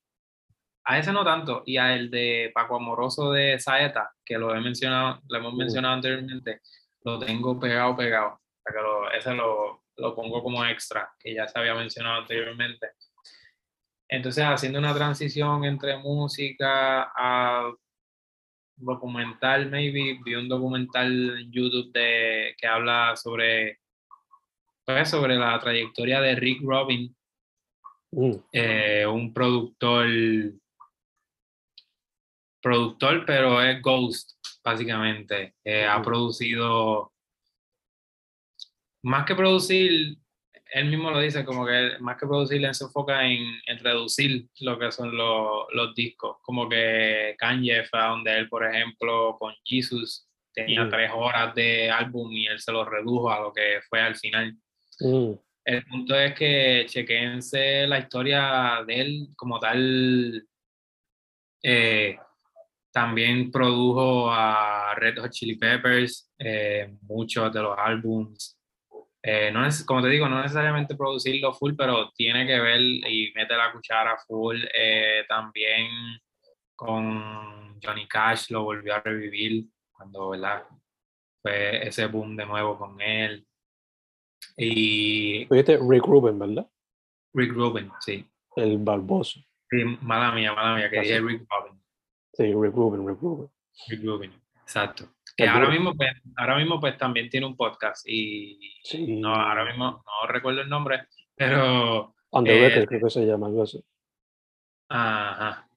a 0.85 0.97
ese 0.99 1.13
no 1.13 1.25
tanto, 1.25 1.65
y 1.67 1.77
a 1.79 1.97
el 1.97 2.09
de 2.09 2.53
Paco 2.55 2.77
Amoroso 2.77 3.33
de 3.33 3.59
Saeta, 3.59 4.13
que 4.25 4.39
lo 4.39 4.55
he 4.55 4.61
mencionado, 4.61 5.21
lo 5.29 5.39
hemos 5.39 5.55
Mm. 5.55 5.59
mencionado 5.59 5.95
anteriormente, 5.95 6.61
lo 7.03 7.19
tengo 7.19 7.59
pegado, 7.59 7.97
pegado. 7.97 8.29
O 8.35 8.41
sea, 8.63 8.73
que 8.73 8.81
lo- 8.81 9.11
ese 9.11 9.35
lo, 9.35 9.83
lo 9.97 10.15
pongo 10.15 10.41
como 10.41 10.65
extra, 10.65 11.11
que 11.19 11.35
ya 11.35 11.49
se 11.49 11.59
había 11.59 11.75
mencionado 11.75 12.21
anteriormente. 12.21 12.91
Entonces, 14.09 14.45
haciendo 14.45 14.79
una 14.79 14.95
transición 14.95 15.65
entre 15.65 15.97
música 15.99 17.11
a 17.17 17.73
documental, 18.77 19.71
maybe, 19.71 20.19
vi 20.25 20.35
un 20.35 20.49
documental 20.49 21.39
en 21.41 21.51
YouTube 21.51 21.91
de, 21.93 22.55
que 22.59 22.67
habla 22.67 23.17
sobre, 23.17 23.81
pues, 24.85 25.09
sobre 25.11 25.37
la 25.37 25.59
trayectoria 25.59 26.21
de 26.21 26.35
Rick 26.37 26.61
Rubin, 26.63 27.17
Mm, 28.13 28.33
eh, 28.53 29.07
un 29.07 29.35
productor, 29.35 30.07
productor, 32.63 33.27
pero 33.27 33.61
es 33.61 33.83
Ghost, 33.83 34.33
básicamente. 34.65 35.55
Eh, 35.63 35.85
Ha 35.85 35.97
Ujú. 35.97 36.05
producido, 36.05 37.13
más 39.03 39.27
que 39.27 39.35
producir, 39.35 40.17
él 40.73 40.87
mismo 40.91 41.11
lo 41.11 41.21
dice, 41.21 41.45
como 41.45 41.65
que 41.67 41.93
más 42.01 42.17
que 42.19 42.27
producir, 42.27 42.65
él 42.65 42.75
se 42.75 42.85
enfoca 42.85 43.25
en, 43.25 43.43
en 43.67 43.79
reducir 43.79 44.49
lo 44.61 44.79
que 44.79 44.91
son 44.91 45.17
los, 45.17 45.67
los 45.73 45.95
discos. 45.95 46.37
Como 46.43 46.69
que 46.69 47.35
Kanye 47.39 47.85
fue 47.85 48.01
donde 48.01 48.37
él, 48.37 48.49
por 48.49 48.65
ejemplo, 48.67 49.37
con 49.39 49.55
Jesus, 49.65 50.29
tenía 50.53 50.83
Ujú. 50.83 50.91
tres 50.91 51.11
horas 51.15 51.55
de 51.55 51.91
álbum 51.91 52.33
y 52.33 52.47
él 52.47 52.59
se 52.61 52.73
lo 52.73 52.85
redujo 52.85 53.31
a 53.31 53.41
lo 53.41 53.53
que 53.53 53.81
fue 53.89 54.01
al 54.01 54.17
final. 54.17 54.55
mm, 55.01 55.33
El 55.65 55.85
punto 55.85 56.15
es 56.19 56.35
que 56.35 56.87
chequense 56.89 57.87
la 57.87 57.99
historia 57.99 58.83
de 58.87 59.01
él 59.01 59.29
como 59.37 59.59
tal. 59.61 60.47
Eh, 61.63 62.17
también 62.93 63.51
produjo 63.51 64.31
a 64.33 64.95
Red 64.95 65.19
Hot 65.19 65.31
Chili 65.31 65.57
Peppers, 65.57 66.33
eh, 66.39 66.97
muchos 67.03 67.53
de 67.53 67.61
los 67.63 67.77
álbums. 67.77 68.56
Eh, 69.29 69.51
no 69.51 69.67
es, 69.67 69.83
como 69.83 70.03
te 70.03 70.09
digo, 70.09 70.29
no 70.29 70.41
necesariamente 70.41 70.95
producirlo 70.95 71.53
full, 71.53 71.75
pero 71.77 72.13
tiene 72.13 72.47
que 72.47 72.61
ver 72.61 72.81
y 72.81 73.33
mete 73.35 73.57
la 73.57 73.73
cuchara 73.73 74.17
full. 74.25 74.57
Eh, 74.73 75.25
también 75.29 75.89
con 76.77 77.81
Johnny 77.83 78.07
Cash 78.07 78.51
lo 78.51 78.63
volvió 78.63 78.95
a 78.95 79.01
revivir 79.01 79.65
cuando 79.91 80.31
¿verdad? 80.31 80.63
fue 81.43 81.89
ese 81.89 82.07
boom 82.07 82.37
de 82.37 82.47
nuevo 82.47 82.79
con 82.79 83.01
él. 83.01 83.45
Y 84.57 85.45
dijiste 85.47 85.77
Rick 85.83 86.05
Rubin, 86.05 86.39
¿verdad? 86.39 86.71
Rick 87.35 87.53
Rubin, 87.53 87.91
sí. 87.99 88.25
El 88.55 88.79
barboso. 88.79 89.41
Sí, 89.69 89.83
mala 90.03 90.31
mía, 90.31 90.55
mala 90.55 90.77
mía, 90.77 90.89
que 90.89 91.01
Así. 91.01 91.09
dije 91.09 91.21
Rick 91.21 91.47
Rubin. 91.51 91.83
Sí, 92.33 92.45
Rick 92.45 92.75
Rubin, 92.77 93.09
Rick 93.09 93.21
Rubin. 93.21 93.51
Rick 93.89 94.05
Rubin, 94.05 94.33
exacto. 94.63 95.09
Que 95.37 95.45
El 95.45 95.51
ahora 95.51 95.69
mismo, 95.69 95.95
pues, 95.95 96.11
ahora 96.37 96.57
mismo 96.57 96.81
pues 96.81 96.97
también 96.97 97.29
tiene 97.29 97.47
un 97.47 97.57
podcast 97.57 98.09
y 98.09 98.59
Sí. 98.83 99.07
no, 99.21 99.35
ahora 99.35 99.65
mismo 99.67 100.03
no 100.05 100.29
recuerdo 100.29 100.63
el 100.63 100.69
nombre, 100.69 101.07
pero 101.35 102.15
the 102.45 102.67
Eh, 102.81 102.87
creo 102.87 103.01
que 103.03 103.11
se 103.11 103.27
llama 103.27 103.47
algo 103.49 103.63
así. 103.63 103.83
ajá, 104.89 105.69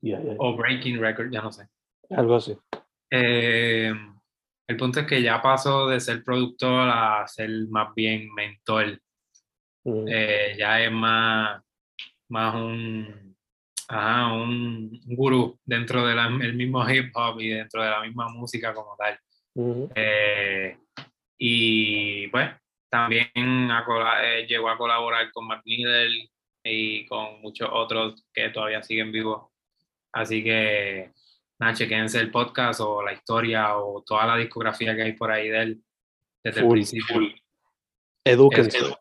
Yeah, 0.00 0.20
yeah, 0.20 0.34
o 0.38 0.54
Breaking 0.56 1.00
Record, 1.00 1.30
ya 1.30 1.40
no 1.42 1.50
sé. 1.50 1.66
Algo 2.10 2.34
así. 2.36 2.58
Eh, 3.10 3.92
el 4.66 4.76
punto 4.76 5.00
es 5.00 5.06
que 5.06 5.22
ya 5.22 5.40
pasó 5.40 5.88
de 5.88 5.98
ser 6.00 6.22
productor 6.22 6.90
a 6.92 7.26
ser 7.26 7.48
más 7.70 7.94
bien 7.94 8.32
mentor. 8.34 9.00
Mm, 9.84 10.06
Eh, 10.08 10.56
ya 10.58 10.80
es 10.82 10.92
más, 10.92 11.62
más 12.28 12.54
un, 12.54 13.23
ajá, 13.94 14.32
un, 14.32 15.00
gurú 15.04 15.58
dentro 15.64 16.04
del 16.06 16.54
mismo 16.54 16.88
hip 16.88 17.12
hop 17.14 17.40
y 17.40 17.48
dentro 17.50 17.82
de 17.82 17.90
la 17.90 18.00
misma 18.00 18.28
música 18.28 18.74
como 18.74 18.96
tal. 18.96 19.18
ujú. 19.54 19.90
Eh, 19.94 20.76
y 21.38 22.26
pues 22.28 22.50
también 22.90 23.28
cola- 23.86 24.20
eh, 24.24 24.46
llegó 24.46 24.68
a 24.68 24.78
colaborar 24.78 25.30
con 25.32 25.46
Mac 25.46 25.62
Miller 25.64 26.08
y 26.64 27.06
con 27.06 27.40
muchos 27.40 27.68
otros 27.72 28.24
que 28.32 28.48
todavía 28.50 28.82
siguen 28.82 29.12
vivos. 29.12 29.50
Así 30.12 30.42
que 30.42 31.12
nada, 31.60 31.74
chequense 31.74 32.18
el 32.18 32.30
podcast 32.30 32.80
o 32.80 33.02
la 33.02 33.12
historia 33.12 33.76
o 33.76 34.02
toda 34.04 34.26
la 34.26 34.36
discografía 34.36 34.94
que 34.96 35.02
hay 35.02 35.12
por 35.12 35.30
ahí 35.30 35.48
de 35.48 35.62
él 35.62 35.84
desde 36.42 36.60
el 36.60 36.66
Full, 36.66 36.72
principio. 36.72 37.34
Edúquense. 38.24 38.78
Eso. 38.78 38.98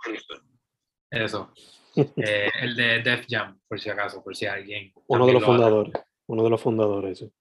Eso. 1.12 1.54
Eh, 1.96 2.50
el 2.62 2.76
de 2.76 3.02
Def 3.04 3.26
Jam, 3.30 3.60
por 3.68 3.80
si 3.80 3.90
acaso, 3.90 4.24
por 4.24 4.36
si 4.36 4.46
alguien. 4.46 4.92
Uno 5.08 5.26
de 5.26 5.34
los 5.34 5.42
lo 5.42 5.48
hace. 5.48 5.58
fundadores. 5.58 5.94
Uno 6.28 6.44
de 6.44 6.50
los 6.50 6.62
fundadores, 6.62 7.20
sí. 7.20 7.32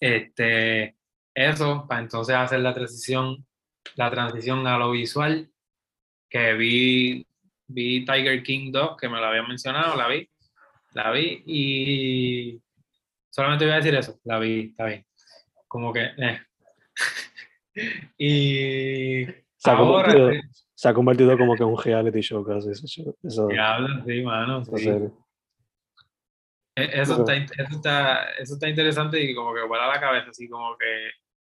Este, 0.00 0.96
eso, 1.34 1.86
para 1.88 2.00
entonces 2.00 2.34
hacer 2.34 2.60
la 2.60 2.74
transición, 2.74 3.46
la 3.96 4.10
transición 4.10 4.66
a 4.66 4.78
lo 4.78 4.90
visual, 4.90 5.50
que 6.28 6.54
vi, 6.54 7.26
vi 7.66 8.04
Tiger 8.04 8.42
King 8.42 8.72
2, 8.72 8.96
que 8.96 9.08
me 9.08 9.18
lo 9.18 9.26
había 9.26 9.42
mencionado, 9.42 9.96
la 9.96 10.08
vi, 10.08 10.28
la 10.94 11.10
vi 11.10 11.42
y 11.46 12.62
solamente 13.30 13.64
voy 13.64 13.74
a 13.74 13.76
decir 13.78 13.94
eso, 13.94 14.18
la 14.24 14.38
vi, 14.38 14.70
está 14.70 14.86
bien. 14.86 15.06
Como 15.66 15.92
que, 15.92 16.10
eh. 16.16 16.40
y 18.18 19.26
Se 19.56 19.70
ha, 19.70 19.76
ahora, 19.76 20.12
convertido, 20.12 20.50
se 20.78 20.88
ha 20.88 20.94
convertido 20.94 21.36
como 21.36 21.56
que 21.56 21.64
en 21.64 21.70
un 21.70 21.82
reality 21.82 22.20
show 22.20 22.44
casi 22.44 22.70
esa, 22.70 23.46
diablo, 23.48 23.88
sí, 24.06 24.22
mano, 24.22 24.64
sí. 24.64 24.88
E- 26.76 27.00
Eso 27.00 27.14
está, 27.18 27.34
eso, 27.34 27.76
está, 27.76 28.30
eso 28.38 28.54
está 28.54 28.68
interesante 28.68 29.20
y 29.20 29.34
como 29.34 29.52
que 29.54 29.62
vuela 29.66 29.88
la 29.88 29.98
cabeza, 29.98 30.30
así 30.30 30.48
como 30.48 30.76
que, 30.78 31.10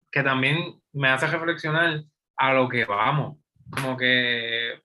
que 0.10 0.24
también 0.24 0.82
me 0.94 1.10
hace 1.10 1.28
reflexionar 1.28 2.02
a 2.38 2.54
lo 2.54 2.70
que 2.70 2.86
vamos, 2.86 3.38
como 3.70 3.98
que 3.98 4.82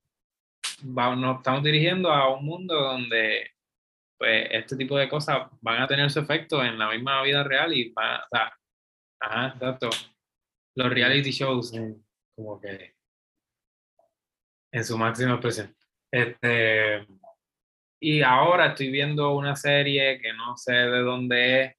va- 0.82 1.14
nos 1.14 1.36
estamos 1.36 1.62
dirigiendo 1.62 2.10
a 2.10 2.34
un 2.36 2.44
mundo 2.44 2.74
donde 2.74 3.52
pues 4.18 4.48
este 4.50 4.76
tipo 4.76 4.96
de 4.98 5.08
cosas 5.08 5.46
van 5.60 5.80
a 5.80 5.86
tener 5.86 6.10
su 6.10 6.18
efecto 6.18 6.64
en 6.64 6.76
la 6.76 6.90
misma 6.90 7.22
vida 7.22 7.44
real 7.44 7.72
y 7.72 7.92
van, 7.92 8.20
o 8.20 8.24
sea, 8.32 8.52
ajá, 9.20 9.46
exacto, 9.54 9.90
los 10.74 10.90
reality 10.92 11.30
shows. 11.30 11.70
Como 12.34 12.60
que 12.60 12.93
en 14.74 14.84
su 14.84 14.98
máxima 14.98 15.34
expresión. 15.34 15.72
Este, 16.10 17.06
y 18.00 18.22
ahora 18.22 18.66
estoy 18.66 18.90
viendo 18.90 19.34
una 19.36 19.54
serie 19.54 20.20
que 20.20 20.32
no 20.32 20.56
sé 20.56 20.72
de 20.72 21.00
dónde 21.00 21.62
es, 21.62 21.76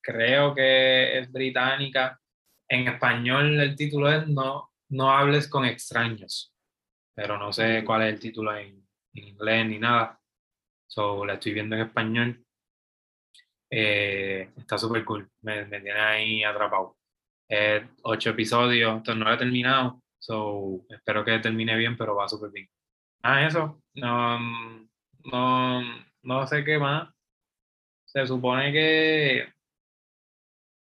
creo 0.00 0.54
que 0.54 1.18
es 1.18 1.32
británica. 1.32 2.20
En 2.68 2.86
español 2.86 3.58
el 3.58 3.74
título 3.74 4.08
es 4.12 4.28
No, 4.28 4.70
no 4.90 5.10
hables 5.10 5.48
con 5.48 5.64
extraños, 5.64 6.54
pero 7.16 7.36
no 7.36 7.52
sé 7.52 7.82
cuál 7.84 8.02
es 8.02 8.14
el 8.14 8.20
título 8.20 8.56
en, 8.56 8.80
en 9.14 9.24
inglés 9.24 9.66
ni 9.66 9.78
nada. 9.80 10.20
So, 10.86 11.26
la 11.26 11.34
estoy 11.34 11.52
viendo 11.52 11.74
en 11.74 11.82
español. 11.82 12.44
Eh, 13.72 14.50
está 14.56 14.78
súper 14.78 15.04
cool, 15.04 15.28
me, 15.42 15.64
me 15.64 15.80
tiene 15.80 16.00
ahí 16.00 16.44
atrapado. 16.44 16.96
Eh, 17.48 17.88
ocho 18.02 18.30
episodios, 18.30 18.98
entonces 18.98 19.18
no 19.18 19.24
lo 19.24 19.34
he 19.34 19.38
terminado, 19.38 20.00
so, 20.20 20.84
espero 20.90 21.24
que 21.24 21.38
termine 21.38 21.76
bien, 21.76 21.96
pero 21.96 22.14
va 22.14 22.28
súper 22.28 22.50
bien. 22.50 22.68
Ah, 23.22 23.46
eso, 23.46 23.82
no, 23.94 24.38
no, 25.24 25.82
no 26.22 26.46
sé 26.46 26.64
qué 26.64 26.78
más. 26.78 27.08
Se 28.04 28.26
supone 28.26 28.72
que 28.72 29.52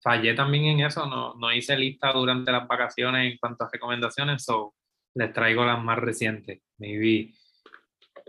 fallé 0.01 0.33
también 0.33 0.65
en 0.65 0.85
eso, 0.85 1.05
no, 1.05 1.35
no 1.35 1.51
hice 1.53 1.77
lista 1.77 2.11
durante 2.13 2.51
las 2.51 2.67
vacaciones 2.67 3.31
en 3.31 3.37
cuanto 3.37 3.65
a 3.65 3.69
recomendaciones, 3.71 4.43
so 4.43 4.73
les 5.15 5.33
traigo 5.33 5.65
las 5.65 5.83
más 5.83 5.99
recientes. 5.99 6.61
Maybe, 6.77 7.33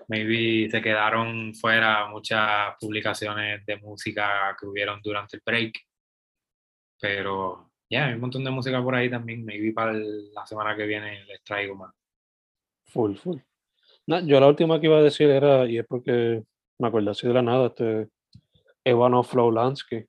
maybe 0.08 0.70
se 0.70 0.82
quedaron 0.82 1.54
fuera 1.54 2.06
muchas 2.08 2.74
publicaciones 2.80 3.64
de 3.64 3.76
música 3.76 4.56
que 4.58 4.66
hubieron 4.66 5.00
durante 5.02 5.36
el 5.36 5.42
break, 5.44 5.74
pero 7.00 7.67
ya, 7.90 8.06
hay 8.06 8.14
un 8.14 8.20
montón 8.20 8.44
de 8.44 8.50
música 8.50 8.82
por 8.82 8.94
ahí 8.94 9.10
también, 9.10 9.44
maybe 9.44 9.72
para 9.72 9.92
el- 9.92 10.32
la 10.32 10.46
semana 10.46 10.76
que 10.76 10.86
viene 10.86 11.24
les 11.24 11.42
traigo 11.42 11.74
más. 11.74 11.94
Full, 12.86 13.14
full. 13.16 13.38
No, 14.06 14.20
yo 14.20 14.40
la 14.40 14.46
última 14.48 14.80
que 14.80 14.86
iba 14.86 14.98
a 14.98 15.02
decir 15.02 15.28
era, 15.28 15.66
y 15.66 15.78
es 15.78 15.86
porque 15.86 16.42
me 16.78 16.88
acordé 16.88 17.10
así 17.10 17.26
de 17.26 17.34
la 17.34 17.42
nada, 17.42 17.66
este 17.66 18.08
Ivano 18.84 19.22
Flowlansky. 19.22 20.06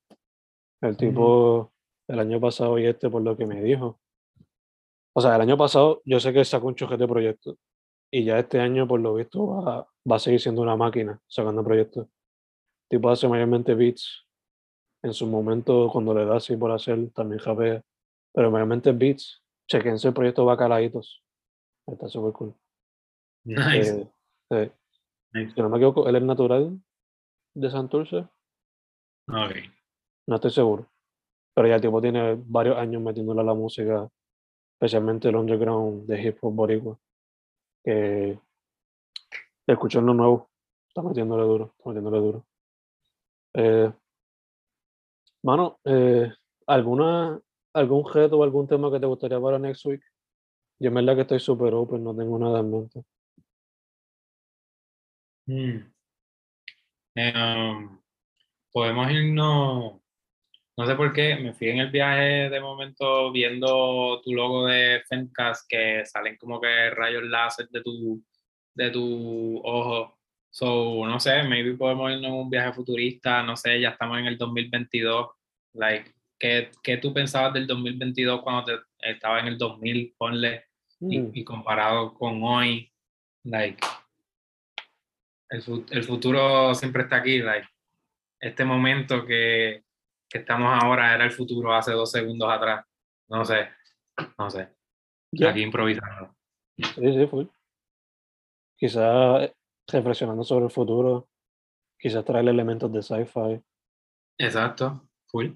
El 0.82 0.96
tipo 0.96 1.74
el 2.08 2.20
año 2.20 2.40
pasado 2.40 2.80
y 2.80 2.86
este 2.86 3.10
por 3.10 3.22
lo 3.22 3.36
que 3.36 3.46
me 3.46 3.62
dijo. 3.62 4.00
o 5.14 5.22
sea, 5.22 5.36
el 5.36 5.42
año 5.42 5.58
pasado 5.58 6.02
yo 6.06 6.20
sé 6.20 6.32
que 6.32 6.46
sacó 6.46 6.68
un 6.68 6.76
choque 6.76 6.96
de 6.96 7.08
proyectos 7.08 7.58
y 8.12 8.24
ya 8.24 8.40
este 8.40 8.60
año, 8.62 8.88
por 8.88 9.00
lo 9.02 9.14
visto, 9.16 9.46
va, 9.48 9.88
va 10.10 10.16
a 10.16 10.20
seguir 10.20 10.40
siendo 10.40 10.62
una 10.62 10.76
máquina 10.78 11.20
sacando 11.28 11.64
proyectos. 11.64 12.08
Tipo 12.90 13.10
hace 13.10 13.28
mayormente 13.28 13.76
beats. 13.76 14.26
En 15.02 15.14
su 15.14 15.28
momento, 15.28 15.90
cuando 15.92 16.14
le 16.14 16.26
da 16.26 16.38
así 16.38 16.58
por 16.58 16.72
hacer, 16.72 17.12
también 17.12 17.40
japea. 17.40 17.82
Pero 18.34 18.52
mayormente 18.52 18.92
beats. 18.92 19.42
Chequense 19.68 20.08
el 20.08 20.14
proyecto 20.14 20.46
Bacalaitos. 20.46 21.24
Está 21.88 22.08
súper 22.08 22.34
cool. 22.34 22.56
Nice. 23.46 24.02
Eh, 24.02 24.10
eh, 24.52 24.72
nice. 25.34 25.54
si 25.54 25.62
no 25.62 25.70
me 25.70 25.78
equivoco, 25.78 26.08
él 26.08 26.16
es 26.16 26.24
natural 26.24 26.80
de 27.56 27.70
Santurce. 27.70 28.18
Ok. 29.28 29.56
No 30.28 30.36
estoy 30.36 30.52
seguro. 30.52 30.88
Pero 31.56 31.68
ya 31.68 31.76
el 31.76 31.82
tipo 31.82 32.02
tiene 32.02 32.36
varios 32.46 32.78
años 32.78 33.02
metiéndole 33.02 33.42
a 33.42 33.44
la 33.44 33.54
música, 33.54 34.10
especialmente 34.74 35.30
el 35.30 35.36
underground 35.36 36.08
de 36.08 36.22
hip 36.22 36.38
hop 36.42 36.54
boricua. 36.54 37.00
Que 37.84 38.40
escuchó 39.68 40.02
lo 40.02 40.14
nuevo. 40.14 40.50
Está 40.88 41.02
metiéndole 41.02 41.44
duro, 41.44 41.74
está 41.78 41.90
metiéndole 41.90 42.18
duro. 42.20 42.46
Eh, 43.54 43.92
mano, 45.44 45.80
eh, 45.84 46.32
¿alguna, 46.68 47.40
¿algún 47.74 48.12
reto 48.12 48.38
o 48.38 48.44
algún 48.44 48.68
tema 48.68 48.92
que 48.92 49.00
te 49.00 49.06
gustaría 49.06 49.40
para 49.40 49.60
next 49.60 49.86
week? 49.86 50.02
Yo 50.80 50.90
en 50.90 50.94
verdad 50.96 51.16
que 51.16 51.22
estoy 51.22 51.40
súper 51.40 51.74
open, 51.74 52.04
no 52.04 52.16
tengo 52.16 52.40
nada 52.40 52.60
en 52.60 52.72
mente. 52.72 53.04
Mm. 55.48 55.92
Eh, 57.16 57.34
um, 57.36 58.00
podemos 58.72 59.12
irnos, 59.12 60.00
no 60.78 60.86
sé 60.86 60.96
por 60.96 61.12
qué, 61.12 61.36
me 61.36 61.54
fui 61.54 61.70
en 61.70 61.80
el 61.80 61.90
viaje 61.90 62.50
de 62.50 62.62
momento 62.62 63.32
viendo 63.32 64.22
tu 64.22 64.34
logo 64.34 64.68
de 64.68 65.02
Fencast 65.08 65.68
que 65.68 66.06
salen 66.06 66.38
como 66.38 66.62
que 66.62 66.92
rayos 66.92 67.24
láser 67.24 67.68
de 67.70 67.82
tu, 67.82 68.24
de 68.76 68.92
tu 68.92 69.60
ojo. 69.64 70.19
So, 70.52 71.06
no 71.06 71.20
sé, 71.20 71.44
maybe 71.44 71.76
podemos 71.76 72.12
irnos 72.12 72.26
en 72.32 72.34
un 72.34 72.50
viaje 72.50 72.74
futurista, 72.74 73.44
no 73.44 73.56
sé, 73.56 73.80
ya 73.80 73.90
estamos 73.90 74.18
en 74.20 74.26
el 74.26 74.38
2022. 74.38 75.30
Like, 75.74 76.12
¿qué, 76.40 76.72
qué 76.82 76.98
tú 76.98 77.14
pensabas 77.14 77.54
del 77.54 77.68
2022 77.68 78.42
cuando 78.42 78.66
te, 78.66 78.74
estaba 79.12 79.40
en 79.40 79.48
el 79.48 79.58
2000, 79.58 80.16
ponle, 80.18 80.66
y, 81.02 81.20
Mm. 81.20 81.32
y 81.34 81.44
comparado 81.44 82.14
con 82.14 82.44
hoy? 82.44 82.92
Like, 83.44 83.86
el, 85.50 85.86
el 85.92 86.04
futuro 86.04 86.74
siempre 86.76 87.04
está 87.04 87.18
aquí, 87.18 87.40
like, 87.40 87.68
este 88.40 88.66
momento 88.66 89.26
que, 89.26 89.84
que 90.30 90.40
estamos 90.40 90.82
ahora 90.82 91.14
era 91.16 91.26
el 91.26 91.32
futuro 91.32 91.74
hace 91.74 91.92
dos 91.92 92.12
segundos 92.12 92.52
atrás. 92.52 92.86
No 93.28 93.46
sé, 93.46 93.70
no 94.38 94.50
sé. 94.50 94.70
Ya. 95.32 95.52
Aquí 95.52 95.62
improvisando. 95.62 96.36
Sí, 96.78 96.84
sí, 96.96 97.28
full. 97.28 97.46
Quizás 98.78 99.52
reflexionando 99.92 100.44
sobre 100.44 100.66
el 100.66 100.72
futuro, 100.72 101.28
quizás 101.98 102.24
traerle 102.26 102.52
elementos 102.52 102.92
de 102.92 103.02
sci-fi. 103.02 103.62
Exacto, 104.38 105.10
full. 105.28 105.48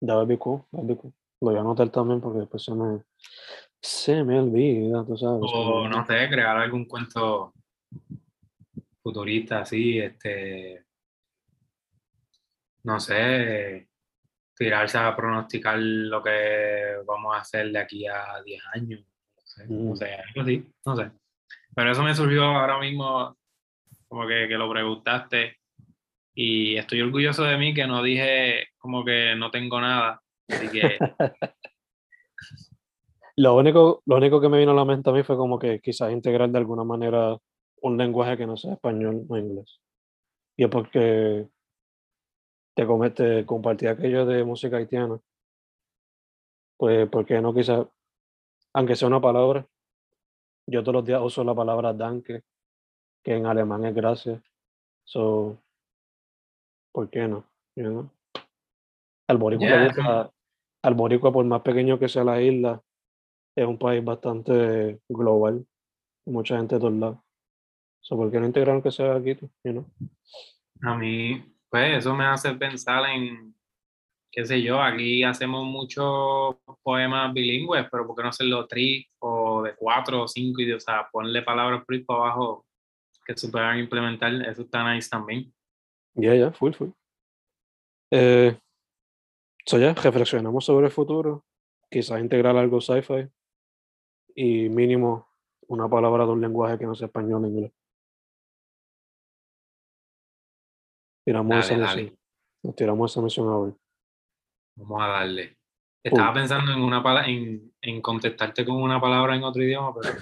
That 0.00 0.14
would 0.16 0.28
be 0.28 0.36
cool, 0.38 0.64
that 0.70 0.80
would 0.82 0.88
be 0.88 0.96
cool. 0.96 1.12
Lo 1.40 1.50
voy 1.50 1.56
a 1.56 1.60
anotar 1.60 1.88
también 1.90 2.20
porque 2.20 2.40
después 2.40 2.62
se 2.62 2.74
me, 2.74 3.02
se 3.80 4.22
me 4.24 4.38
olvida, 4.40 5.04
tú 5.04 5.16
sabes. 5.16 5.40
O 5.42 5.88
no 5.88 6.04
sé, 6.06 6.28
crear 6.28 6.56
algún 6.56 6.84
cuento 6.84 7.52
futurista 9.02 9.60
así, 9.60 9.98
este, 10.00 10.84
no 12.84 12.98
sé, 13.00 13.88
tirarse 14.56 14.98
a 14.98 15.14
pronosticar 15.14 15.78
lo 15.78 16.22
que 16.22 16.96
vamos 17.06 17.34
a 17.34 17.38
hacer 17.40 17.70
de 17.70 17.78
aquí 17.78 18.06
a 18.06 18.42
10 18.44 18.62
años, 18.74 19.00
no 19.00 19.42
sé, 19.44 19.66
no 19.68 19.92
Mm. 19.92 19.96
sé, 19.96 20.14
algo 20.14 20.40
así, 20.42 20.66
no 20.86 20.96
sé. 20.96 21.10
Pero 21.74 21.92
eso 21.92 22.02
me 22.02 22.14
surgió 22.14 22.44
ahora 22.44 22.78
mismo, 22.80 23.36
como 24.08 24.26
que, 24.26 24.48
que 24.48 24.58
lo 24.58 24.70
preguntaste, 24.70 25.56
y 26.34 26.76
estoy 26.76 27.00
orgulloso 27.00 27.44
de 27.44 27.58
mí 27.58 27.74
que 27.74 27.86
no 27.86 28.02
dije 28.02 28.68
como 28.78 29.04
que 29.04 29.34
no 29.36 29.50
tengo 29.50 29.80
nada, 29.80 30.20
así 30.48 30.68
que 30.68 30.98
Lo 33.38 33.54
único, 33.54 34.02
lo 34.04 34.16
único 34.16 34.40
que 34.40 34.48
me 34.48 34.58
vino 34.58 34.72
a 34.72 34.74
la 34.74 34.84
mente 34.84 35.08
a 35.10 35.12
mí 35.12 35.22
fue 35.22 35.36
como 35.36 35.60
que 35.60 35.78
quizás 35.80 36.10
integrar 36.10 36.50
de 36.50 36.58
alguna 36.58 36.82
manera 36.82 37.38
un 37.82 37.96
lenguaje 37.96 38.36
que 38.36 38.48
no 38.48 38.56
sea 38.56 38.72
español 38.72 39.26
o 39.28 39.36
inglés. 39.38 39.80
Y 40.56 40.64
es 40.64 40.68
porque 40.68 41.46
te, 42.74 42.84
te 43.14 43.46
compartí 43.46 43.86
aquello 43.86 44.26
de 44.26 44.42
música 44.42 44.78
haitiana. 44.78 45.20
Pues, 46.76 47.08
¿por 47.08 47.24
qué 47.24 47.40
no 47.40 47.54
quizás, 47.54 47.86
aunque 48.72 48.96
sea 48.96 49.06
una 49.06 49.20
palabra, 49.20 49.64
yo 50.66 50.82
todos 50.82 50.94
los 50.94 51.04
días 51.04 51.20
uso 51.22 51.44
la 51.44 51.54
palabra 51.54 51.92
danke, 51.92 52.42
que 53.22 53.34
en 53.34 53.46
alemán 53.46 53.84
es 53.84 53.94
gracias. 53.94 54.42
So, 55.04 55.58
¿por 56.92 57.08
qué 57.10 57.26
no? 57.28 57.44
You 57.76 57.84
know? 57.84 58.10
Al 59.28 59.38
boricua 59.38 59.66
Yeah, 59.66 60.30
al 60.82 60.94
boricua, 60.94 61.32
por 61.32 61.44
más 61.44 61.62
pequeño 61.62 61.98
que 61.98 62.08
sea 62.08 62.24
la 62.24 62.40
isla, 62.40 62.82
es 63.56 63.66
un 63.66 63.78
país 63.78 64.04
bastante 64.04 65.00
global. 65.08 65.66
Mucha 66.26 66.56
gente 66.56 66.76
de 66.76 66.80
todos 66.80 66.94
lados. 66.94 67.18
So, 68.00 68.16
¿Por 68.16 68.30
qué 68.30 68.38
no 68.38 68.46
integrar 68.46 68.82
que 68.82 68.90
sea 68.90 69.16
aquí? 69.16 69.36
You 69.64 69.72
know? 69.72 69.86
A 70.82 70.94
mí, 70.96 71.42
pues 71.68 71.98
eso 71.98 72.14
me 72.14 72.24
hace 72.24 72.54
pensar 72.54 73.04
en, 73.10 73.54
qué 74.30 74.44
sé 74.44 74.62
yo, 74.62 74.80
aquí 74.80 75.24
hacemos 75.24 75.64
muchos 75.64 76.56
poemas 76.82 77.32
bilingües, 77.32 77.86
pero 77.90 78.06
¿por 78.06 78.16
qué 78.16 78.22
no 78.22 78.28
hacerlo 78.28 78.66
tri 78.66 79.06
o 79.18 79.62
de 79.62 79.74
cuatro 79.74 80.22
o 80.22 80.28
cinco 80.28 80.62
idiomas? 80.62 80.84
O 80.84 80.86
sea, 80.86 81.08
ponle 81.10 81.42
palabras 81.42 81.84
por 81.84 81.94
ahí 81.94 82.04
para 82.04 82.20
abajo 82.20 82.67
que 83.28 83.36
se 83.36 83.48
puedan 83.50 83.78
implementar, 83.78 84.32
eso 84.32 84.62
está 84.62 84.92
nice 84.92 85.08
también. 85.10 85.52
Ya, 86.14 86.34
ya, 86.34 86.50
full, 86.50 86.72
full. 86.72 86.90
Eh, 88.10 88.58
so 89.66 89.78
ya, 89.78 89.92
reflexionamos 89.92 90.64
sobre 90.64 90.86
el 90.86 90.92
futuro. 90.92 91.44
Quizás 91.90 92.20
integrar 92.20 92.56
algo 92.56 92.80
sci-fi. 92.80 93.28
Y 94.34 94.68
mínimo 94.70 95.28
una 95.68 95.88
palabra 95.88 96.24
de 96.24 96.32
un 96.32 96.40
lenguaje 96.40 96.78
que 96.78 96.86
no 96.86 96.94
sea 96.94 97.06
español 97.06 97.44
o 97.44 97.48
inglés. 97.48 97.72
Tiramos 101.26 101.50
Dale, 101.50 101.60
esa 101.60 101.76
dale. 101.76 102.02
misión. 102.02 102.18
Nos 102.62 102.76
tiramos 102.76 103.10
esa 103.10 103.20
misión 103.20 103.48
a 103.48 103.58
ver. 103.58 103.74
Vamos 104.76 105.02
a 105.02 105.06
darle. 105.06 105.58
Estaba 106.02 106.32
pensando 106.32 106.72
en 106.72 106.80
una 106.80 107.26
en, 107.26 107.74
en 107.82 108.00
contestarte 108.00 108.64
con 108.64 108.76
una 108.76 108.98
palabra 108.98 109.36
en 109.36 109.42
otro 109.42 109.62
idioma, 109.62 109.92
pero 109.94 110.14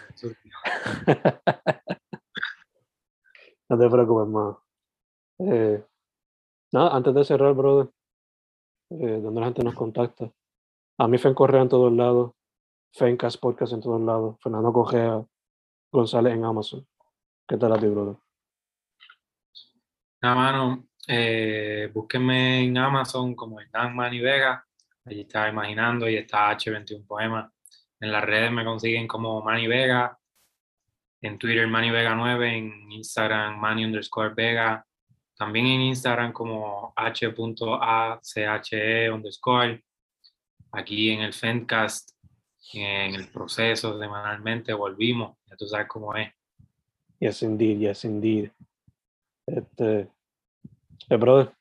No 3.69 3.79
te 3.79 3.89
más. 4.27 4.57
Eh, 5.39 5.85
nada, 6.73 6.97
antes 6.97 7.15
de 7.15 7.25
cerrar, 7.25 7.55
brother, 7.55 7.91
eh, 8.91 9.21
donde 9.21 9.41
la 9.41 9.47
gente 9.47 9.65
nos 9.65 9.75
contacta. 9.75 10.31
A 10.99 11.09
mí 11.09 11.19
Fen 11.19 11.35
Correa 11.35 11.63
en 11.63 11.69
todos 11.69 11.93
lados, 11.93 12.33
Fencast 12.93 13.41
Podcast 13.41 13.73
en 13.73 13.81
todos 13.81 14.01
lados, 14.01 14.37
Fernando 14.41 14.73
Correa 14.73 15.25
González 15.93 16.35
en 16.35 16.45
Amazon. 16.45 16.87
¿Qué 17.47 17.57
tal 17.57 17.73
a 17.73 17.79
ti, 17.79 17.87
brother? 17.87 18.17
Nada, 20.23 20.35
mano, 20.35 20.87
eh, 21.09 21.91
búsquenme 21.93 22.65
en 22.65 22.79
Amazon 22.79 23.35
como 23.35 23.59
Dan 23.73 23.95
Manny 23.95 24.21
Vega. 24.21 24.65
Allí 25.05 25.21
estaba 25.21 25.49
imaginando 25.49 26.09
y 26.09 26.17
está 26.17 26.51
H21 26.51 27.07
Poemas. 27.07 27.53
En 28.01 28.13
las 28.13 28.25
redes 28.25 28.51
me 28.51 28.65
consiguen 28.65 29.07
como 29.07 29.43
Manny 29.43 29.67
Vega. 29.67 30.19
En 31.27 31.39
Twitter 31.39 31.67
Manny 31.67 31.91
Vega 31.91 32.15
9. 32.15 32.57
En 32.57 32.93
Instagram 32.93 33.59
Manny 33.59 33.85
underscore 33.85 34.35
Vega. 34.35 34.87
También 35.37 35.67
en 35.67 35.81
Instagram 35.81 36.33
como 36.33 36.93
h.ache 36.95 39.11
underscore. 39.11 39.83
Aquí 40.71 41.11
en 41.11 41.23
el 41.23 41.33
Fencast, 41.33 42.11
en 42.75 43.15
el 43.15 43.29
proceso 43.29 43.99
semanalmente, 43.99 44.73
volvimos. 44.73 45.37
Ya 45.47 45.57
tú 45.57 45.67
sabes 45.67 45.89
cómo 45.89 46.15
es. 46.15 46.31
Yes, 47.19 47.43
indeed, 47.43 47.79
yes, 47.79 48.05
indeed. 48.05 48.51
Este, 49.47 50.09
eh, 51.09 51.17
brother, 51.17 51.53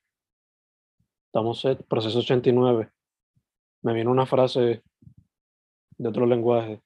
estamos 1.26 1.64
en 1.66 1.78
proceso 1.78 2.20
89. 2.20 2.90
Me 3.82 3.94
viene 3.94 4.12
una 4.12 4.26
frase 4.26 4.84
de 5.98 6.10
otro 6.10 6.26
lenguaje 6.26 6.82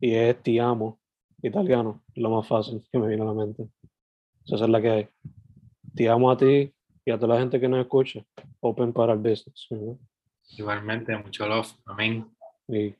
y 0.00 0.14
es 0.14 0.42
ti 0.42 0.58
amo, 0.58 0.98
italiano, 1.42 2.02
lo 2.14 2.30
más 2.30 2.46
fácil 2.46 2.82
que 2.90 2.98
me 2.98 3.08
viene 3.08 3.22
a 3.22 3.26
la 3.26 3.34
mente. 3.34 3.68
Esa 4.46 4.64
es 4.64 4.70
la 4.70 4.80
que 4.80 4.90
hay. 4.90 5.08
Te 5.94 6.08
amo 6.08 6.30
a 6.30 6.36
ti 6.36 6.72
y 7.04 7.10
a 7.10 7.18
toda 7.18 7.34
la 7.34 7.40
gente 7.40 7.60
que 7.60 7.68
nos 7.68 7.80
escucha. 7.80 8.24
Open 8.60 8.92
para 8.92 9.12
el 9.12 9.18
business. 9.18 9.68
Igualmente, 10.50 11.16
mucho 11.16 11.46
love. 11.46 11.72
Amén. 11.86 12.28
Y 12.68 12.94